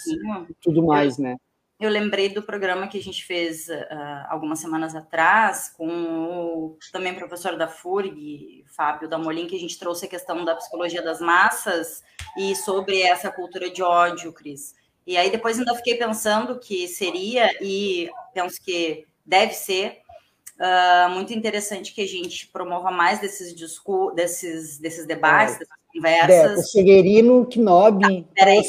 tudo 0.61 0.85
mais, 0.85 1.19
né? 1.19 1.37
eu 1.85 1.91
lembrei 1.91 2.29
do 2.29 2.43
programa 2.43 2.87
que 2.87 2.97
a 2.97 3.03
gente 3.03 3.25
fez 3.25 3.69
uh, 3.69 3.73
algumas 4.29 4.61
semanas 4.61 4.95
atrás 4.95 5.75
com 5.77 5.89
o 5.89 6.79
também 6.93 7.15
professor 7.15 7.57
da 7.57 7.67
FURG, 7.67 8.65
Fábio 8.69 9.09
Damolin, 9.09 9.49
que 9.49 9.57
a 9.57 9.59
gente 9.59 9.79
trouxe 9.79 10.07
a 10.07 10.09
questão 10.09 10.45
da 10.45 10.55
psicologia 10.55 11.03
das 11.03 11.21
massas 11.21 12.03
e 12.39 12.55
sobre 12.55 13.03
essa 13.03 13.33
cultura 13.33 13.69
de 13.69 13.83
ódio, 13.83 14.33
Cris. 14.33 14.75
E 15.05 15.17
aí 15.17 15.31
depois 15.31 15.59
ainda 15.59 15.75
fiquei 15.75 15.97
pensando 15.97 16.61
que 16.61 16.87
seria, 16.87 17.51
e 17.61 18.09
penso 18.33 18.63
que 18.63 19.05
deve 19.27 19.53
ser, 19.53 20.02
uh, 20.63 21.11
muito 21.11 21.35
interessante 21.35 21.93
que 21.93 22.01
a 22.01 22.09
gente 22.09 22.47
promova 22.47 22.91
mais 22.91 23.21
desses 23.21 23.55
discursos, 23.55 24.15
desses, 24.15 24.79
desses 24.79 25.07
debates, 25.07 25.57
é. 25.57 25.59
dessas 25.59 25.79
conversas. 25.93 26.57
Beto, 26.57 26.63
Severino 26.69 27.49
Knob. 27.57 28.05
Ah, 28.05 28.25
peraí, 28.35 28.63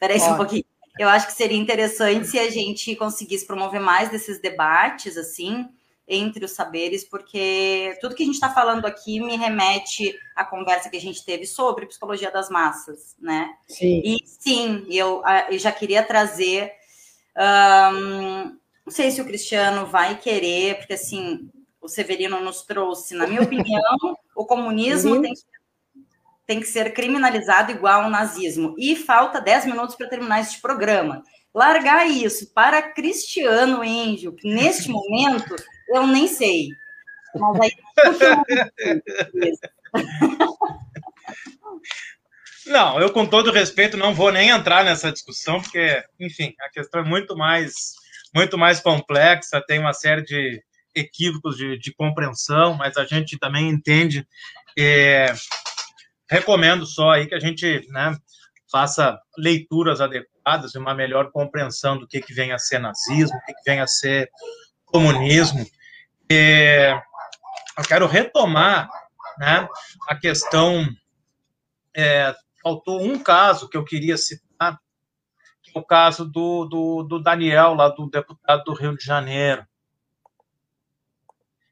peraí 0.00 0.20
um 0.20 0.36
pouquinho 0.36 0.64
eu 0.98 1.08
acho 1.08 1.26
que 1.26 1.32
seria 1.32 1.58
interessante 1.58 2.26
se 2.26 2.38
a 2.38 2.50
gente 2.50 2.94
conseguisse 2.96 3.46
promover 3.46 3.80
mais 3.80 4.10
desses 4.10 4.40
debates, 4.40 5.16
assim, 5.16 5.66
entre 6.06 6.44
os 6.44 6.52
saberes, 6.52 7.04
porque 7.04 7.96
tudo 8.00 8.14
que 8.14 8.22
a 8.22 8.26
gente 8.26 8.34
está 8.34 8.50
falando 8.50 8.84
aqui 8.84 9.18
me 9.20 9.36
remete 9.36 10.18
à 10.36 10.44
conversa 10.44 10.90
que 10.90 10.96
a 10.96 11.00
gente 11.00 11.24
teve 11.24 11.46
sobre 11.46 11.86
psicologia 11.86 12.30
das 12.30 12.50
massas, 12.50 13.16
né? 13.18 13.54
Sim. 13.66 14.02
E 14.04 14.18
sim, 14.26 14.84
eu, 14.90 15.22
eu 15.50 15.58
já 15.58 15.72
queria 15.72 16.02
trazer. 16.02 16.72
Um, 17.34 18.58
não 18.92 18.96
sei 18.96 19.10
se 19.10 19.22
o 19.22 19.24
Cristiano 19.24 19.86
vai 19.86 20.18
querer, 20.18 20.76
porque 20.76 20.92
assim, 20.92 21.48
o 21.80 21.88
Severino 21.88 22.38
nos 22.40 22.60
trouxe, 22.60 23.14
na 23.14 23.26
minha 23.26 23.40
opinião, 23.40 23.80
o 24.36 24.44
comunismo 24.44 25.14
uhum. 25.14 25.22
tem 25.22 25.32
que 25.32 25.40
tem 26.44 26.58
que 26.60 26.66
ser 26.66 26.92
criminalizado 26.92 27.70
igual 27.70 28.02
ao 28.02 28.10
nazismo. 28.10 28.74
E 28.76 28.96
falta 28.96 29.40
10 29.40 29.66
minutos 29.66 29.94
para 29.94 30.08
terminar 30.08 30.40
este 30.40 30.60
programa. 30.60 31.22
Largar 31.54 32.04
isso 32.06 32.52
para 32.52 32.82
Cristiano 32.82 33.80
Angel, 33.80 34.34
que 34.34 34.52
neste 34.52 34.90
momento 34.90 35.54
eu 35.88 36.04
nem 36.06 36.26
sei. 36.26 36.68
Mas 37.34 37.60
aí. 37.60 37.70
Não, 42.66 43.00
eu 43.00 43.12
com 43.12 43.26
todo 43.26 43.50
respeito 43.50 43.96
não 43.96 44.14
vou 44.14 44.30
nem 44.30 44.50
entrar 44.50 44.84
nessa 44.84 45.10
discussão, 45.10 45.60
porque, 45.60 46.02
enfim, 46.20 46.54
a 46.60 46.70
questão 46.70 47.00
é 47.00 47.04
muito 47.04 47.36
mais, 47.36 47.94
muito 48.34 48.56
mais 48.56 48.80
complexa, 48.80 49.62
tem 49.66 49.78
uma 49.78 49.92
série 49.92 50.22
de 50.22 50.62
equívocos 50.94 51.56
de, 51.56 51.78
de 51.78 51.94
compreensão, 51.94 52.74
mas 52.74 52.96
a 52.96 53.04
gente 53.04 53.38
também 53.38 53.68
entende 53.68 54.26
é, 54.78 55.32
recomendo 56.30 56.86
só 56.86 57.10
aí 57.10 57.26
que 57.26 57.34
a 57.34 57.40
gente 57.40 57.86
né, 57.90 58.16
faça 58.70 59.20
leituras 59.36 60.00
adequadas 60.00 60.74
e 60.74 60.78
uma 60.78 60.94
melhor 60.94 61.30
compreensão 61.30 61.98
do 61.98 62.06
que, 62.06 62.20
que 62.20 62.32
vem 62.32 62.52
a 62.52 62.58
ser 62.58 62.78
nazismo, 62.78 63.36
o 63.36 63.44
que, 63.44 63.52
que 63.52 63.62
vem 63.64 63.80
a 63.80 63.86
ser 63.86 64.30
comunismo. 64.86 65.66
E 66.30 66.94
eu 67.76 67.84
quero 67.84 68.06
retomar 68.06 68.88
né, 69.38 69.68
a 70.08 70.16
questão. 70.16 70.86
É, 71.94 72.34
faltou 72.62 73.02
um 73.02 73.18
caso 73.18 73.68
que 73.68 73.76
eu 73.76 73.84
queria 73.84 74.16
citar, 74.16 74.46
é 74.48 74.51
o 75.74 75.82
caso 75.82 76.24
do, 76.24 76.64
do, 76.66 77.02
do 77.02 77.18
Daniel, 77.22 77.74
lá 77.74 77.88
do 77.88 78.08
deputado 78.08 78.64
do 78.64 78.74
Rio 78.74 78.96
de 78.96 79.04
Janeiro, 79.04 79.66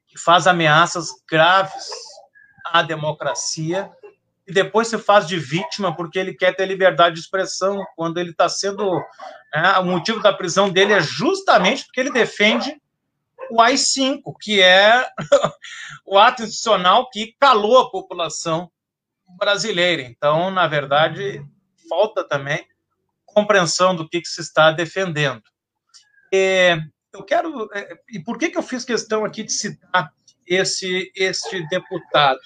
que 0.07 0.19
faz 0.19 0.47
ameaças 0.47 1.09
graves 1.29 1.89
à 2.67 2.83
democracia 2.83 3.91
e 4.47 4.53
depois 4.53 4.89
se 4.89 4.99
faz 4.99 5.29
de 5.29 5.39
vítima 5.39 5.95
porque 5.95 6.19
ele 6.19 6.35
quer 6.35 6.55
ter 6.57 6.67
liberdade 6.67 7.15
de 7.15 7.21
expressão, 7.21 7.85
quando 7.95 8.19
ele 8.19 8.31
está 8.31 8.49
sendo. 8.49 9.01
Né, 9.55 9.79
o 9.79 9.85
motivo 9.85 10.21
da 10.21 10.33
prisão 10.33 10.69
dele 10.69 10.93
é 10.93 11.01
justamente 11.01 11.85
porque 11.85 12.01
ele 12.01 12.11
defende 12.11 12.77
o 13.51 13.61
AI-5, 13.61 14.23
que 14.41 14.61
é 14.61 15.09
o 16.05 16.19
ato 16.19 16.43
institucional 16.43 17.09
que 17.11 17.35
calou 17.39 17.79
a 17.79 17.91
população 17.91 18.71
brasileira. 19.39 20.03
Então, 20.03 20.51
na 20.51 20.67
verdade, 20.67 21.45
falta 21.89 22.25
também 22.25 22.67
compreensão 23.33 23.95
do 23.95 24.09
que, 24.09 24.21
que 24.21 24.29
se 24.29 24.41
está 24.41 24.71
defendendo. 24.71 25.43
E 26.33 26.79
eu 27.13 27.23
quero. 27.25 27.69
É, 27.75 27.97
e 28.11 28.21
por 28.21 28.39
que, 28.39 28.51
que 28.51 28.59
eu 28.59 28.63
fiz 28.63 28.85
questão 28.85 29.25
aqui 29.25 29.43
de 29.43 29.53
citar 29.53 30.13
esse, 30.47 31.11
este 31.15 31.67
deputado? 31.69 32.41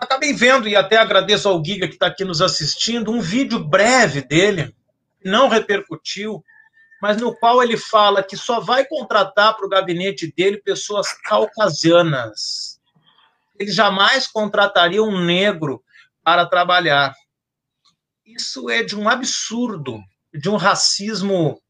acabei 0.00 0.32
vendo, 0.32 0.68
e 0.68 0.76
até 0.76 0.96
agradeço 0.96 1.48
ao 1.48 1.62
Giga 1.64 1.88
que 1.88 1.94
está 1.94 2.06
aqui 2.06 2.24
nos 2.24 2.40
assistindo, 2.40 3.10
um 3.10 3.20
vídeo 3.20 3.58
breve 3.58 4.22
dele, 4.22 4.74
não 5.24 5.48
repercutiu, 5.48 6.44
mas 7.00 7.16
no 7.20 7.34
qual 7.34 7.62
ele 7.62 7.76
fala 7.76 8.22
que 8.22 8.36
só 8.36 8.60
vai 8.60 8.84
contratar 8.86 9.56
para 9.56 9.66
o 9.66 9.68
gabinete 9.68 10.32
dele 10.34 10.58
pessoas 10.58 11.12
caucasianas. 11.12 12.80
Ele 13.58 13.70
jamais 13.70 14.26
contrataria 14.26 15.02
um 15.02 15.24
negro 15.24 15.82
para 16.22 16.46
trabalhar. 16.46 17.14
Isso 18.26 18.68
é 18.68 18.82
de 18.82 18.96
um 18.96 19.08
absurdo 19.08 20.02
de 20.34 20.50
um 20.50 20.56
racismo 20.56 21.62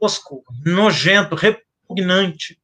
tosco, 0.00 0.42
nojento, 0.64 1.36
repugnante, 1.36 2.58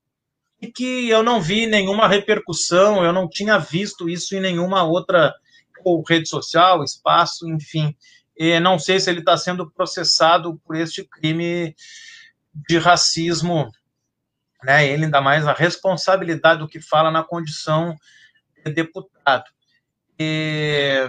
e 0.61 0.73
que 0.73 1.09
eu 1.11 1.23
não 1.23 1.41
vi 1.41 1.67
nenhuma 1.67 2.09
repercussão, 2.09 3.05
eu 3.05 3.13
não 3.13 3.29
tinha 3.29 3.59
visto 3.59 4.09
isso 4.09 4.35
em 4.35 4.41
nenhuma 4.41 4.83
outra 4.83 5.35
ou 5.85 6.03
rede 6.03 6.27
social, 6.27 6.83
espaço, 6.83 7.47
enfim. 7.47 7.95
E 8.35 8.59
não 8.59 8.79
sei 8.79 8.99
se 8.99 9.11
ele 9.11 9.21
está 9.21 9.37
sendo 9.37 9.71
processado 9.71 10.59
por 10.65 10.75
este 10.75 11.05
crime 11.05 11.77
de 12.67 12.79
racismo, 12.79 13.71
né? 14.65 14.89
Ele 14.89 15.05
ainda 15.05 15.21
mais 15.21 15.47
a 15.47 15.53
responsabilidade 15.53 16.61
do 16.61 16.69
que 16.69 16.81
fala 16.81 17.11
na 17.11 17.23
condição 17.23 17.95
de 18.65 18.73
deputado. 18.73 19.45
E, 20.19 21.09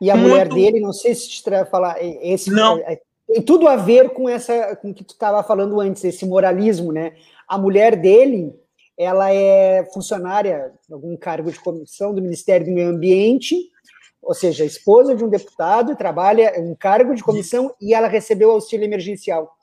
e 0.00 0.10
a 0.10 0.16
muito... 0.16 0.30
mulher 0.30 0.48
dele, 0.48 0.80
não 0.80 0.92
sei 0.92 1.14
se 1.14 1.28
te 1.28 1.42
falar, 1.70 1.96
esse 2.00 2.50
não. 2.50 2.78
É, 2.78 2.94
é, 2.94 3.00
tem 3.26 3.42
tudo 3.42 3.66
a 3.66 3.76
ver 3.76 4.10
com 4.10 4.28
essa, 4.28 4.76
com 4.76 4.90
o 4.90 4.94
que 4.94 5.02
tu 5.02 5.12
estava 5.12 5.42
falando 5.42 5.80
antes, 5.80 6.04
esse 6.04 6.24
moralismo, 6.24 6.92
né? 6.92 7.14
A 7.48 7.58
mulher 7.58 7.96
dele, 7.96 8.54
ela 8.96 9.32
é 9.32 9.84
funcionária 9.92 10.72
de 10.86 10.94
algum 10.94 11.16
cargo 11.16 11.50
de 11.50 11.58
comissão 11.58 12.14
do 12.14 12.22
Ministério 12.22 12.66
do 12.66 12.72
Meio 12.72 12.90
Ambiente, 12.90 13.56
ou 14.22 14.34
seja, 14.34 14.64
esposa 14.64 15.14
de 15.14 15.24
um 15.24 15.28
deputado, 15.28 15.96
trabalha 15.96 16.58
em 16.58 16.70
um 16.70 16.74
cargo 16.74 17.14
de 17.14 17.22
comissão 17.22 17.74
e 17.80 17.94
ela 17.94 18.08
recebeu 18.08 18.50
auxílio 18.50 18.84
emergencial. 18.84 19.56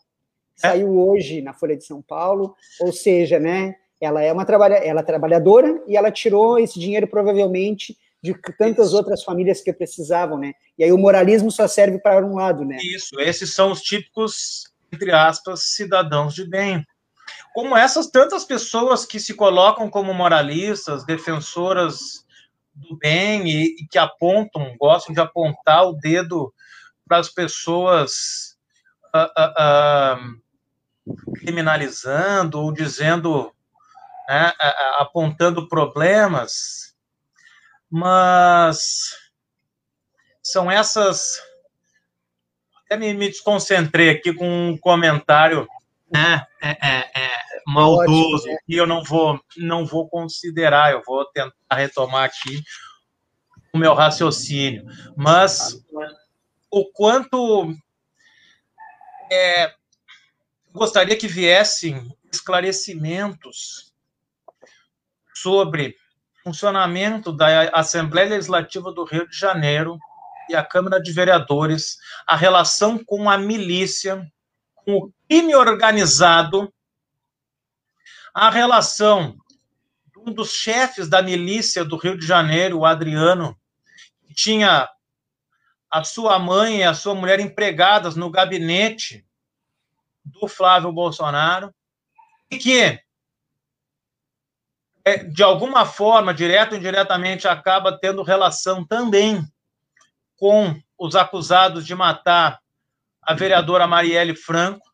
É? 0.57 0.67
Saiu 0.67 0.97
hoje 0.97 1.41
na 1.41 1.53
Folha 1.53 1.75
de 1.75 1.86
São 1.86 2.01
Paulo, 2.01 2.55
ou 2.79 2.91
seja, 2.91 3.39
né? 3.39 3.75
Ela 3.99 4.21
é 4.21 4.31
uma 4.31 4.45
trabalha, 4.45 4.75
ela 4.75 4.99
é 4.99 5.03
trabalhadora 5.03 5.81
e 5.88 5.95
ela 5.95 6.11
tirou 6.11 6.59
esse 6.59 6.79
dinheiro 6.79 7.07
provavelmente 7.07 7.97
de 8.24 8.34
tantas 8.57 8.88
Isso. 8.88 8.95
outras 8.95 9.21
famílias 9.21 9.59
que 9.59 9.74
precisavam, 9.74 10.38
né? 10.38 10.53
E 10.78 10.84
aí 10.84 10.91
o 10.93 10.97
moralismo 10.97 11.51
só 11.51 11.67
serve 11.67 11.99
para 11.99 12.26
um 12.26 12.36
lado, 12.36 12.63
né? 12.63 12.78
Isso, 12.82 13.19
esses 13.19 13.53
são 13.53 13.69
os 13.69 13.82
típicos, 13.82 14.71
entre 14.91 15.11
aspas, 15.11 15.63
cidadãos 15.76 16.34
de 16.34 16.47
bem. 16.47 16.86
Como 17.53 17.76
essas 17.76 18.07
tantas 18.07 18.45
pessoas 18.45 19.05
que 19.05 19.19
se 19.19 19.34
colocam 19.34 19.89
como 19.89 20.13
moralistas, 20.13 21.05
defensoras 21.05 22.24
do 22.74 22.95
bem 22.97 23.45
e, 23.45 23.76
e 23.82 23.88
que 23.88 23.97
apontam, 23.97 24.74
gostam 24.80 25.13
de 25.13 25.19
apontar 25.19 25.86
o 25.86 25.93
dedo 25.93 26.53
para 27.05 27.17
as 27.17 27.30
pessoas 27.30 28.57
uh, 29.13 29.30
uh, 29.38 30.34
uh, 31.13 31.34
criminalizando 31.36 32.59
ou 32.59 32.71
dizendo, 32.71 33.53
né, 34.30 34.53
apontando 34.97 35.67
problemas 35.67 36.92
mas 37.93 39.15
são 40.41 40.71
essas. 40.71 41.39
Até 42.83 42.97
me, 42.97 43.13
me 43.13 43.29
desconcentrei 43.29 44.09
aqui 44.09 44.33
com 44.33 44.69
um 44.69 44.77
comentário 44.79 45.67
né, 46.11 46.43
é, 46.59 46.69
é, 46.71 47.11
é, 47.15 47.31
maldoso 47.67 48.47
né? 48.47 48.57
que 48.65 48.75
eu 48.75 48.87
não 48.87 49.03
vou, 49.03 49.39
não 49.57 49.85
vou 49.85 50.09
considerar, 50.09 50.91
eu 50.91 51.03
vou 51.05 51.23
tentar 51.25 51.53
retomar 51.71 52.23
aqui 52.23 52.63
o 53.71 53.77
meu 53.77 53.93
raciocínio. 53.93 54.85
Mas 55.15 55.79
o 56.71 56.85
quanto 56.91 57.75
é, 59.31 59.71
gostaria 60.71 61.15
que 61.15 61.27
viessem 61.27 62.11
esclarecimentos 62.31 63.93
sobre 65.35 65.95
funcionamento 66.43 67.31
da 67.31 67.69
Assembleia 67.69 68.29
Legislativa 68.29 68.91
do 68.91 69.05
Rio 69.05 69.27
de 69.27 69.37
Janeiro 69.37 69.97
e 70.49 70.55
a 70.55 70.63
Câmara 70.63 71.01
de 71.01 71.11
Vereadores, 71.11 71.97
a 72.27 72.35
relação 72.35 73.01
com 73.03 73.29
a 73.29 73.37
milícia, 73.37 74.29
com 74.75 74.95
o 74.95 75.13
crime 75.27 75.55
organizado, 75.55 76.71
a 78.33 78.49
relação 78.49 79.37
de 80.11 80.19
um 80.19 80.33
dos 80.33 80.51
chefes 80.51 81.07
da 81.07 81.21
milícia 81.21 81.85
do 81.85 81.95
Rio 81.95 82.17
de 82.17 82.25
Janeiro, 82.25 82.79
o 82.79 82.85
Adriano, 82.85 83.57
que 84.27 84.33
tinha 84.33 84.89
a 85.89 86.03
sua 86.03 86.37
mãe 86.39 86.79
e 86.79 86.83
a 86.83 86.93
sua 86.93 87.15
mulher 87.15 87.39
empregadas 87.39 88.15
no 88.15 88.29
gabinete 88.29 89.25
do 90.25 90.47
Flávio 90.47 90.91
Bolsonaro, 90.91 91.73
e 92.51 92.57
que 92.57 92.99
é, 95.05 95.17
de 95.23 95.43
alguma 95.43 95.85
forma, 95.85 96.33
direto 96.33 96.73
ou 96.73 96.77
indiretamente, 96.77 97.47
acaba 97.47 97.97
tendo 97.97 98.23
relação 98.23 98.85
também 98.85 99.45
com 100.37 100.79
os 100.97 101.15
acusados 101.15 101.85
de 101.85 101.93
matar 101.93 102.59
a 103.21 103.33
vereadora 103.33 103.87
Marielle 103.87 104.35
Franco, 104.35 104.85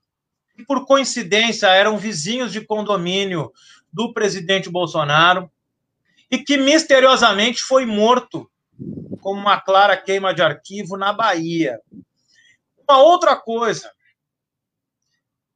que 0.55 0.65
por 0.65 0.85
coincidência 0.85 1.67
eram 1.67 1.97
vizinhos 1.97 2.51
de 2.51 2.61
condomínio 2.61 3.51
do 3.91 4.13
presidente 4.13 4.69
Bolsonaro, 4.69 5.51
e 6.31 6.37
que 6.37 6.57
misteriosamente 6.57 7.61
foi 7.61 7.85
morto 7.85 8.49
com 9.21 9.33
uma 9.33 9.59
clara 9.59 9.97
queima 9.97 10.33
de 10.33 10.41
arquivo 10.41 10.95
na 10.95 11.11
Bahia. 11.11 11.79
Uma 12.87 12.99
outra 12.99 13.35
coisa. 13.35 13.91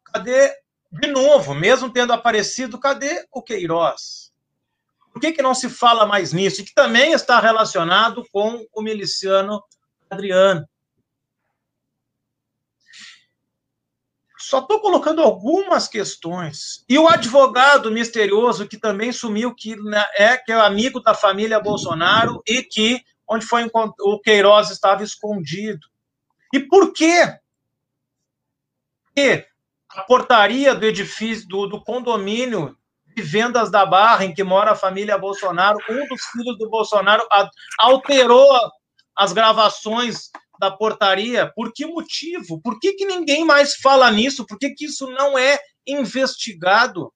Cadê, 0.06 0.52
de 0.92 1.08
novo, 1.08 1.54
mesmo 1.54 1.92
tendo 1.92 2.14
aparecido, 2.14 2.80
cadê 2.80 3.26
o 3.32 3.42
Queiroz? 3.42 4.23
Por 5.14 5.22
que, 5.22 5.32
que 5.32 5.44
não 5.44 5.54
se 5.54 5.70
fala 5.70 6.08
mais 6.08 6.34
nisso? 6.34 6.62
E 6.62 6.66
que 6.66 6.74
também 6.74 7.14
está 7.14 7.40
relacionado 7.40 8.28
com 8.32 8.66
o 8.74 8.82
miliciano 8.82 9.64
Adriano. 10.10 10.68
Só 14.40 14.60
estou 14.60 14.80
colocando 14.80 15.22
algumas 15.22 15.88
questões. 15.88 16.84
E 16.90 16.98
o 16.98 17.08
advogado 17.08 17.92
misterioso 17.92 18.68
que 18.68 18.78
também 18.78 19.12
sumiu, 19.12 19.54
que 19.56 19.76
né, 19.76 20.04
é 20.16 20.36
que 20.36 20.52
é 20.52 20.60
amigo 20.60 21.00
da 21.00 21.14
família 21.14 21.60
Bolsonaro 21.60 22.42
e 22.46 22.64
que 22.64 23.04
onde 23.28 23.46
foi 23.46 23.70
o 24.00 24.20
Queiroz 24.20 24.70
estava 24.70 25.04
escondido. 25.04 25.88
E 26.52 26.60
por 26.60 26.92
quê? 26.92 27.40
Porque 29.06 29.48
a 29.90 30.02
portaria 30.02 30.76
do 30.76 30.86
edifício 30.86 31.48
do, 31.48 31.68
do 31.68 31.84
condomínio 31.84 32.78
de 33.16 33.22
vendas 33.22 33.70
da 33.70 33.86
Barra, 33.86 34.26
em 34.26 34.34
que 34.34 34.44
mora 34.44 34.72
a 34.72 34.76
família 34.76 35.18
Bolsonaro, 35.18 35.78
um 35.90 36.08
dos 36.08 36.22
filhos 36.26 36.58
do 36.58 36.70
Bolsonaro 36.70 37.26
alterou 37.80 38.48
as 39.16 39.34
gravações 39.34 40.30
da 40.60 40.72
portaria. 40.72 41.52
Por 41.56 41.72
que 41.74 41.86
motivo? 41.86 42.62
Por 42.62 42.80
que, 42.80 42.94
que 42.94 43.06
ninguém 43.06 43.46
mais 43.46 43.76
fala 43.76 44.10
nisso? 44.12 44.46
Por 44.46 44.58
que, 44.58 44.72
que 44.72 44.86
isso 44.86 45.10
não 45.12 45.38
é 45.38 45.60
investigado? 45.86 47.14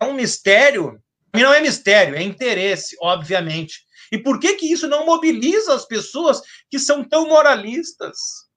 É 0.00 0.04
um 0.04 0.14
mistério? 0.14 1.00
E 1.34 1.42
não 1.42 1.52
é 1.52 1.60
mistério, 1.60 2.16
é 2.16 2.22
interesse, 2.22 2.96
obviamente. 3.00 3.86
E 4.10 4.18
por 4.18 4.40
que, 4.40 4.54
que 4.54 4.72
isso 4.72 4.88
não 4.88 5.04
mobiliza 5.04 5.74
as 5.74 5.84
pessoas 5.84 6.40
que 6.70 6.78
são 6.78 7.06
tão 7.06 7.28
moralistas? 7.28 8.47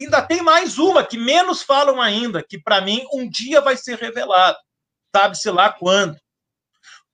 Ainda 0.00 0.22
tem 0.22 0.42
mais 0.42 0.78
uma 0.78 1.04
que 1.04 1.18
menos 1.18 1.62
falam 1.62 2.00
ainda, 2.00 2.42
que 2.42 2.58
para 2.58 2.80
mim 2.80 3.04
um 3.12 3.28
dia 3.28 3.60
vai 3.60 3.76
ser 3.76 3.98
revelado. 3.98 4.58
Sabe-se 5.14 5.50
lá 5.50 5.72
quando. 5.72 6.18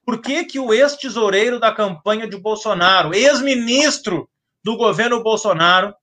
Por 0.05 0.23
que, 0.23 0.45
que 0.45 0.61
o 0.61 0.73
ex-tesoureiro 0.73 1.59
da 1.59 1.75
campanha 1.75 2.29
de 2.29 2.37
Bolsonaro, 2.37 3.13
ex-ministro 3.13 4.31
do 4.63 4.77
governo 4.77 5.23
Bolsonaro, 5.23 5.95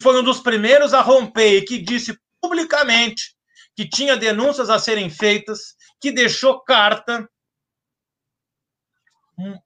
foi 0.00 0.18
um 0.18 0.24
dos 0.24 0.40
primeiros 0.40 0.94
a 0.94 1.02
romper 1.02 1.58
e 1.58 1.64
que 1.64 1.78
disse 1.78 2.18
publicamente 2.40 3.36
que 3.76 3.88
tinha 3.88 4.16
denúncias 4.16 4.70
a 4.70 4.78
serem 4.78 5.10
feitas, 5.10 5.76
que 6.00 6.10
deixou 6.10 6.60
carta. 6.60 7.28
Um 9.38 9.58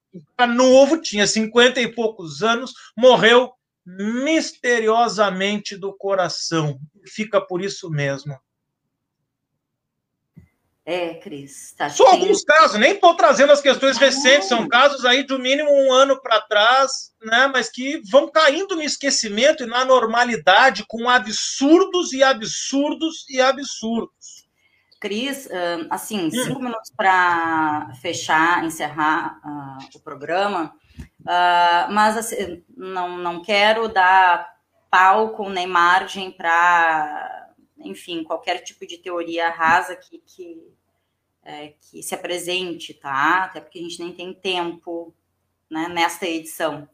novo, 0.49 1.01
tinha 1.01 1.27
cinquenta 1.27 1.81
e 1.81 1.89
poucos 1.95 2.43
anos, 2.43 2.73
morreu 2.97 3.55
misteriosamente 3.85 5.77
do 5.77 5.93
coração. 5.93 6.79
Fica 7.05 7.41
por 7.41 7.63
isso 7.63 7.91
mesmo. 7.91 8.39
É, 10.85 11.15
Cris. 11.15 11.73
Tá, 11.77 11.89
Só 11.91 12.09
alguns 12.09 12.43
casos, 12.43 12.79
nem 12.79 12.93
estou 12.93 13.15
trazendo 13.15 13.53
as 13.53 13.61
questões 13.61 13.99
recentes, 13.99 14.49
são 14.49 14.67
casos 14.67 15.05
aí 15.05 15.25
de 15.25 15.39
mínimo 15.39 15.71
um 15.71 15.93
ano 15.93 16.21
para 16.21 16.41
trás, 16.41 17.13
né? 17.23 17.47
Mas 17.47 17.71
que 17.71 18.03
vão 18.11 18.29
caindo 18.29 18.75
no 18.75 18.83
esquecimento 18.83 19.63
e 19.63 19.67
na 19.67 19.85
normalidade 19.85 20.85
com 20.89 21.09
absurdos 21.09 22.13
e 22.13 22.23
absurdos 22.23 23.25
e 23.31 23.41
absurdos. 23.41 24.43
Cris, 24.99 25.49
assim, 25.91 26.27
hum. 26.27 26.31
cinco 26.31 26.61
minutos 26.61 26.91
para 26.97 27.93
fechar, 28.01 28.65
encerrar 28.65 29.41
uh, 29.45 29.97
o 29.97 30.01
programa. 30.01 30.75
Uh, 31.23 31.93
mas 31.93 32.17
assim, 32.17 32.65
não, 32.77 33.17
não 33.17 33.43
quero 33.43 33.89
dar 33.89 34.53
palco 34.91 35.49
nem 35.49 35.67
margem 35.67 36.31
para, 36.31 37.51
enfim, 37.79 38.25
qualquer 38.25 38.59
tipo 38.59 38.87
de 38.87 38.99
teoria 38.99 39.49
rasa 39.49 39.97
que, 39.97 40.19
que, 40.19 40.61
é, 41.45 41.75
que 41.81 42.03
se 42.03 42.15
apresente, 42.15 42.93
tá? 42.93 43.45
Até 43.45 43.61
porque 43.61 43.79
a 43.79 43.83
gente 43.83 44.03
nem 44.03 44.13
tem 44.13 44.35
tempo 44.35 45.15
né, 45.71 45.89
nesta 45.89 46.27
edição. 46.27 46.89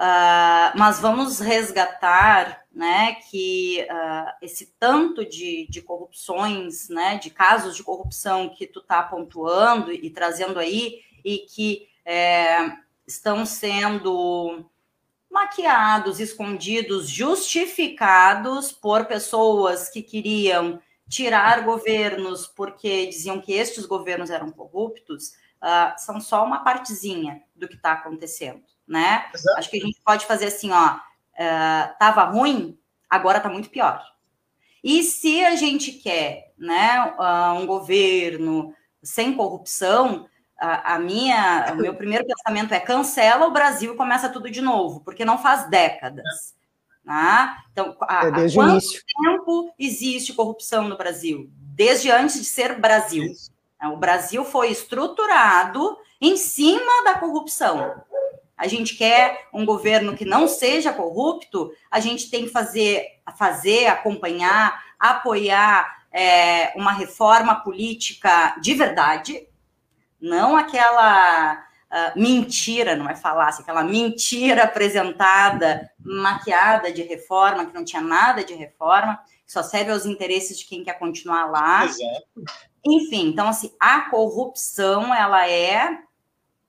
Uh, 0.00 0.72
mas 0.76 0.98
vamos 0.98 1.40
resgatar 1.40 2.64
né, 2.72 3.16
que 3.30 3.86
uh, 3.90 4.32
esse 4.40 4.74
tanto 4.78 5.24
de, 5.24 5.66
de 5.68 5.82
corrupções, 5.82 6.88
né, 6.88 7.18
de 7.18 7.28
casos 7.28 7.76
de 7.76 7.82
corrupção 7.82 8.48
que 8.48 8.66
tu 8.66 8.80
está 8.80 9.02
pontuando 9.02 9.92
e 9.92 10.08
trazendo 10.08 10.58
aí, 10.58 11.02
e 11.22 11.40
que 11.40 11.86
é, 12.04 12.76
estão 13.10 13.44
sendo 13.44 14.64
maquiados, 15.30 16.18
escondidos, 16.18 17.08
justificados 17.08 18.72
por 18.72 19.04
pessoas 19.04 19.88
que 19.88 20.02
queriam 20.02 20.80
tirar 21.08 21.64
governos 21.64 22.46
porque 22.46 23.06
diziam 23.06 23.40
que 23.40 23.52
estes 23.52 23.86
governos 23.86 24.30
eram 24.30 24.50
corruptos, 24.50 25.30
uh, 25.62 25.98
são 25.98 26.20
só 26.20 26.44
uma 26.44 26.64
partezinha 26.64 27.42
do 27.54 27.68
que 27.68 27.74
está 27.74 27.92
acontecendo 27.92 28.62
né? 28.90 29.30
Exato. 29.32 29.58
Acho 29.58 29.70
que 29.70 29.76
a 29.76 29.86
gente 29.86 30.00
pode 30.04 30.26
fazer 30.26 30.46
assim, 30.46 30.72
ó, 30.72 30.96
uh, 30.96 31.98
tava 31.98 32.24
ruim, 32.24 32.76
agora 33.08 33.38
tá 33.38 33.48
muito 33.48 33.70
pior. 33.70 34.02
E 34.82 35.04
se 35.04 35.44
a 35.44 35.54
gente 35.54 35.92
quer, 35.92 36.52
né, 36.58 37.14
uh, 37.16 37.54
um 37.54 37.66
governo 37.66 38.74
sem 39.00 39.36
corrupção, 39.36 40.28
a, 40.60 40.94
a, 40.94 40.98
minha, 40.98 41.72
o 41.72 41.76
meu 41.76 41.94
primeiro 41.94 42.26
pensamento 42.26 42.74
é 42.74 42.80
cancela 42.80 43.46
o 43.46 43.52
Brasil 43.52 43.94
e 43.94 43.96
começa 43.96 44.28
tudo 44.28 44.50
de 44.50 44.60
novo, 44.60 45.00
porque 45.00 45.24
não 45.24 45.38
faz 45.38 45.68
décadas. 45.68 46.54
Né? 47.04 47.56
Então, 47.72 47.96
há, 48.02 48.26
é 48.26 48.28
há 48.28 48.52
quanto 48.52 48.86
tempo 49.22 49.74
existe 49.78 50.34
corrupção 50.34 50.88
no 50.88 50.96
Brasil? 50.96 51.50
Desde 51.56 52.10
antes 52.10 52.36
de 52.36 52.44
ser 52.44 52.78
Brasil. 52.78 53.32
O 53.82 53.96
Brasil 53.96 54.44
foi 54.44 54.70
estruturado 54.70 55.96
em 56.20 56.36
cima 56.36 57.04
da 57.04 57.14
corrupção 57.14 58.04
a 58.60 58.66
gente 58.66 58.94
quer 58.94 59.48
um 59.54 59.64
governo 59.64 60.14
que 60.14 60.26
não 60.26 60.46
seja 60.46 60.92
corrupto, 60.92 61.72
a 61.90 61.98
gente 61.98 62.30
tem 62.30 62.44
que 62.44 62.50
fazer, 62.50 63.06
fazer 63.38 63.86
acompanhar, 63.86 64.84
apoiar 64.98 66.04
é, 66.12 66.70
uma 66.76 66.92
reforma 66.92 67.54
política 67.54 68.54
de 68.60 68.74
verdade, 68.74 69.48
não 70.20 70.56
aquela 70.56 71.54
uh, 71.90 72.20
mentira, 72.20 72.94
não 72.94 73.08
é 73.08 73.14
falácia, 73.14 73.62
aquela 73.62 73.82
mentira 73.82 74.64
apresentada, 74.64 75.90
maquiada 75.98 76.92
de 76.92 77.02
reforma, 77.02 77.66
que 77.66 77.74
não 77.74 77.84
tinha 77.84 78.02
nada 78.02 78.44
de 78.44 78.54
reforma, 78.54 79.20
que 79.44 79.52
só 79.52 79.62
serve 79.62 79.92
aos 79.92 80.06
interesses 80.06 80.58
de 80.58 80.66
quem 80.66 80.84
quer 80.84 80.98
continuar 80.98 81.50
lá. 81.50 81.84
Exato. 81.84 82.26
Enfim, 82.84 83.28
então, 83.28 83.48
assim, 83.48 83.74
a 83.78 84.02
corrupção, 84.02 85.14
ela 85.14 85.48
é 85.48 85.98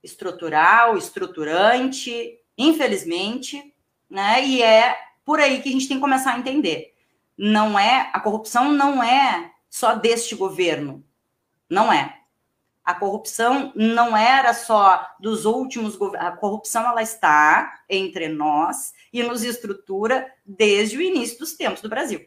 estrutural, 0.02 0.96
estruturante, 0.96 2.38
infelizmente, 2.58 3.74
né? 4.10 4.44
E 4.44 4.62
é 4.62 4.96
por 5.24 5.40
aí 5.40 5.62
que 5.62 5.68
a 5.68 5.72
gente 5.72 5.88
tem 5.88 5.96
que 5.96 6.02
começar 6.02 6.34
a 6.34 6.38
entender. 6.38 6.92
Não 7.38 7.78
é 7.78 8.10
a 8.12 8.20
corrupção 8.20 8.72
não 8.72 9.02
é 9.02 9.52
só 9.70 9.94
deste 9.94 10.34
governo, 10.34 11.04
não 11.70 11.92
é. 11.92 12.21
A 12.84 12.94
corrupção 12.94 13.72
não 13.76 14.16
era 14.16 14.52
só 14.54 15.06
dos 15.20 15.44
últimos 15.44 15.94
governos. 15.94 16.28
A 16.28 16.32
corrupção 16.32 16.84
ela 16.84 17.02
está 17.02 17.72
entre 17.88 18.28
nós 18.28 18.92
e 19.12 19.22
nos 19.22 19.44
estrutura 19.44 20.26
desde 20.44 20.96
o 20.96 21.02
início 21.02 21.38
dos 21.38 21.54
tempos 21.54 21.80
do 21.80 21.88
Brasil. 21.88 22.20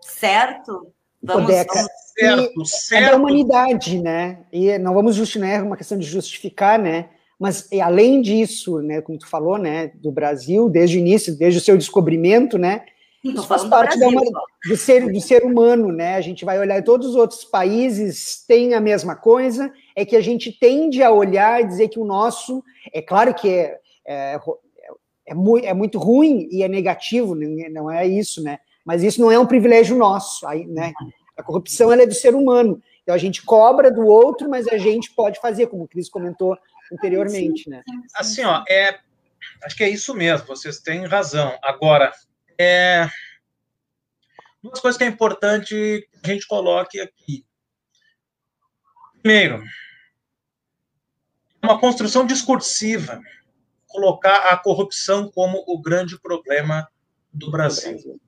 Certo? 0.00 0.92
Vamos, 1.22 1.44
Odeca, 1.44 1.74
vamos... 1.74 1.90
Certo, 2.18 2.64
certo. 2.64 3.04
É 3.04 3.10
da 3.10 3.16
humanidade, 3.16 4.00
né? 4.00 4.44
E 4.52 4.78
não 4.78 4.94
vamos 4.94 5.14
justificar, 5.14 5.50
é 5.50 5.62
uma 5.62 5.76
questão 5.76 5.98
de 5.98 6.06
justificar, 6.06 6.78
né? 6.78 7.10
Mas 7.38 7.68
além 7.80 8.20
disso, 8.20 8.80
né, 8.80 9.00
como 9.00 9.18
tu 9.18 9.28
falou, 9.28 9.58
né, 9.58 9.92
do 9.94 10.10
Brasil, 10.10 10.68
desde 10.68 10.96
o 10.96 11.00
início, 11.00 11.36
desde 11.38 11.60
o 11.60 11.62
seu 11.62 11.76
descobrimento, 11.76 12.58
né, 12.58 12.84
isso 13.22 13.46
faz 13.46 13.64
parte 13.64 13.98
Brasil, 13.98 14.20
da, 14.20 14.40
do, 14.68 14.76
ser, 14.76 15.12
do 15.12 15.20
ser 15.20 15.44
humano, 15.44 15.92
né? 15.92 16.14
A 16.14 16.20
gente 16.20 16.44
vai 16.44 16.58
olhar 16.58 16.82
todos 16.84 17.08
os 17.08 17.16
outros 17.16 17.44
países 17.44 18.44
têm 18.46 18.74
a 18.74 18.80
mesma 18.80 19.16
coisa, 19.16 19.72
é 19.98 20.04
que 20.04 20.14
a 20.14 20.20
gente 20.20 20.52
tende 20.52 21.02
a 21.02 21.10
olhar 21.10 21.60
e 21.60 21.66
dizer 21.66 21.88
que 21.88 21.98
o 21.98 22.04
nosso, 22.04 22.62
é 22.92 23.02
claro 23.02 23.34
que 23.34 23.48
é, 23.48 23.80
é, 24.06 24.38
é, 25.26 25.34
muito, 25.34 25.66
é 25.66 25.74
muito 25.74 25.98
ruim 25.98 26.48
e 26.52 26.62
é 26.62 26.68
negativo, 26.68 27.34
né, 27.34 27.68
não 27.68 27.90
é 27.90 28.06
isso, 28.06 28.40
né? 28.40 28.60
Mas 28.84 29.02
isso 29.02 29.20
não 29.20 29.30
é 29.32 29.36
um 29.36 29.44
privilégio 29.44 29.96
nosso, 29.96 30.46
aí, 30.46 30.64
né? 30.66 30.92
A 31.36 31.42
corrupção 31.42 31.92
ela 31.92 32.02
é 32.02 32.06
do 32.06 32.14
ser 32.14 32.32
humano. 32.32 32.80
Então 33.02 33.12
a 33.12 33.18
gente 33.18 33.42
cobra 33.42 33.90
do 33.90 34.06
outro, 34.06 34.48
mas 34.48 34.68
a 34.68 34.78
gente 34.78 35.10
pode 35.10 35.40
fazer, 35.40 35.66
como 35.66 35.82
o 35.82 35.88
Cris 35.88 36.08
comentou 36.08 36.56
anteriormente, 36.92 37.68
né? 37.68 37.82
Assim, 38.14 38.44
ó, 38.44 38.62
é, 38.68 39.00
acho 39.64 39.76
que 39.76 39.82
é 39.82 39.90
isso 39.90 40.14
mesmo, 40.14 40.46
vocês 40.46 40.78
têm 40.78 41.06
razão. 41.06 41.58
Agora, 41.60 42.12
é, 42.56 43.08
duas 44.62 44.78
coisas 44.78 44.96
que 44.96 45.02
é 45.02 45.08
importante 45.08 45.74
que 46.22 46.30
a 46.30 46.32
gente 46.32 46.46
coloque 46.46 47.00
aqui. 47.00 47.44
Primeiro, 49.20 49.62
uma 51.68 51.78
construção 51.78 52.26
discursiva, 52.26 53.20
colocar 53.86 54.50
a 54.50 54.56
corrupção 54.56 55.30
como 55.30 55.62
o 55.66 55.78
grande 55.78 56.18
problema 56.18 56.88
do 57.30 57.50
Brasil. 57.50 58.18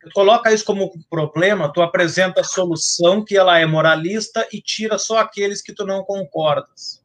Tu 0.00 0.10
coloca 0.12 0.52
isso 0.52 0.64
como 0.64 0.92
problema, 1.10 1.72
tu 1.72 1.82
apresenta 1.82 2.40
a 2.40 2.44
solução 2.44 3.24
que 3.24 3.36
ela 3.36 3.58
é 3.58 3.66
moralista 3.66 4.48
e 4.52 4.60
tira 4.60 4.96
só 4.96 5.18
aqueles 5.18 5.60
que 5.60 5.72
tu 5.72 5.84
não 5.84 6.04
concordas. 6.04 7.02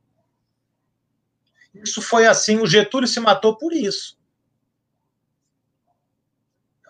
Isso 1.74 2.02
foi 2.02 2.28
assim, 2.28 2.60
o 2.60 2.68
Getúlio 2.68 3.08
se 3.08 3.20
matou 3.20 3.58
por 3.58 3.74
isso. 3.74 4.18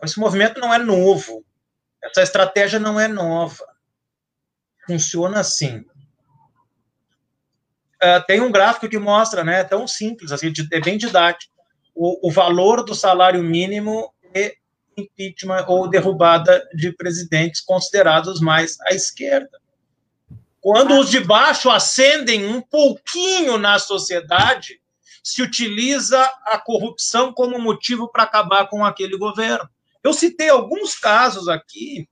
Esse 0.03 0.19
movimento 0.19 0.59
não 0.59 0.73
é 0.73 0.77
novo. 0.77 1.43
Essa 2.03 2.21
estratégia 2.21 2.79
não 2.79 2.99
é 2.99 3.07
nova. 3.07 3.65
Funciona 4.85 5.39
assim. 5.39 5.85
Uh, 8.03 8.23
tem 8.27 8.41
um 8.41 8.51
gráfico 8.51 8.87
que 8.87 8.99
mostra, 8.99 9.43
né, 9.43 9.63
tão 9.63 9.87
simples, 9.87 10.31
assim, 10.31 10.53
é 10.71 10.79
bem 10.79 10.97
didático, 10.97 11.51
o, 11.95 12.27
o 12.27 12.31
valor 12.31 12.83
do 12.83 12.93
salário 12.93 13.41
mínimo 13.41 14.13
e 14.35 14.55
impeachment 14.97 15.65
ou 15.67 15.89
derrubada 15.89 16.63
de 16.73 16.91
presidentes 16.91 17.61
considerados 17.61 18.39
mais 18.39 18.79
à 18.81 18.93
esquerda. 18.93 19.59
Quando 20.59 20.99
os 20.99 21.09
de 21.09 21.19
baixo 21.19 21.69
ascendem 21.69 22.45
um 22.45 22.61
pouquinho 22.61 23.57
na 23.57 23.79
sociedade, 23.79 24.79
se 25.23 25.41
utiliza 25.41 26.21
a 26.45 26.57
corrupção 26.57 27.33
como 27.33 27.59
motivo 27.59 28.09
para 28.11 28.23
acabar 28.23 28.67
com 28.67 28.83
aquele 28.83 29.17
governo. 29.17 29.69
Eu 30.03 30.13
citei 30.13 30.49
alguns 30.49 30.95
casos 30.95 31.47
aqui. 31.47 32.07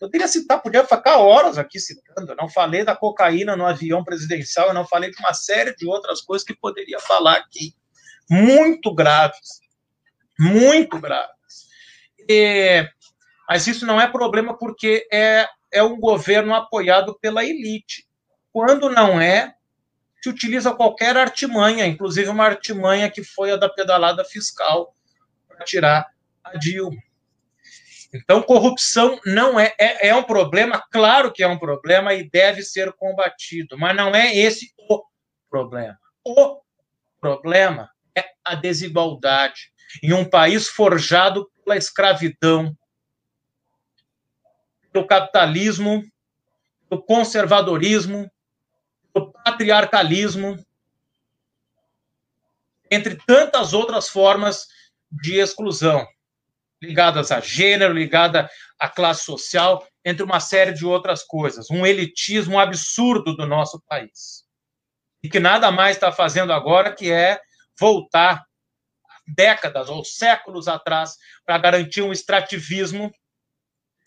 Poderia 0.00 0.26
citar, 0.26 0.60
podia 0.60 0.84
ficar 0.84 1.18
horas 1.18 1.58
aqui 1.58 1.78
citando. 1.78 2.32
Eu 2.32 2.36
não 2.36 2.48
falei 2.48 2.82
da 2.84 2.96
cocaína 2.96 3.54
no 3.54 3.66
avião 3.66 4.02
presidencial, 4.02 4.68
eu 4.68 4.74
não 4.74 4.86
falei 4.86 5.10
de 5.10 5.18
uma 5.20 5.34
série 5.34 5.76
de 5.76 5.86
outras 5.86 6.20
coisas 6.20 6.44
que 6.44 6.56
poderia 6.56 6.98
falar 6.98 7.36
aqui. 7.36 7.74
Muito 8.28 8.92
graves. 8.94 9.60
Muito 10.38 10.98
graves. 10.98 11.68
E, 12.28 12.88
mas 13.48 13.66
isso 13.66 13.84
não 13.84 14.00
é 14.00 14.08
problema 14.08 14.56
porque 14.56 15.06
é 15.12 15.46
é 15.70 15.82
um 15.82 15.98
governo 15.98 16.54
apoiado 16.54 17.16
pela 17.20 17.44
elite. 17.44 18.06
Quando 18.52 18.90
não 18.90 19.20
é, 19.20 19.54
se 20.22 20.28
utiliza 20.28 20.74
qualquer 20.74 21.16
artimanha, 21.16 21.86
inclusive 21.86 22.28
uma 22.28 22.44
artimanha 22.44 23.10
que 23.10 23.22
foi 23.22 23.52
a 23.52 23.56
da 23.56 23.68
pedalada 23.68 24.24
fiscal 24.24 24.94
para 25.48 25.64
tirar 25.64 26.06
a 26.42 26.58
Dilma. 26.58 27.00
Então, 28.12 28.42
corrupção 28.42 29.20
não 29.24 29.58
é, 29.58 29.74
é, 29.78 30.08
é 30.08 30.14
um 30.14 30.22
problema, 30.22 30.82
claro 30.90 31.32
que 31.32 31.42
é 31.42 31.48
um 31.48 31.58
problema 31.58 32.12
e 32.12 32.28
deve 32.28 32.62
ser 32.62 32.92
combatido, 32.92 33.78
mas 33.78 33.96
não 33.96 34.14
é 34.14 34.36
esse 34.36 34.72
o 34.88 35.02
problema. 35.48 35.98
O 36.24 36.60
problema 37.20 37.88
é 38.16 38.24
a 38.44 38.54
desigualdade. 38.54 39.72
Em 40.02 40.12
um 40.12 40.24
país 40.24 40.68
forjado 40.68 41.50
pela 41.64 41.76
escravidão, 41.76 42.76
do 44.92 45.06
capitalismo, 45.06 46.04
do 46.88 47.00
conservadorismo, 47.00 48.30
do 49.14 49.30
patriarcalismo, 49.32 50.58
entre 52.90 53.16
tantas 53.24 53.72
outras 53.72 54.08
formas 54.08 54.66
de 55.10 55.36
exclusão, 55.36 56.06
ligadas 56.82 57.30
a 57.30 57.40
gênero, 57.40 57.92
ligada 57.92 58.48
à 58.78 58.88
classe 58.88 59.24
social, 59.24 59.86
entre 60.04 60.22
uma 60.22 60.40
série 60.40 60.72
de 60.72 60.86
outras 60.86 61.22
coisas. 61.22 61.70
Um 61.70 61.84
elitismo 61.84 62.58
absurdo 62.58 63.36
do 63.36 63.46
nosso 63.46 63.80
país. 63.86 64.44
E 65.22 65.28
que 65.28 65.38
nada 65.38 65.70
mais 65.70 65.96
está 65.96 66.10
fazendo 66.10 66.52
agora 66.52 66.94
que 66.94 67.12
é 67.12 67.40
voltar 67.78 68.42
décadas 69.26 69.88
ou 69.88 70.04
séculos 70.04 70.66
atrás 70.66 71.16
para 71.44 71.58
garantir 71.58 72.02
um 72.02 72.12
extrativismo 72.12 73.12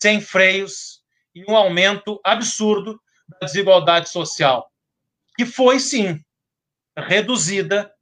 sem 0.00 0.20
freios 0.20 1.02
e 1.34 1.44
um 1.50 1.56
aumento 1.56 2.20
absurdo 2.24 3.00
da 3.28 3.46
desigualdade 3.46 4.08
social, 4.08 4.70
que 5.36 5.46
foi, 5.46 5.80
sim, 5.80 6.20
reduzida 6.96 7.92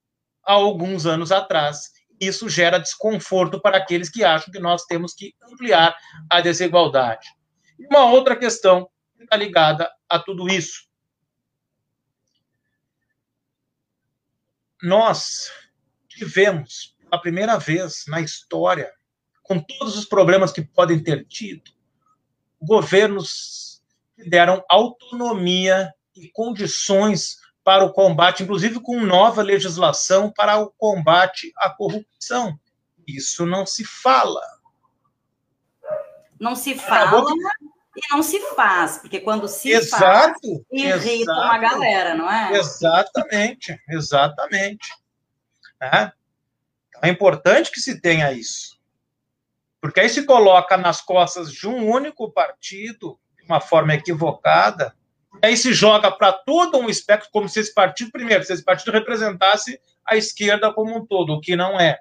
há 0.44 0.54
alguns 0.54 1.06
anos 1.06 1.30
atrás. 1.30 1.90
Isso 2.22 2.48
gera 2.48 2.78
desconforto 2.78 3.60
para 3.60 3.78
aqueles 3.78 4.08
que 4.08 4.22
acham 4.22 4.52
que 4.52 4.60
nós 4.60 4.84
temos 4.84 5.12
que 5.12 5.34
ampliar 5.42 5.92
a 6.30 6.40
desigualdade. 6.40 7.26
E 7.76 7.84
uma 7.86 8.04
outra 8.04 8.36
questão 8.36 8.88
está 9.20 9.34
ligada 9.34 9.90
a 10.08 10.20
tudo 10.20 10.48
isso. 10.48 10.86
Nós 14.80 15.50
tivemos, 16.08 16.96
pela 17.00 17.20
primeira 17.20 17.58
vez 17.58 18.04
na 18.06 18.20
história, 18.20 18.92
com 19.42 19.58
todos 19.58 19.98
os 19.98 20.04
problemas 20.04 20.52
que 20.52 20.62
podem 20.62 21.02
ter 21.02 21.26
tido, 21.26 21.72
governos 22.60 23.82
que 24.14 24.30
deram 24.30 24.64
autonomia 24.70 25.92
e 26.14 26.28
condições 26.28 27.41
para 27.64 27.84
o 27.84 27.92
combate, 27.92 28.42
inclusive 28.42 28.80
com 28.80 29.00
nova 29.00 29.42
legislação 29.42 30.30
para 30.30 30.58
o 30.58 30.70
combate 30.70 31.52
à 31.56 31.70
corrupção. 31.70 32.58
Isso 33.06 33.46
não 33.46 33.64
se 33.66 33.84
fala. 33.84 34.40
Não 36.40 36.56
se 36.56 36.74
fala 36.74 37.24
e 37.96 38.00
não 38.10 38.22
se 38.22 38.40
faz, 38.54 38.98
porque 38.98 39.20
quando 39.20 39.46
se 39.46 39.70
exato, 39.70 40.00
faz, 40.00 40.36
irrita 40.72 41.30
exato, 41.30 41.40
uma 41.40 41.58
galera, 41.58 42.14
não 42.14 42.30
é? 42.30 42.52
Exatamente, 42.52 43.78
exatamente. 43.88 44.88
É. 45.80 46.10
é 47.02 47.08
importante 47.08 47.70
que 47.70 47.80
se 47.80 48.00
tenha 48.00 48.32
isso. 48.32 48.80
Porque 49.80 50.00
aí 50.00 50.08
se 50.08 50.24
coloca 50.24 50.76
nas 50.76 51.00
costas 51.00 51.52
de 51.52 51.66
um 51.68 51.90
único 51.90 52.30
partido, 52.30 53.18
de 53.36 53.44
uma 53.44 53.60
forma 53.60 53.94
equivocada, 53.94 54.96
aí 55.40 55.56
se 55.56 55.72
joga 55.72 56.10
para 56.10 56.32
todo 56.32 56.78
um 56.78 56.88
espectro, 56.88 57.28
como 57.32 57.48
se 57.48 57.60
esse 57.60 57.72
partido, 57.72 58.10
primeiro, 58.10 58.44
se 58.44 58.52
esse 58.52 58.64
partido 58.64 58.92
representasse 58.92 59.78
a 60.06 60.16
esquerda 60.16 60.72
como 60.72 60.96
um 60.96 61.06
todo, 61.06 61.32
o 61.32 61.40
que 61.40 61.56
não 61.56 61.78
é. 61.78 61.98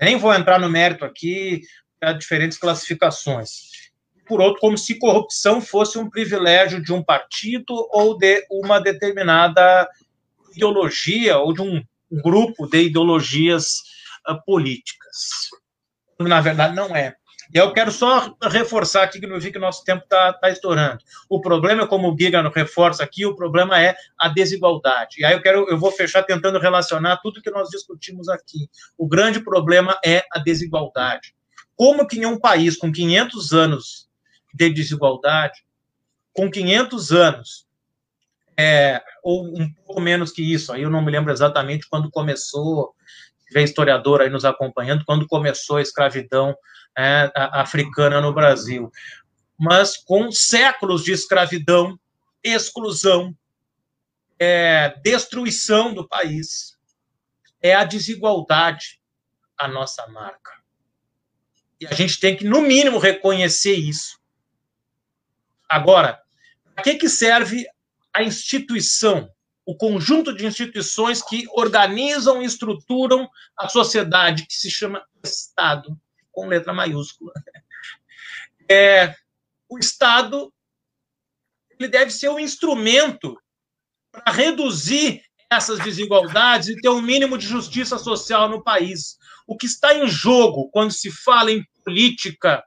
Nem 0.00 0.16
vou 0.16 0.32
entrar 0.32 0.58
no 0.58 0.68
mérito 0.68 1.04
aqui, 1.04 1.62
há 2.00 2.12
diferentes 2.12 2.58
classificações. 2.58 3.50
Por 4.26 4.40
outro, 4.40 4.60
como 4.60 4.76
se 4.76 4.98
corrupção 4.98 5.60
fosse 5.60 5.98
um 5.98 6.10
privilégio 6.10 6.82
de 6.82 6.92
um 6.92 7.02
partido 7.02 7.88
ou 7.92 8.16
de 8.16 8.44
uma 8.50 8.80
determinada 8.80 9.88
ideologia 10.54 11.38
ou 11.38 11.52
de 11.52 11.62
um 11.62 11.82
grupo 12.10 12.66
de 12.66 12.82
ideologias 12.82 13.82
uh, 14.28 14.42
políticas. 14.44 15.50
Na 16.18 16.40
verdade, 16.40 16.74
não 16.74 16.94
é. 16.96 17.14
E 17.54 17.58
eu 17.58 17.72
quero 17.72 17.92
só 17.92 18.36
reforçar 18.42 19.04
aqui 19.04 19.20
que 19.20 19.26
eu 19.26 19.40
vi 19.40 19.52
que 19.52 19.58
nosso 19.58 19.84
tempo 19.84 20.02
está 20.02 20.32
tá 20.32 20.50
estourando. 20.50 20.98
O 21.28 21.40
problema, 21.40 21.86
como 21.86 22.12
o 22.12 22.16
Giga 22.18 22.48
reforça 22.48 23.04
aqui, 23.04 23.24
o 23.24 23.36
problema 23.36 23.80
é 23.80 23.94
a 24.18 24.28
desigualdade. 24.28 25.20
E 25.20 25.24
aí 25.24 25.32
eu 25.32 25.42
quero, 25.42 25.68
eu 25.68 25.78
vou 25.78 25.92
fechar 25.92 26.22
tentando 26.22 26.58
relacionar 26.58 27.18
tudo 27.18 27.42
que 27.42 27.50
nós 27.50 27.68
discutimos 27.68 28.28
aqui. 28.28 28.68
O 28.98 29.06
grande 29.06 29.40
problema 29.40 29.98
é 30.04 30.24
a 30.32 30.38
desigualdade. 30.38 31.34
Como 31.76 32.06
que 32.06 32.18
em 32.18 32.26
um 32.26 32.38
país 32.38 32.76
com 32.76 32.90
500 32.90 33.52
anos 33.52 34.08
de 34.52 34.70
desigualdade, 34.70 35.64
com 36.32 36.50
500 36.50 37.12
anos, 37.12 37.66
é, 38.58 39.02
ou 39.22 39.46
um 39.46 39.70
pouco 39.84 40.00
menos 40.00 40.32
que 40.32 40.42
isso, 40.42 40.72
aí 40.72 40.82
eu 40.82 40.90
não 40.90 41.04
me 41.04 41.12
lembro 41.12 41.30
exatamente 41.30 41.86
quando 41.88 42.10
começou, 42.10 42.94
tiver 43.56 43.64
historiador 43.64 44.20
aí 44.20 44.28
nos 44.28 44.44
acompanhando, 44.44 45.04
quando 45.04 45.26
começou 45.26 45.76
a 45.76 45.82
escravidão 45.82 46.54
é, 46.96 47.30
africana 47.34 48.20
no 48.20 48.32
Brasil. 48.34 48.90
Mas 49.58 49.96
com 49.96 50.30
séculos 50.30 51.02
de 51.02 51.12
escravidão, 51.12 51.98
exclusão, 52.44 53.34
é, 54.38 54.94
destruição 55.02 55.94
do 55.94 56.06
país, 56.06 56.76
é 57.62 57.74
a 57.74 57.84
desigualdade 57.84 59.00
a 59.58 59.66
nossa 59.66 60.06
marca. 60.08 60.52
E 61.80 61.86
a 61.86 61.94
gente 61.94 62.20
tem 62.20 62.36
que, 62.36 62.44
no 62.44 62.60
mínimo, 62.60 62.98
reconhecer 62.98 63.74
isso. 63.74 64.18
Agora, 65.66 66.20
para 66.74 66.84
que, 66.84 66.94
que 66.96 67.08
serve 67.08 67.66
a 68.12 68.22
instituição 68.22 69.30
o 69.66 69.76
conjunto 69.76 70.32
de 70.32 70.46
instituições 70.46 71.20
que 71.20 71.44
organizam 71.50 72.40
e 72.40 72.46
estruturam 72.46 73.28
a 73.58 73.68
sociedade, 73.68 74.46
que 74.46 74.54
se 74.54 74.70
chama 74.70 75.04
Estado, 75.24 76.00
com 76.30 76.46
letra 76.46 76.72
maiúscula. 76.72 77.32
É, 78.68 79.14
o 79.68 79.78
Estado 79.78 80.52
ele 81.78 81.88
deve 81.88 82.10
ser 82.10 82.28
um 82.28 82.40
instrumento 82.40 83.40
para 84.10 84.32
reduzir 84.32 85.22
essas 85.48 85.78
desigualdades 85.78 86.66
e 86.66 86.80
ter 86.80 86.88
um 86.88 87.00
mínimo 87.00 87.38
de 87.38 87.46
justiça 87.46 87.96
social 87.96 88.48
no 88.48 88.64
país. 88.64 89.18
O 89.46 89.56
que 89.56 89.66
está 89.66 89.94
em 89.94 90.08
jogo 90.08 90.68
quando 90.70 90.90
se 90.90 91.12
fala 91.12 91.52
em 91.52 91.64
política, 91.84 92.64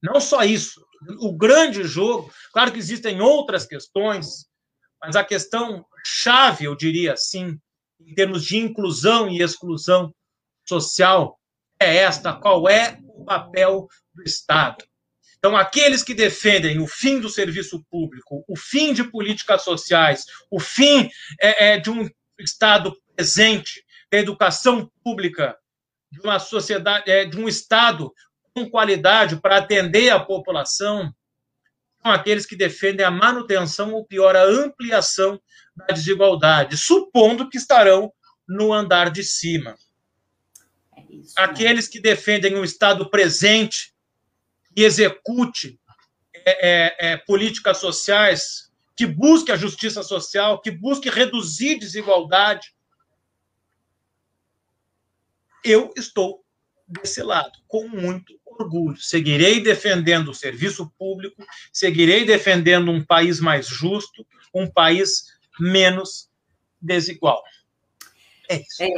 não 0.00 0.20
só 0.20 0.44
isso, 0.44 0.86
o 1.18 1.36
grande 1.36 1.82
jogo, 1.82 2.32
claro 2.52 2.70
que 2.70 2.78
existem 2.78 3.20
outras 3.20 3.66
questões, 3.66 4.46
mas 5.02 5.16
a 5.16 5.24
questão 5.24 5.84
chave, 6.04 6.64
eu 6.64 6.76
diria 6.76 7.14
assim, 7.14 7.58
em 8.00 8.14
termos 8.14 8.44
de 8.44 8.56
inclusão 8.56 9.28
e 9.28 9.42
exclusão 9.42 10.14
social, 10.66 11.38
é 11.80 11.96
esta: 11.96 12.32
qual 12.32 12.68
é 12.68 12.98
o 13.02 13.24
papel 13.24 13.88
do 14.14 14.22
Estado? 14.22 14.84
Então, 15.38 15.56
aqueles 15.56 16.04
que 16.04 16.14
defendem 16.14 16.78
o 16.78 16.86
fim 16.86 17.18
do 17.18 17.28
serviço 17.28 17.84
público, 17.90 18.44
o 18.48 18.56
fim 18.56 18.92
de 18.92 19.02
políticas 19.02 19.62
sociais, 19.62 20.24
o 20.48 20.60
fim 20.60 21.10
é, 21.40 21.72
é, 21.72 21.78
de 21.78 21.90
um 21.90 22.08
Estado 22.38 22.96
presente, 23.14 23.84
da 24.10 24.18
educação 24.18 24.90
pública, 25.02 25.56
de 26.12 26.20
uma 26.20 26.38
sociedade, 26.38 27.10
é, 27.10 27.24
de 27.24 27.38
um 27.38 27.48
Estado 27.48 28.12
com 28.54 28.68
qualidade 28.70 29.40
para 29.40 29.56
atender 29.56 30.10
a 30.10 30.20
população, 30.20 31.12
são 32.02 32.10
aqueles 32.10 32.44
que 32.44 32.56
defendem 32.56 33.06
a 33.06 33.10
manutenção 33.10 33.92
ou 33.92 34.04
pior, 34.04 34.34
a 34.34 34.44
ampliação 34.44 35.40
da 35.76 35.86
desigualdade, 35.86 36.76
supondo 36.76 37.48
que 37.48 37.56
estarão 37.56 38.12
no 38.46 38.72
andar 38.72 39.10
de 39.10 39.22
cima. 39.22 39.76
É 40.96 41.04
isso, 41.14 41.34
aqueles 41.36 41.86
que 41.86 42.00
defendem 42.00 42.56
um 42.56 42.64
Estado 42.64 43.08
presente 43.08 43.94
e 44.76 44.82
execute 44.82 45.78
é, 46.34 46.68
é, 46.68 47.12
é, 47.12 47.16
políticas 47.18 47.78
sociais, 47.78 48.70
que 48.96 49.06
busque 49.06 49.52
a 49.52 49.56
justiça 49.56 50.02
social, 50.02 50.60
que 50.60 50.70
busque 50.70 51.08
reduzir 51.08 51.78
desigualdade. 51.78 52.74
Eu 55.64 55.92
estou 55.96 56.44
desse 56.86 57.22
lado, 57.22 57.52
com 57.68 57.88
muito 57.88 58.38
orgulho. 58.62 58.96
Seguirei 58.96 59.60
defendendo 59.60 60.28
o 60.30 60.34
serviço 60.34 60.92
público, 60.98 61.44
seguirei 61.72 62.24
defendendo 62.24 62.90
um 62.90 63.04
país 63.04 63.40
mais 63.40 63.66
justo, 63.66 64.26
um 64.54 64.66
país 64.66 65.24
menos 65.58 66.30
desigual. 66.80 67.42
É 68.48 68.56
isso. 68.56 68.82
É, 68.82 68.92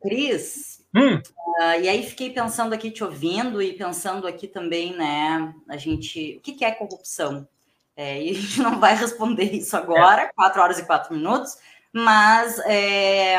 Cris, 0.00 0.84
hum. 0.94 1.16
uh, 1.16 1.80
e 1.80 1.88
aí 1.88 2.02
fiquei 2.04 2.30
pensando 2.30 2.72
aqui, 2.72 2.90
te 2.90 3.02
ouvindo, 3.02 3.60
e 3.60 3.72
pensando 3.72 4.26
aqui 4.26 4.46
também, 4.46 4.96
né, 4.96 5.54
a 5.68 5.76
gente, 5.76 6.36
o 6.36 6.40
que, 6.40 6.52
que 6.52 6.64
é 6.64 6.70
corrupção? 6.70 7.48
É, 7.96 8.22
e 8.22 8.30
a 8.30 8.34
gente 8.34 8.60
não 8.60 8.78
vai 8.78 8.94
responder 8.94 9.52
isso 9.52 9.76
agora, 9.76 10.22
é. 10.22 10.32
quatro 10.34 10.62
horas 10.62 10.78
e 10.78 10.86
quatro 10.86 11.14
minutos, 11.14 11.56
mas 11.92 12.58
é, 12.60 13.36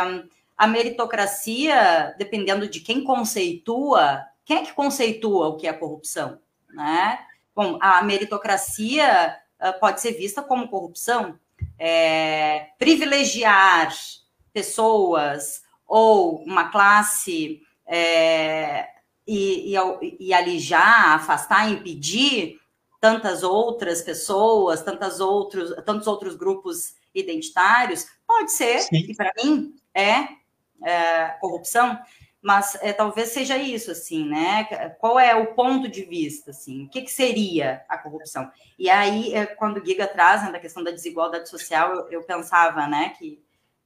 a 0.57 0.67
meritocracia, 0.67 2.13
dependendo 2.17 2.67
de 2.67 2.81
quem 2.81 3.03
conceitua, 3.03 4.21
quem 4.49 4.57
é 4.57 4.65
que 4.65 4.73
conceitua 4.73 5.47
o 5.47 5.57
que 5.57 5.67
é 5.67 5.73
corrupção? 5.73 6.39
Né? 6.73 7.19
Bom, 7.55 7.77
a 7.79 8.01
meritocracia 8.01 9.37
uh, 9.61 9.79
pode 9.79 10.01
ser 10.01 10.13
vista 10.13 10.41
como 10.41 10.69
corrupção. 10.69 11.37
É, 11.77 12.69
privilegiar 12.79 13.93
pessoas 14.51 15.61
ou 15.85 16.41
uma 16.45 16.69
classe 16.69 17.61
é, 17.85 18.87
e, 19.27 19.75
e, 19.75 20.17
e 20.19 20.33
alijar, 20.33 21.13
afastar, 21.13 21.69
impedir 21.69 22.59
tantas 22.99 23.43
outras 23.43 24.01
pessoas, 24.01 24.81
tantas 24.81 25.19
outros, 25.19 25.75
tantos 25.85 26.07
outros 26.07 26.35
grupos 26.35 26.95
identitários, 27.13 28.07
pode 28.25 28.51
ser, 28.51 28.79
Sim. 28.79 29.05
e 29.09 29.15
para 29.15 29.31
mim 29.43 29.75
é, 29.93 30.27
é 30.83 31.37
corrupção 31.39 31.99
mas 32.41 32.77
é, 32.81 32.93
talvez 32.93 33.29
seja 33.29 33.57
isso, 33.57 33.91
assim, 33.91 34.25
né? 34.25 34.63
Qual 34.99 35.19
é 35.19 35.35
o 35.35 35.53
ponto 35.53 35.89
de 35.89 36.03
vista, 36.03 36.51
assim? 36.51 36.85
O 36.85 36.89
que, 36.89 37.01
que 37.01 37.11
seria 37.11 37.83
a 37.89 37.97
corrupção? 37.97 38.49
E 38.77 38.89
aí, 38.89 39.33
é, 39.33 39.45
quando 39.45 39.77
o 39.77 39.85
Giga 39.85 40.07
traz 40.07 40.43
né, 40.43 40.51
da 40.51 40.59
questão 40.59 40.83
da 40.83 40.91
desigualdade 40.91 41.49
social, 41.49 41.93
eu, 41.93 42.09
eu 42.09 42.23
pensava, 42.23 42.87
né, 42.87 43.13
que, 43.17 43.43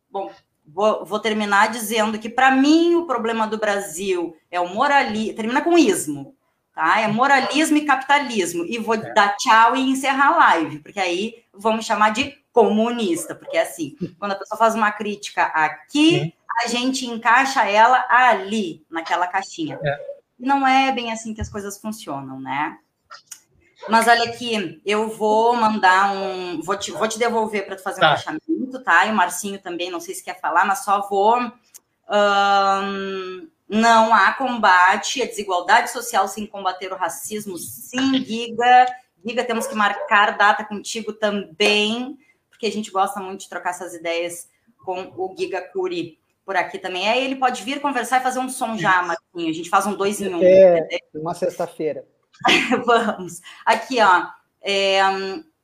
bom, 0.10 0.32
vou, 0.66 1.04
vou 1.04 1.20
terminar 1.20 1.72
dizendo 1.72 2.20
que, 2.20 2.30
para 2.30 2.52
mim, 2.52 2.96
o 2.96 3.08
problema 3.08 3.48
do 3.48 3.58
Brasil 3.58 4.38
é 4.52 4.60
o 4.60 4.70
moralismo, 4.70 5.36
termina 5.36 5.62
com 5.62 5.78
ismo, 5.78 6.36
tá? 6.76 7.02
É 7.02 7.08
moralismo 7.08 7.78
e 7.78 7.86
capitalismo. 7.86 8.66
E 8.66 8.78
vou 8.78 8.96
é. 8.96 9.14
dar 9.14 9.36
tchau 9.36 9.76
e 9.76 9.82
encerrar 9.82 10.28
a 10.28 10.38
live, 10.38 10.80
porque 10.80 11.00
aí 11.00 11.44
vamos 11.52 11.86
chamar 11.86 12.12
de 12.12 12.38
comunista, 12.52 13.34
porque 13.34 13.58
é 13.58 13.64
assim, 13.64 13.96
quando 14.20 14.34
a 14.34 14.36
pessoa 14.36 14.60
faz 14.60 14.76
uma 14.76 14.92
crítica 14.92 15.46
aqui, 15.46 16.36
a 16.62 16.68
gente 16.68 17.06
encaixa 17.06 17.68
ela 17.68 18.06
ali, 18.10 18.86
naquela 18.90 19.28
caixinha. 19.28 19.80
É. 19.84 20.14
Não 20.38 20.68
é 20.68 20.92
bem 20.92 21.12
assim 21.12 21.34
que 21.34 21.42
as 21.42 21.50
coisas 21.50 21.80
funcionam, 21.80 22.40
né? 22.40 22.78
Mas 23.90 24.08
olha 24.08 24.24
aqui, 24.24 24.82
eu 24.86 25.10
vou 25.10 25.56
mandar 25.56 26.12
um. 26.14 26.62
Vou 26.62 26.78
te, 26.78 26.92
vou 26.92 27.08
te 27.08 27.20
devolver 27.20 27.66
para 27.66 27.76
tu 27.76 27.84
fazer 27.84 28.00
tá. 28.00 28.14
um 28.14 28.18
fechamento, 28.18 28.84
tá? 28.84 29.06
E 29.06 29.12
o 29.12 29.16
Marcinho 29.16 29.60
também, 29.60 29.92
não 29.92 30.00
sei 30.00 30.16
se 30.16 30.24
quer 30.24 30.40
falar, 30.40 30.66
mas 30.66 30.84
só 30.84 31.08
vou. 31.08 31.38
Não 33.68 34.14
há 34.14 34.34
combate 34.34 35.22
à 35.22 35.26
desigualdade 35.26 35.92
social 35.92 36.28
sem 36.28 36.46
combater 36.46 36.92
o 36.94 36.98
racismo. 36.98 37.58
Sim, 37.58 38.24
Giga. 38.24 38.86
Giga, 39.26 39.44
temos 39.44 39.68
que 39.68 39.76
marcar 39.76 40.38
data 40.38 40.66
contigo 40.66 41.14
também, 41.14 42.18
porque 42.50 42.68
a 42.68 42.72
gente 42.72 42.92
gosta 42.92 43.20
muito 43.20 43.42
de 43.42 43.50
trocar 43.50 43.72
essas 43.72 43.94
ideias 43.94 44.50
com 44.84 45.14
o 45.16 45.34
Giga 45.38 45.62
Curi 45.62 46.20
por 46.46 46.56
aqui 46.56 46.78
também. 46.78 47.08
Aí 47.08 47.24
ele 47.24 47.36
pode 47.36 47.64
vir 47.64 47.82
conversar 47.82 48.20
e 48.20 48.24
fazer 48.24 48.40
um 48.40 48.50
som 48.50 48.78
já, 48.78 49.02
Marcinho. 49.02 49.50
A 49.50 49.54
gente 49.54 49.70
faz 49.70 49.86
um 49.86 49.96
dois 49.96 50.22
em 50.22 50.34
um. 50.34 50.40
É, 50.44 50.88
uma 51.14 51.34
sexta-feira. 51.34 52.06
Vamos. 52.86 53.42
Aqui, 53.66 54.00
ó. 54.02 54.28
É, 54.62 55.02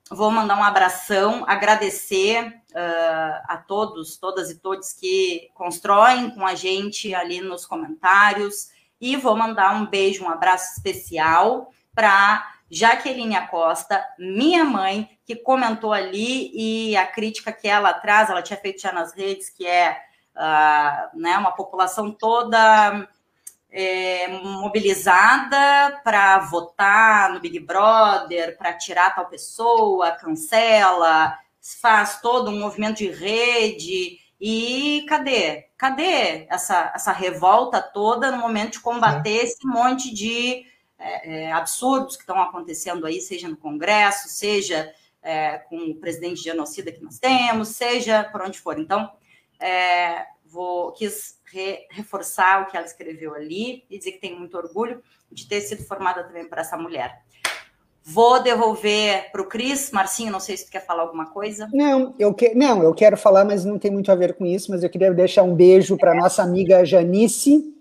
vou 0.10 0.32
mandar 0.32 0.58
um 0.58 0.64
abração, 0.64 1.46
agradecer 1.48 2.48
uh, 2.72 3.42
a 3.48 3.64
todos, 3.66 4.18
todas 4.18 4.50
e 4.50 4.60
todos 4.60 4.92
que 4.94 5.50
constroem 5.54 6.32
com 6.32 6.46
a 6.46 6.56
gente 6.56 7.14
ali 7.14 7.42
nos 7.42 7.66
comentários. 7.66 8.70
E 9.00 9.16
vou 9.16 9.36
mandar 9.36 9.76
um 9.76 9.86
beijo, 9.86 10.26
um 10.26 10.30
abraço 10.30 10.74
especial 10.76 11.70
para 11.94 12.46
Jaqueline 12.70 13.36
Acosta, 13.36 14.04
minha 14.18 14.64
mãe, 14.64 15.10
que 15.26 15.36
comentou 15.36 15.94
ali 15.94 16.52
e 16.54 16.96
a 16.98 17.06
crítica 17.06 17.52
que 17.52 17.68
ela 17.68 17.94
traz, 17.94 18.30
ela 18.30 18.42
tinha 18.42 18.60
feito 18.60 18.82
já 18.82 18.92
nas 18.92 19.14
redes, 19.14 19.50
que 19.50 19.66
é 19.66 19.98
uh, 20.36 21.20
né, 21.20 21.38
uma 21.38 21.52
população 21.52 22.12
toda 22.12 23.08
é, 23.72 24.28
mobilizada 24.28 26.02
para 26.04 26.40
votar 26.40 27.32
no 27.32 27.40
Big 27.40 27.60
Brother, 27.60 28.58
para 28.58 28.74
tirar 28.74 29.14
tal 29.16 29.28
pessoa, 29.28 30.12
cancela, 30.12 31.38
faz 31.82 32.20
todo 32.22 32.50
um 32.50 32.60
movimento 32.60 32.98
de 32.98 33.10
rede. 33.10 34.18
E 34.42 35.06
cadê? 35.08 35.68
Cadê 35.78 36.48
essa, 36.50 36.92
essa 36.96 37.12
revolta 37.12 37.82
toda 37.82 38.32
no 38.32 38.38
momento 38.38 38.74
de 38.74 38.80
combater 38.80 39.46
esse 39.46 39.66
monte 39.68 40.14
de 40.14 40.66
é, 40.98 41.46
é, 41.46 41.52
absurdos 41.52 42.16
que 42.16 42.24
estão 42.24 42.42
acontecendo 42.42 43.06
aí, 43.06 43.22
seja 43.22 43.48
no 43.48 43.58
Congresso, 43.58 44.30
seja 44.30 44.92
é, 45.22 45.58
com 45.58 45.78
o 45.78 45.96
presidente 45.96 46.42
genocida 46.42 46.92
que 46.92 47.04
nós 47.04 47.20
temos, 47.20 47.70
seja 47.70 48.24
por 48.24 48.42
onde 48.42 48.60
for. 48.60 48.80
Então, 48.80 49.12
é, 49.60 50.26
vou 50.46 50.92
quis 50.94 51.40
re, 51.52 51.88
reforçar 51.92 52.64
o 52.64 52.66
que 52.68 52.78
ela 52.78 52.86
escreveu 52.86 53.34
ali 53.36 53.84
e 53.90 53.98
dizer 53.98 54.14
que 54.14 54.22
tenho 54.22 54.40
muito 54.40 54.58
orgulho 54.58 55.02
de 55.32 55.48
ter 55.48 55.62
sido 55.62 55.84
formada 55.84 56.24
também 56.24 56.48
por 56.48 56.58
essa 56.58 56.78
mulher. 56.78 57.22
Vou 58.04 58.42
devolver 58.42 59.32
para 59.32 59.42
o 59.42 59.46
Cris. 59.46 59.92
Marcinho, 59.92 60.32
não 60.32 60.40
sei 60.40 60.58
se 60.58 60.66
tu 60.66 60.72
quer 60.72 60.84
falar 60.84 61.04
alguma 61.04 61.28
coisa. 61.28 61.68
Não, 61.72 62.16
eu, 62.18 62.34
que, 62.34 62.56
não, 62.56 62.82
eu 62.82 62.94
quero 62.94 63.16
falar, 63.16 63.46
mas 63.46 63.64
não 63.64 63.78
tem 63.78 63.92
muito 63.92 64.12
a 64.12 64.16
ver 64.16 64.34
com 64.34 64.46
isso, 64.46 64.72
mas 64.72 64.84
eu 64.84 64.90
queria 64.90 65.14
deixar 65.14 65.44
um 65.44 65.54
beijo 65.54 65.96
para 65.96 66.16
nossa 66.16 66.42
amiga 66.42 66.84
Janice. 66.84 67.76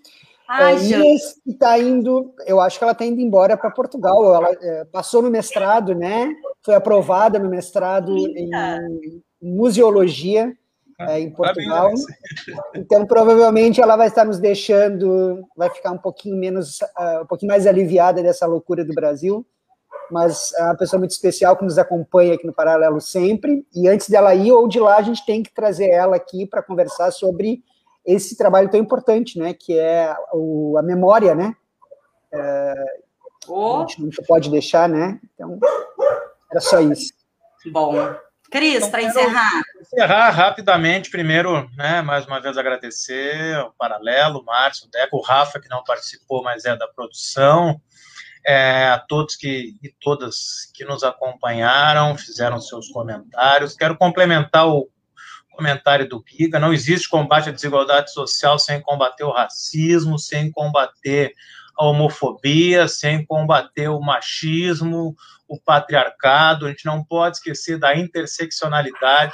Ai, 0.46 0.76
é, 0.76 0.82
Inês, 0.82 1.34
que 1.44 1.50
está 1.50 1.78
indo, 1.78 2.34
eu 2.46 2.60
acho 2.60 2.78
que 2.78 2.84
ela 2.84 2.92
está 2.92 3.04
indo 3.04 3.20
embora 3.20 3.56
para 3.56 3.70
Portugal. 3.70 4.34
Ela 4.34 4.50
é, 4.60 4.84
passou 4.86 5.22
no 5.22 5.30
mestrado, 5.30 5.94
né? 5.94 6.34
Foi 6.62 6.74
aprovada 6.74 7.38
no 7.38 7.48
mestrado 7.48 8.16
em, 8.16 8.50
em 8.54 9.22
museologia 9.40 10.54
é, 10.98 11.20
em 11.20 11.30
Portugal. 11.30 11.92
Então, 12.74 13.06
provavelmente, 13.06 13.80
ela 13.80 13.96
vai 13.96 14.08
estar 14.08 14.24
nos 14.24 14.38
deixando, 14.38 15.46
vai 15.56 15.70
ficar 15.70 15.92
um 15.92 15.98
pouquinho 15.98 16.36
menos, 16.36 16.80
uh, 16.80 17.22
um 17.22 17.26
pouquinho 17.26 17.50
mais 17.50 17.66
aliviada 17.66 18.22
dessa 18.22 18.46
loucura 18.46 18.84
do 18.84 18.94
Brasil. 18.94 19.46
Mas 20.10 20.52
é 20.54 20.64
uma 20.64 20.76
pessoa 20.76 20.98
muito 20.98 21.10
especial 21.10 21.56
que 21.56 21.64
nos 21.64 21.78
acompanha 21.78 22.34
aqui 22.34 22.46
no 22.46 22.52
Paralelo 22.52 23.00
sempre. 23.00 23.66
E 23.74 23.86
antes 23.86 24.08
dela 24.08 24.34
ir 24.34 24.50
ou 24.50 24.66
de 24.66 24.80
lá, 24.80 24.96
a 24.96 25.02
gente 25.02 25.24
tem 25.24 25.42
que 25.42 25.52
trazer 25.52 25.90
ela 25.90 26.16
aqui 26.16 26.46
para 26.46 26.62
conversar 26.62 27.10
sobre 27.10 27.62
esse 28.04 28.36
trabalho 28.36 28.70
tão 28.70 28.80
importante, 28.80 29.38
né? 29.38 29.52
Que 29.52 29.78
é 29.78 30.16
o, 30.32 30.76
a 30.78 30.82
memória, 30.82 31.34
né? 31.34 31.54
É, 32.32 32.74
oh. 33.46 33.76
A 33.76 33.80
gente 33.80 34.02
não 34.02 34.10
pode 34.26 34.50
deixar, 34.50 34.88
né? 34.88 35.20
Então, 35.34 35.58
era 36.50 36.60
só 36.60 36.80
isso. 36.80 37.12
Bom, 37.70 37.92
Cris, 38.50 38.76
então, 38.76 38.90
para 38.90 39.02
encerrar. 39.02 39.62
Encerrar 39.90 40.28
rapidamente, 40.30 41.08
primeiro, 41.08 41.66
né, 41.74 42.02
mais 42.02 42.26
uma 42.26 42.38
vez 42.42 42.58
agradecer 42.58 43.58
o 43.60 43.72
Paralelo, 43.72 44.40
o 44.40 44.44
Márcio, 44.44 44.86
o 44.86 44.90
Deco, 44.90 45.16
o 45.16 45.22
Rafa, 45.22 45.58
que 45.58 45.68
não 45.70 45.82
participou, 45.82 46.42
mas 46.42 46.66
é 46.66 46.76
da 46.76 46.86
produção, 46.86 47.80
é, 48.44 48.88
a 48.88 48.98
todos 48.98 49.34
que, 49.34 49.78
e 49.82 49.88
todas 49.98 50.70
que 50.74 50.84
nos 50.84 51.02
acompanharam, 51.02 52.18
fizeram 52.18 52.60
seus 52.60 52.88
comentários. 52.88 53.74
Quero 53.74 53.96
complementar 53.96 54.68
o 54.68 54.90
comentário 55.50 56.06
do 56.06 56.22
Giga, 56.28 56.58
não 56.58 56.74
existe 56.74 57.08
combate 57.08 57.48
à 57.48 57.52
desigualdade 57.52 58.12
social 58.12 58.58
sem 58.58 58.82
combater 58.82 59.24
o 59.24 59.32
racismo, 59.32 60.18
sem 60.18 60.52
combater 60.52 61.32
a 61.78 61.86
homofobia, 61.86 62.88
sem 62.88 63.24
combater 63.24 63.88
o 63.88 64.00
machismo, 64.02 65.16
o 65.48 65.58
patriarcado, 65.58 66.66
a 66.66 66.68
gente 66.68 66.84
não 66.84 67.02
pode 67.02 67.38
esquecer 67.38 67.78
da 67.78 67.96
interseccionalidade. 67.96 69.32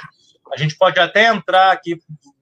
A 0.53 0.57
gente 0.57 0.77
pode 0.77 0.99
até 0.99 1.27
entrar 1.27 1.71
aqui, 1.71 1.99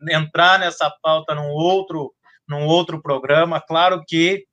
entrar 0.09 0.59
nessa 0.59 0.89
pauta 1.01 1.33
num 1.33 1.49
outro, 1.49 2.13
num 2.47 2.65
outro 2.65 3.01
programa. 3.01 3.61
Claro 3.61 4.03
que 4.05 4.45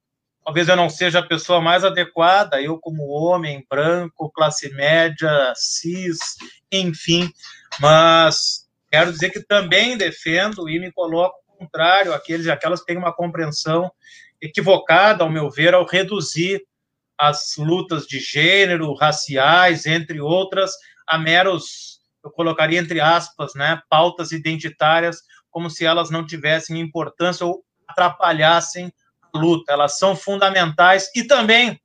talvez 0.44 0.68
eu 0.68 0.76
não 0.76 0.88
seja 0.88 1.18
a 1.18 1.26
pessoa 1.26 1.60
mais 1.60 1.84
adequada, 1.84 2.60
eu 2.60 2.78
como 2.78 3.08
homem 3.08 3.64
branco, 3.68 4.30
classe 4.30 4.72
média, 4.74 5.52
cis, 5.54 6.18
enfim, 6.72 7.30
mas 7.78 8.66
quero 8.90 9.12
dizer 9.12 9.30
que 9.30 9.40
também 9.40 9.96
defendo 9.96 10.68
e 10.68 10.78
me 10.78 10.90
coloco 10.92 11.40
contrário 11.58 12.14
àqueles 12.14 12.46
e 12.46 12.50
aquelas 12.50 12.80
que 12.80 12.86
têm 12.86 12.96
uma 12.96 13.12
compreensão 13.12 13.90
equivocada, 14.40 15.22
ao 15.22 15.30
meu 15.30 15.50
ver, 15.50 15.74
ao 15.74 15.86
reduzir 15.86 16.62
as 17.18 17.56
lutas 17.58 18.06
de 18.06 18.18
gênero, 18.18 18.94
raciais, 18.94 19.84
entre 19.84 20.20
outras, 20.20 20.72
a 21.06 21.18
meros, 21.18 21.89
eu 22.22 22.30
colocaria 22.30 22.78
entre 22.78 23.00
aspas, 23.00 23.54
né, 23.54 23.80
pautas 23.88 24.32
identitárias, 24.32 25.22
como 25.50 25.70
se 25.70 25.84
elas 25.84 26.10
não 26.10 26.26
tivessem 26.26 26.80
importância 26.80 27.44
ou 27.44 27.64
atrapalhassem 27.88 28.92
a 29.32 29.38
luta. 29.38 29.72
Elas 29.72 29.98
são 29.98 30.14
fundamentais 30.14 31.10
e 31.14 31.24
também 31.24 31.80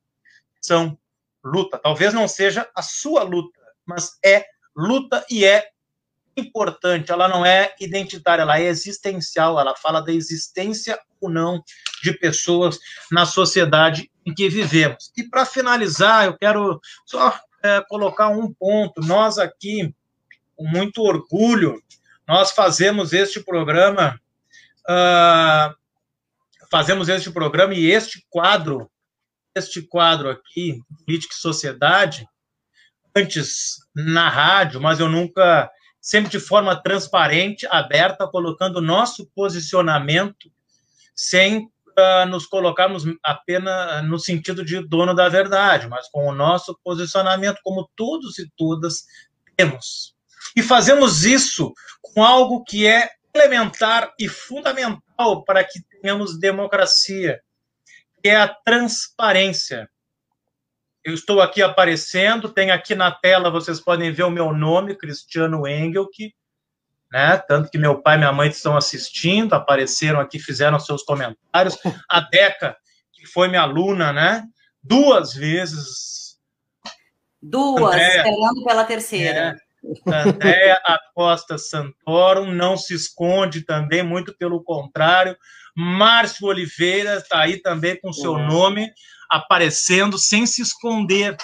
são 0.62 0.98
luta. 1.44 1.78
Talvez 1.78 2.14
não 2.14 2.28
seja 2.28 2.70
a 2.76 2.82
sua 2.82 3.24
luta, 3.24 3.60
mas 3.86 4.18
é 4.24 4.46
luta 4.76 5.26
e 5.30 5.46
é 5.46 5.70
importante. 6.38 7.12
Ela 7.12 7.28
não 7.28 7.46
é 7.46 7.74
identitária, 7.80 8.42
ela 8.42 8.60
é 8.60 8.64
existencial. 8.64 9.60
Ela 9.60 9.76
fala 9.76 10.02
da 10.02 10.12
existência 10.12 11.00
ou 11.22 11.30
não 11.30 11.64
de 12.04 12.14
pessoas 12.14 12.78
na 13.12 13.26
sociedade 13.26 14.12
em 14.26 14.34
que 14.34 14.50
vivemos. 14.50 15.12
E 15.16 15.24
para 15.24 15.46
finalizar, 15.46 16.26
eu 16.26 16.38
quero 16.38 16.80
só 17.06 17.40
é, 17.64 17.82
colocar 17.88 18.30
um 18.30 18.54
ponto. 18.54 19.02
Nós 19.02 19.38
aqui, 19.38 19.94
com 20.56 20.66
muito 20.66 21.02
orgulho, 21.02 21.82
nós 22.28 22.52
fazemos 22.52 23.14
este 23.14 23.40
programa, 23.40 24.20
uh, 24.90 25.76
fazemos 26.72 27.10
este 27.10 27.32
programa 27.32 27.74
e 27.74 27.92
este 27.92 28.26
quadro, 28.30 28.90
este 29.54 29.82
quadro 29.82 30.30
aqui, 30.30 30.80
Política 31.06 31.34
e 31.34 31.38
Sociedade, 31.38 32.28
antes 33.16 33.78
na 33.96 34.28
rádio, 34.28 34.82
mas 34.82 35.00
eu 35.00 35.08
nunca, 35.08 35.70
sempre 36.02 36.32
de 36.32 36.40
forma 36.40 36.76
transparente, 36.76 37.68
aberta, 37.70 38.28
colocando 38.28 38.82
nosso 38.82 39.30
posicionamento 39.34 40.52
sem 41.16 41.66
uh, 41.66 42.26
nos 42.28 42.46
colocarmos 42.46 43.04
apenas 43.24 44.04
no 44.04 44.20
sentido 44.20 44.66
de 44.66 44.86
dono 44.86 45.14
da 45.14 45.30
verdade, 45.30 45.88
mas 45.88 46.10
com 46.10 46.28
o 46.28 46.36
nosso 46.36 46.78
posicionamento, 46.84 47.60
como 47.64 47.90
todos 47.96 48.38
e 48.38 48.50
todas 48.58 49.06
temos. 49.56 50.15
E 50.56 50.62
fazemos 50.62 51.24
isso 51.24 51.74
com 52.02 52.24
algo 52.24 52.64
que 52.64 52.88
é 52.88 53.12
elementar 53.34 54.14
e 54.20 54.28
fundamental 54.28 55.44
para 55.44 55.64
que 55.64 55.82
tenhamos 56.02 56.40
democracia, 56.40 57.42
que 58.22 58.30
é 58.30 58.38
a 58.38 58.48
transparência. 58.48 59.90
Eu 61.04 61.14
estou 61.14 61.42
aqui 61.42 61.62
aparecendo, 61.62 62.50
tem 62.50 62.72
aqui 62.72 62.96
na 62.96 63.12
tela, 63.12 63.52
vocês 63.52 63.80
podem 63.80 64.12
ver 64.12 64.24
o 64.24 64.32
meu 64.32 64.54
nome, 64.54 64.96
Cristiano 64.96 65.68
Engelke, 65.68 66.34
né? 67.12 67.38
Tanto 67.38 67.70
que 67.70 67.78
meu 67.78 68.02
pai 68.02 68.16
e 68.16 68.18
minha 68.18 68.32
mãe 68.32 68.50
estão 68.50 68.76
assistindo, 68.76 69.54
apareceram 69.54 70.20
aqui, 70.20 70.40
fizeram 70.40 70.80
seus 70.80 71.04
comentários. 71.04 71.78
A 72.10 72.22
Deca, 72.22 72.76
que 73.14 73.26
foi 73.28 73.48
minha 73.48 73.62
aluna, 73.62 74.12
né? 74.12 74.44
Duas 74.82 75.34
vezes. 75.34 76.40
Duas, 77.42 77.94
André, 77.94 78.18
esperando 78.18 78.64
pela 78.64 78.84
terceira. 78.84 79.56
Andréa 80.08 80.80
Acosta 80.86 81.58
Santorum 81.58 82.52
não 82.52 82.78
se 82.78 82.94
esconde 82.94 83.62
também, 83.62 84.04
muito 84.04 84.36
pelo 84.38 84.64
contrário. 84.64 85.38
Márcio 85.76 86.48
Oliveira 86.48 87.18
está 87.18 87.42
aí 87.42 87.62
também 87.62 88.00
com 88.00 88.14
seu 88.14 88.38
nome 88.38 88.90
aparecendo 89.30 90.18
sem 90.18 90.46
se 90.46 90.62
esconder. 90.62 91.36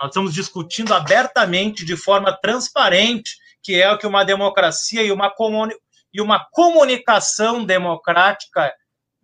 Nós 0.00 0.10
estamos 0.10 0.32
discutindo 0.32 0.94
abertamente, 0.94 1.84
de 1.84 1.96
forma 1.96 2.32
transparente, 2.40 3.36
que 3.62 3.74
é 3.74 3.90
o 3.90 3.98
que 3.98 4.06
uma 4.06 4.24
democracia 4.24 5.02
e 5.02 5.12
uma, 5.12 5.30
comuni 5.30 5.74
e 6.12 6.20
uma 6.20 6.44
comunicação 6.52 7.64
democrática 7.64 8.72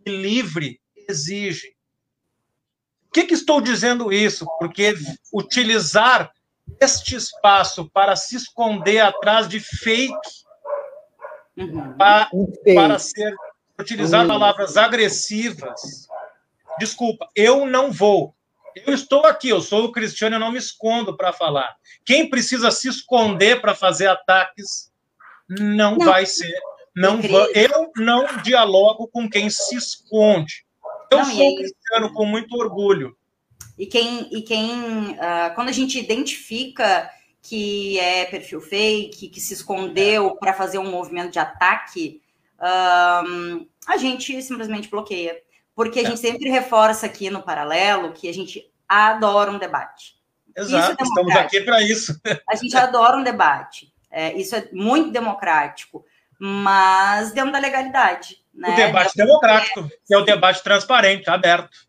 e 0.05 0.11
livre 0.11 0.81
exige. 1.09 1.75
Por 3.05 3.13
que, 3.13 3.25
que 3.25 3.35
estou 3.35 3.61
dizendo 3.61 4.13
isso? 4.13 4.47
Porque 4.59 4.95
utilizar 5.33 6.31
este 6.81 7.17
espaço 7.17 7.89
para 7.91 8.17
se 8.17 8.37
esconder 8.37 9.01
atrás 9.01 9.49
de 9.49 9.61
fake, 9.61 10.15
uhum. 11.57 11.97
para, 11.97 12.31
para 12.75 12.99
ser 12.99 13.35
utilizar 13.79 14.23
uhum. 14.23 14.29
palavras 14.29 14.77
agressivas. 14.77 16.09
Desculpa, 16.79 17.29
eu 17.35 17.67
não 17.67 17.91
vou. 17.91 18.35
Eu 18.85 18.93
estou 18.93 19.25
aqui, 19.25 19.49
eu 19.49 19.61
sou 19.63 19.85
o 19.85 19.93
Cristiano, 19.93 20.37
eu 20.37 20.41
não 20.41 20.53
me 20.53 20.59
escondo 20.59 21.17
para 21.17 21.33
falar. 21.33 21.77
Quem 22.05 22.29
precisa 22.29 22.71
se 22.71 22.89
esconder 22.89 23.61
para 23.61 23.75
fazer 23.75 24.07
ataques 24.07 24.93
não, 25.49 25.97
não. 25.97 26.07
vai 26.07 26.27
ser. 26.27 26.55
Não 26.95 27.21
eu 27.55 27.93
não 27.97 28.27
dialogo 28.43 29.09
com 29.09 29.29
quem 29.29 29.49
se 29.51 29.77
esconde. 29.77 30.65
Eu 31.11 31.19
não, 31.19 31.25
sou 31.25 31.49
aí, 31.49 31.57
cristiano 31.57 32.13
com 32.13 32.27
muito 32.27 32.55
orgulho. 32.57 33.17
E 33.79 33.87
quem, 33.87 34.29
e 34.33 34.43
quem 34.43 35.13
uh, 35.13 35.55
quando 35.55 35.69
a 35.69 35.73
gente 35.73 35.99
identifica 35.99 37.11
que 37.43 37.99
é 38.01 38.25
perfil 38.25 38.61
fake, 38.61 39.29
que 39.29 39.41
se 39.41 39.55
escondeu 39.55 40.37
para 40.37 40.53
fazer 40.53 40.79
um 40.79 40.91
movimento 40.91 41.31
de 41.31 41.39
ataque, 41.39 42.21
uh, 42.59 43.67
a 43.87 43.97
gente 43.97 44.43
simplesmente 44.43 44.89
bloqueia. 44.89 45.37
Porque 45.75 46.01
a 46.01 46.03
é. 46.03 46.07
gente 46.07 46.21
sempre 46.21 46.49
reforça 46.49 47.07
aqui 47.07 47.31
no 47.31 47.43
paralelo 47.43 48.13
que 48.13 48.29
a 48.29 48.35
gente 48.35 48.69
adora 48.89 49.51
um 49.51 49.59
debate. 49.59 50.17
Exato, 50.57 50.97
é 50.99 51.05
estamos 51.05 51.37
aqui 51.37 51.61
para 51.61 51.83
isso. 51.83 52.19
A 52.49 52.57
gente 52.57 52.75
adora 52.77 53.17
um 53.17 53.23
debate. 53.23 53.93
É, 54.11 54.33
isso 54.35 54.57
é 54.57 54.69
muito 54.73 55.11
democrático, 55.11 56.05
mas 56.39 57.33
dentro 57.33 57.53
da 57.53 57.59
legalidade. 57.59 58.43
Né? 58.55 58.71
O 58.71 58.77
debate 58.77 59.15
democrático, 59.15 59.89
que 60.07 60.15
é 60.15 60.17
o 60.17 60.25
debate 60.25 60.63
transparente, 60.63 61.29
aberto. 61.29 61.86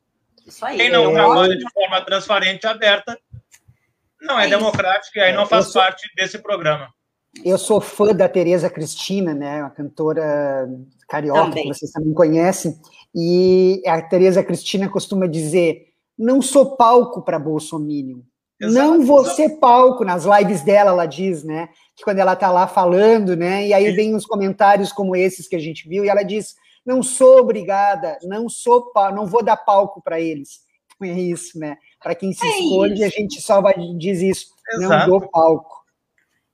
Isso 0.47 0.65
aí. 0.65 0.77
Quem 0.77 0.89
não 0.89 1.11
trabalha 1.13 1.57
de 1.57 1.69
forma 1.71 2.01
transparente 2.01 2.63
e 2.63 2.67
aberta 2.67 3.19
não 4.21 4.39
é, 4.39 4.45
é 4.45 4.49
democrático 4.49 5.17
e 5.17 5.21
aí 5.21 5.33
não 5.33 5.45
faz 5.45 5.67
sou... 5.67 5.81
parte 5.81 6.09
desse 6.15 6.39
programa. 6.39 6.89
Eu 7.43 7.57
sou 7.57 7.79
fã 7.79 8.15
da 8.15 8.27
Tereza 8.27 8.69
Cristina, 8.69 9.33
né, 9.33 9.61
uma 9.61 9.69
cantora 9.69 10.67
carioca 11.07 11.49
também. 11.49 11.63
que 11.63 11.73
vocês 11.75 11.91
também 11.91 12.13
conhecem, 12.13 12.75
e 13.13 13.81
a 13.85 14.01
Tereza 14.01 14.43
Cristina 14.43 14.89
costuma 14.89 15.27
dizer: 15.27 15.87
não 16.17 16.41
sou 16.41 16.75
palco 16.75 17.21
para 17.21 17.37
Bolsonaro. 17.37 18.23
Não 18.59 19.05
vou 19.05 19.23
ser 19.23 19.59
palco 19.59 20.03
nas 20.03 20.25
lives 20.25 20.63
dela, 20.63 20.89
ela 20.89 21.05
diz, 21.05 21.43
né? 21.43 21.69
Que 21.95 22.03
quando 22.03 22.17
ela 22.17 22.35
tá 22.35 22.49
lá 22.49 22.67
falando, 22.67 23.35
né? 23.35 23.67
E 23.67 23.73
aí 23.73 23.91
vem 23.91 24.15
uns 24.15 24.25
comentários 24.25 24.91
como 24.91 25.15
esses 25.15 25.47
que 25.47 25.55
a 25.55 25.59
gente 25.59 25.87
viu, 25.87 26.03
e 26.03 26.09
ela 26.09 26.23
diz: 26.23 26.55
não 26.87 27.03
sou 27.03 27.39
obrigada, 27.39 28.17
não 28.23 28.47
sou, 28.47 28.93
não 29.13 29.27
vou 29.27 29.43
dar 29.43 29.57
palco 29.57 30.01
para 30.01 30.21
eles. 30.21 30.65
É 31.03 31.07
isso, 31.07 31.59
né? 31.59 31.77
Para 32.01 32.15
quem 32.15 32.31
se 32.31 32.47
é 32.47 32.59
esconde, 32.59 32.93
isso. 32.93 33.03
a 33.03 33.09
gente 33.09 33.41
só 33.41 33.61
vai 33.61 33.75
diz 33.97 34.21
isso, 34.21 34.47
Exato. 34.71 34.89
não 34.89 35.19
dou 35.19 35.29
palco. 35.29 35.85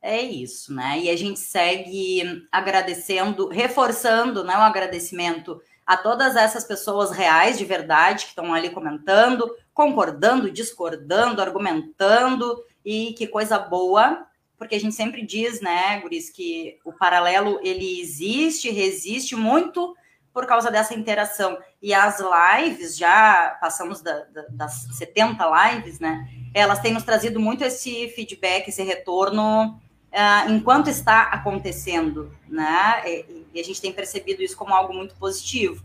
É 0.02 0.20
isso, 0.20 0.74
né? 0.74 1.00
E 1.00 1.10
a 1.10 1.16
gente 1.16 1.40
segue 1.40 2.46
agradecendo, 2.52 3.48
reforçando 3.48 4.44
né, 4.44 4.58
o 4.58 4.62
agradecimento 4.62 5.62
a 5.86 5.96
todas 5.96 6.36
essas 6.36 6.64
pessoas 6.64 7.12
reais, 7.12 7.58
de 7.58 7.64
verdade, 7.64 8.24
que 8.24 8.30
estão 8.30 8.54
ali 8.54 8.70
comentando, 8.72 9.50
concordando, 9.74 10.52
discordando, 10.52 11.42
argumentando, 11.42 12.62
e 12.84 13.14
que 13.14 13.28
coisa 13.28 13.58
boa, 13.60 14.26
porque 14.58 14.76
a 14.76 14.80
gente 14.80 14.96
sempre 14.96 15.26
diz, 15.26 15.62
né, 15.62 16.00
Guris, 16.02 16.30
que 16.30 16.80
o 16.84 16.92
paralelo 16.92 17.60
ele 17.62 18.02
existe, 18.02 18.70
resiste 18.72 19.36
muito 19.36 19.96
por 20.34 20.48
causa 20.48 20.72
dessa 20.72 20.94
interação. 20.96 21.58
E 21.82 21.94
as 21.94 22.20
lives, 22.20 22.98
já 22.98 23.58
passamos 23.62 24.02
da, 24.02 24.24
da, 24.26 24.46
das 24.50 24.88
70 24.94 25.46
lives, 25.46 26.00
né? 26.00 26.28
Elas 26.54 26.80
têm 26.80 26.94
nos 26.94 27.04
trazido 27.04 27.40
muito 27.40 27.64
esse 27.64 28.10
feedback, 28.10 28.68
esse 28.68 28.82
retorno 28.82 29.80
uh, 30.14 30.50
enquanto 30.50 30.90
está 30.90 31.24
acontecendo, 31.24 32.36
né? 32.48 33.04
E, 33.06 33.46
e, 33.54 33.60
a 33.60 33.64
gente 33.64 33.80
tem 33.80 33.94
percebido 33.94 34.42
isso 34.42 34.58
como 34.58 34.74
algo 34.74 34.94
muito 34.94 35.16
positivo. 35.16 35.84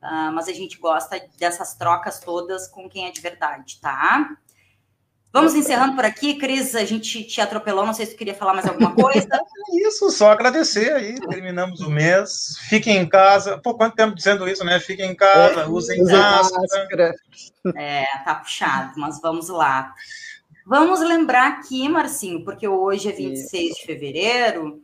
Uh, 0.00 0.30
mas 0.32 0.46
a 0.46 0.52
gente 0.52 0.78
gosta 0.78 1.20
dessas 1.36 1.74
trocas 1.74 2.20
todas 2.20 2.68
com 2.68 2.88
quem 2.88 3.06
é 3.06 3.10
de 3.10 3.20
verdade, 3.20 3.80
tá? 3.80 4.36
Vamos 5.32 5.54
encerrando 5.54 5.94
por 5.94 6.04
aqui, 6.04 6.34
Cris. 6.34 6.74
A 6.74 6.84
gente 6.84 7.22
te 7.24 7.40
atropelou, 7.40 7.84
não 7.84 7.92
sei 7.92 8.06
se 8.06 8.12
tu 8.12 8.18
queria 8.18 8.34
falar 8.34 8.54
mais 8.54 8.66
alguma 8.66 8.92
coisa. 8.96 9.28
isso, 9.72 10.10
só 10.10 10.30
agradecer 10.30 10.92
aí. 10.92 11.14
Terminamos 11.28 11.80
o 11.80 11.90
mês. 11.90 12.56
Fiquem 12.68 12.96
em 12.96 13.08
casa. 13.08 13.58
Pô, 13.58 13.74
quanto 13.74 13.94
tempo 13.94 14.14
dizendo 14.14 14.48
isso, 14.48 14.64
né? 14.64 14.80
Fiquem 14.80 15.10
em 15.10 15.14
casa, 15.14 15.60
é, 15.60 15.66
usem 15.66 16.02
máscara. 16.02 17.14
É, 17.76 18.04
tá 18.24 18.36
puxado, 18.36 18.94
mas 18.96 19.20
vamos 19.20 19.48
lá. 19.48 19.92
Vamos 20.66 21.00
lembrar 21.00 21.48
aqui, 21.48 21.88
Marcinho, 21.88 22.44
porque 22.44 22.68
hoje 22.68 23.08
é 23.08 23.12
26 23.12 23.76
de 23.76 23.86
fevereiro, 23.86 24.82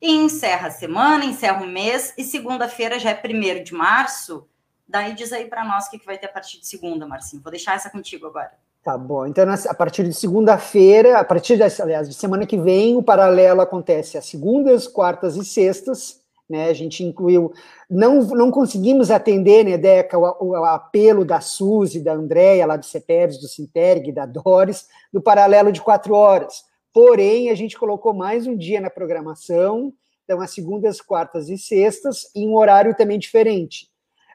encerra 0.00 0.68
a 0.68 0.70
semana, 0.70 1.26
encerra 1.26 1.62
o 1.62 1.66
mês, 1.66 2.14
e 2.16 2.24
segunda-feira 2.24 2.98
já 2.98 3.10
é 3.10 3.22
1 3.22 3.62
de 3.62 3.74
março. 3.74 4.48
Daí 4.88 5.12
diz 5.14 5.32
aí 5.34 5.46
para 5.46 5.62
nós 5.62 5.86
o 5.86 5.90
que, 5.90 6.04
vai 6.06 6.16
ter 6.16 6.26
a 6.26 6.32
partir 6.32 6.58
de 6.58 6.66
segunda, 6.66 7.06
Marcinho. 7.06 7.42
Vou 7.42 7.50
deixar 7.50 7.74
essa 7.74 7.90
contigo 7.90 8.26
agora. 8.26 8.52
Tá 8.86 8.96
bom. 8.96 9.26
Então, 9.26 9.44
a 9.50 9.74
partir 9.74 10.04
de 10.04 10.14
segunda-feira, 10.14 11.18
a 11.18 11.24
partir, 11.24 11.56
de, 11.56 11.82
aliás, 11.82 12.08
de 12.08 12.14
semana 12.14 12.46
que 12.46 12.56
vem, 12.56 12.96
o 12.96 13.02
paralelo 13.02 13.60
acontece 13.60 14.16
às 14.16 14.26
segundas, 14.26 14.86
quartas 14.86 15.34
e 15.34 15.44
sextas 15.44 16.20
né? 16.48 16.68
A 16.68 16.72
gente 16.72 17.02
incluiu, 17.02 17.52
não, 17.90 18.20
não 18.20 18.50
conseguimos 18.50 19.10
atender, 19.10 19.64
né, 19.64 19.76
Deca, 19.76 20.16
o, 20.16 20.50
o 20.50 20.64
apelo 20.64 21.24
da 21.24 21.40
Suzy, 21.40 22.00
da 22.00 22.14
Andréia, 22.14 22.66
lá 22.66 22.76
do 22.76 22.86
CEPERS, 22.86 23.40
do 23.40 23.48
Sinterg, 23.48 24.12
da 24.12 24.26
Doris, 24.26 24.86
do 25.12 25.20
paralelo 25.20 25.72
de 25.72 25.80
quatro 25.80 26.14
horas. 26.14 26.64
Porém, 26.92 27.50
a 27.50 27.54
gente 27.54 27.78
colocou 27.78 28.14
mais 28.14 28.46
um 28.46 28.56
dia 28.56 28.80
na 28.80 28.88
programação, 28.88 29.92
então 30.24 30.40
as 30.40 30.52
segundas, 30.54 31.00
quartas 31.00 31.48
e 31.48 31.58
sextas, 31.58 32.30
em 32.34 32.48
um 32.48 32.56
horário 32.56 32.96
também 32.96 33.18
diferente. 33.18 33.88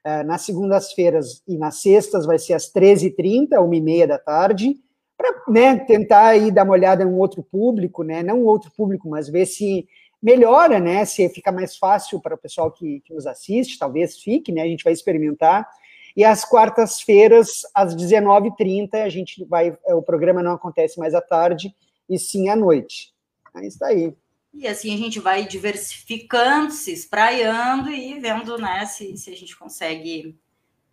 Uh, 0.06 0.26
nas 0.26 0.42
segundas-feiras 0.42 1.44
e 1.48 1.58
nas 1.58 1.82
sextas 1.82 2.26
vai 2.26 2.40
ser 2.40 2.54
às 2.54 2.72
13h30, 2.74 3.50
1h30 3.50 4.08
da 4.08 4.18
tarde, 4.18 4.76
para 5.16 5.44
né, 5.48 5.78
tentar 5.78 6.30
aí 6.30 6.50
dar 6.50 6.64
uma 6.64 6.74
olhada 6.74 7.04
em 7.04 7.06
um 7.06 7.20
outro 7.20 7.44
público, 7.44 8.02
né, 8.02 8.24
não 8.24 8.44
outro 8.44 8.72
público, 8.76 9.08
mas 9.08 9.30
ver 9.30 9.46
se 9.46 9.88
melhora, 10.22 10.80
né? 10.80 11.04
Se 11.04 11.28
fica 11.30 11.52
mais 11.52 11.76
fácil 11.76 12.22
para 12.22 12.36
o 12.36 12.38
pessoal 12.38 12.72
que, 12.72 13.02
que 13.02 13.14
nos 13.14 13.26
assiste, 13.26 13.80
talvez 13.80 14.18
fique, 14.18 14.52
né? 14.52 14.62
A 14.62 14.68
gente 14.68 14.84
vai 14.84 14.94
experimentar. 14.94 15.68
E 16.16 16.24
às 16.24 16.46
quartas-feiras, 16.46 17.62
às 17.74 17.96
19h30, 17.96 18.96
a 18.96 19.10
gente 19.10 19.44
vai. 19.46 19.76
O 19.88 20.02
programa 20.02 20.44
não 20.44 20.54
acontece 20.54 21.00
mais 21.00 21.16
à 21.16 21.22
tarde, 21.22 21.74
e 22.10 22.20
sim 22.20 22.50
à 22.50 22.56
noite. 22.56 23.14
É 23.56 23.66
isso 23.66 23.84
aí. 23.84 24.14
E 24.54 24.68
assim 24.68 24.94
a 24.94 24.98
gente 24.98 25.20
vai 25.20 25.46
diversificando, 25.46 26.72
se 26.72 26.92
espraiando 26.92 27.90
e 27.90 28.20
vendo 28.20 28.58
né, 28.58 28.86
se, 28.86 29.16
se 29.18 29.32
a 29.32 29.36
gente 29.36 29.56
consegue 29.56 30.38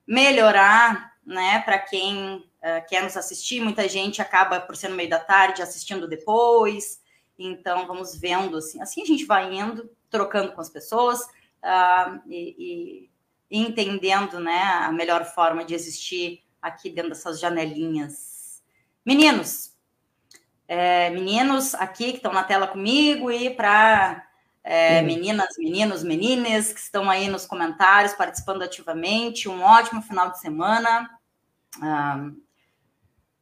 melhorar 0.07 1.19
né, 1.27 1.61
para 1.61 1.79
quem 1.79 2.37
uh, 2.37 2.89
quer 2.89 3.03
nos 3.03 3.17
assistir. 3.17 3.61
Muita 3.61 3.89
gente 3.89 4.23
acaba, 4.23 4.61
por 4.61 4.77
ser 4.77 4.89
no 4.89 4.97
meio 4.97 5.11
da 5.11 5.19
tarde, 5.19 5.61
assistindo 5.61 6.09
depois. 6.09 7.03
Então, 7.39 7.87
vamos 7.87 8.17
vendo 8.17 8.57
assim. 8.57 8.81
Assim 8.81 9.03
a 9.03 9.07
gente 9.07 9.25
vai 9.25 9.55
indo, 9.55 9.91
trocando 10.09 10.53
com 10.53 10.61
as 10.61 10.71
pessoas 10.71 11.21
uh, 11.21 12.21
e, 12.27 13.09
e, 13.51 13.59
entendendo 13.59 14.41
né, 14.41 14.63
a 14.63 14.91
melhor 14.91 15.25
forma 15.25 15.65
de 15.65 15.75
existir 15.75 16.43
aqui 16.61 16.89
dentro 16.91 17.11
dessas 17.11 17.39
janelinhas. 17.39 18.63
Meninos, 19.05 19.75
é, 20.69 21.09
meninos 21.11 21.75
aqui 21.75 22.11
que 22.11 22.19
estão 22.19 22.33
na 22.33 22.45
tela 22.45 22.67
comigo 22.67 23.31
e 23.31 23.49
para 23.49 24.25
é, 24.63 25.01
meninas, 25.01 25.57
meninos, 25.57 26.03
menines 26.05 26.73
que 26.75 26.79
estão 26.79 27.09
aí 27.09 27.27
nos 27.27 27.47
comentários 27.47 28.13
participando 28.13 28.63
ativamente. 28.63 29.49
Um 29.49 29.63
ótimo 29.63 30.03
final 30.03 30.31
de 30.31 30.39
semana. 30.39 31.09
Uh, 31.79 32.37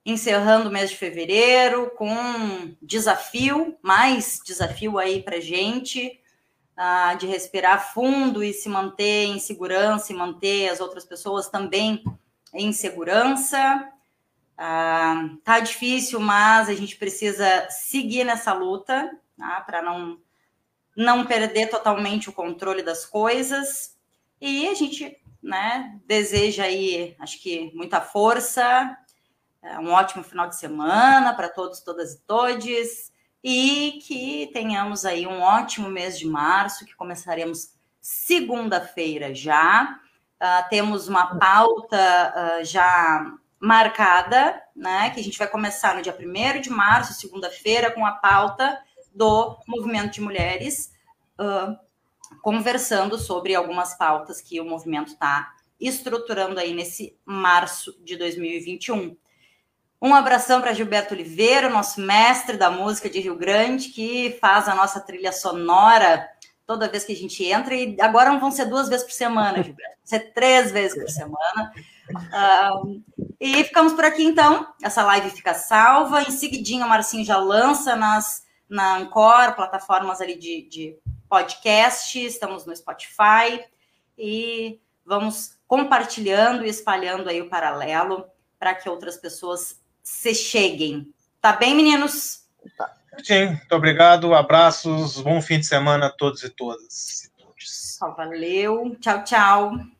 encerrando 0.04 0.68
o 0.68 0.72
mês 0.72 0.90
de 0.90 0.96
fevereiro 0.96 1.90
com 1.96 2.08
um 2.08 2.76
desafio, 2.80 3.76
mais 3.82 4.40
desafio 4.46 4.98
aí 4.98 5.20
para 5.20 5.40
gente, 5.40 6.20
uh, 6.78 7.18
de 7.18 7.26
respirar 7.26 7.92
fundo 7.92 8.44
e 8.44 8.52
se 8.52 8.68
manter 8.68 9.24
em 9.24 9.40
segurança 9.40 10.12
e 10.12 10.16
manter 10.16 10.68
as 10.68 10.78
outras 10.78 11.04
pessoas 11.04 11.48
também 11.48 12.04
em 12.54 12.72
segurança. 12.72 13.92
Uh, 14.56 15.36
tá 15.44 15.60
difícil, 15.60 16.18
mas 16.18 16.68
a 16.68 16.74
gente 16.74 16.96
precisa 16.96 17.68
seguir 17.68 18.24
nessa 18.24 18.54
luta, 18.54 19.10
tá? 19.36 19.60
para 19.60 19.82
não, 19.82 20.18
não 20.96 21.26
perder 21.26 21.68
totalmente 21.68 22.30
o 22.30 22.32
controle 22.32 22.82
das 22.82 23.04
coisas. 23.04 23.94
E 24.40 24.66
a 24.68 24.74
gente 24.74 25.18
né, 25.42 26.00
deseja 26.06 26.64
aí, 26.64 27.14
acho 27.18 27.40
que 27.42 27.70
muita 27.74 28.00
força, 28.00 28.96
é, 29.62 29.78
um 29.78 29.90
ótimo 29.90 30.24
final 30.24 30.48
de 30.48 30.56
semana 30.56 31.34
para 31.34 31.48
todos, 31.48 31.80
todas 31.80 32.14
e 32.14 32.20
todes, 32.22 33.12
e 33.44 34.00
que 34.06 34.50
tenhamos 34.52 35.04
aí 35.04 35.26
um 35.26 35.40
ótimo 35.40 35.88
mês 35.88 36.18
de 36.18 36.26
março, 36.26 36.84
que 36.84 36.96
começaremos 36.96 37.74
segunda-feira 38.00 39.34
já. 39.34 40.00
Uh, 40.36 40.68
temos 40.68 41.08
uma 41.08 41.38
pauta 41.38 42.60
uh, 42.60 42.64
já 42.64 43.38
marcada, 43.66 44.62
né? 44.74 45.10
Que 45.10 45.18
a 45.18 45.24
gente 45.24 45.38
vai 45.38 45.48
começar 45.48 45.96
no 45.96 46.02
dia 46.02 46.16
1 46.16 46.60
de 46.60 46.70
março, 46.70 47.14
segunda-feira, 47.14 47.90
com 47.90 48.06
a 48.06 48.12
pauta 48.12 48.80
do 49.12 49.58
movimento 49.66 50.12
de 50.12 50.20
mulheres, 50.20 50.92
uh, 51.40 51.76
conversando 52.42 53.18
sobre 53.18 53.56
algumas 53.56 53.94
pautas 53.94 54.40
que 54.40 54.60
o 54.60 54.64
movimento 54.64 55.08
está 55.08 55.52
estruturando 55.80 56.60
aí 56.60 56.72
nesse 56.72 57.18
março 57.24 57.98
de 58.04 58.16
2021. 58.16 59.16
Um 60.00 60.14
abração 60.14 60.60
para 60.60 60.72
Gilberto 60.72 61.14
Oliveira, 61.14 61.68
nosso 61.68 62.00
mestre 62.00 62.56
da 62.56 62.70
música 62.70 63.10
de 63.10 63.18
Rio 63.18 63.34
Grande, 63.34 63.88
que 63.88 64.38
faz 64.40 64.68
a 64.68 64.76
nossa 64.76 65.00
trilha 65.00 65.32
sonora 65.32 66.28
toda 66.64 66.88
vez 66.88 67.04
que 67.04 67.12
a 67.12 67.16
gente 67.16 67.44
entra, 67.44 67.74
e 67.74 67.96
agora 68.00 68.30
não 68.30 68.40
vão 68.40 68.50
ser 68.50 68.66
duas 68.66 68.88
vezes 68.88 69.06
por 69.06 69.12
semana, 69.12 69.62
Gilberto, 69.62 69.96
vão 69.98 70.06
ser 70.06 70.32
três 70.32 70.70
vezes 70.70 70.98
por 70.98 71.08
semana. 71.08 71.72
E 73.40 73.64
ficamos 73.64 73.92
por 73.92 74.04
aqui 74.04 74.24
então. 74.24 74.66
Essa 74.82 75.02
live 75.04 75.30
fica 75.30 75.54
salva. 75.54 76.22
Em 76.22 76.30
seguidinho, 76.30 76.86
o 76.86 76.88
Marcinho 76.88 77.24
já 77.24 77.36
lança 77.36 77.94
nas, 77.94 78.44
na 78.68 78.96
Ancor, 78.96 79.54
plataformas 79.54 80.20
ali 80.20 80.38
de, 80.38 80.68
de 80.68 80.96
podcast. 81.28 82.18
Estamos 82.18 82.64
no 82.64 82.74
Spotify. 82.74 83.64
E 84.18 84.80
vamos 85.04 85.58
compartilhando 85.66 86.64
e 86.64 86.68
espalhando 86.68 87.28
aí 87.28 87.42
o 87.42 87.48
paralelo 87.48 88.24
para 88.58 88.74
que 88.74 88.88
outras 88.88 89.16
pessoas 89.16 89.80
se 90.02 90.34
cheguem. 90.34 91.12
Tá 91.40 91.52
bem, 91.52 91.74
meninos? 91.74 92.44
Tá. 92.76 92.92
Sim, 93.22 93.48
muito 93.48 93.74
obrigado. 93.74 94.34
Abraços. 94.34 95.20
Bom 95.20 95.40
fim 95.40 95.60
de 95.60 95.66
semana 95.66 96.06
a 96.06 96.10
todos 96.10 96.42
e 96.42 96.50
todas. 96.50 97.30
Valeu. 98.16 98.96
Tchau, 99.00 99.24
tchau. 99.24 99.95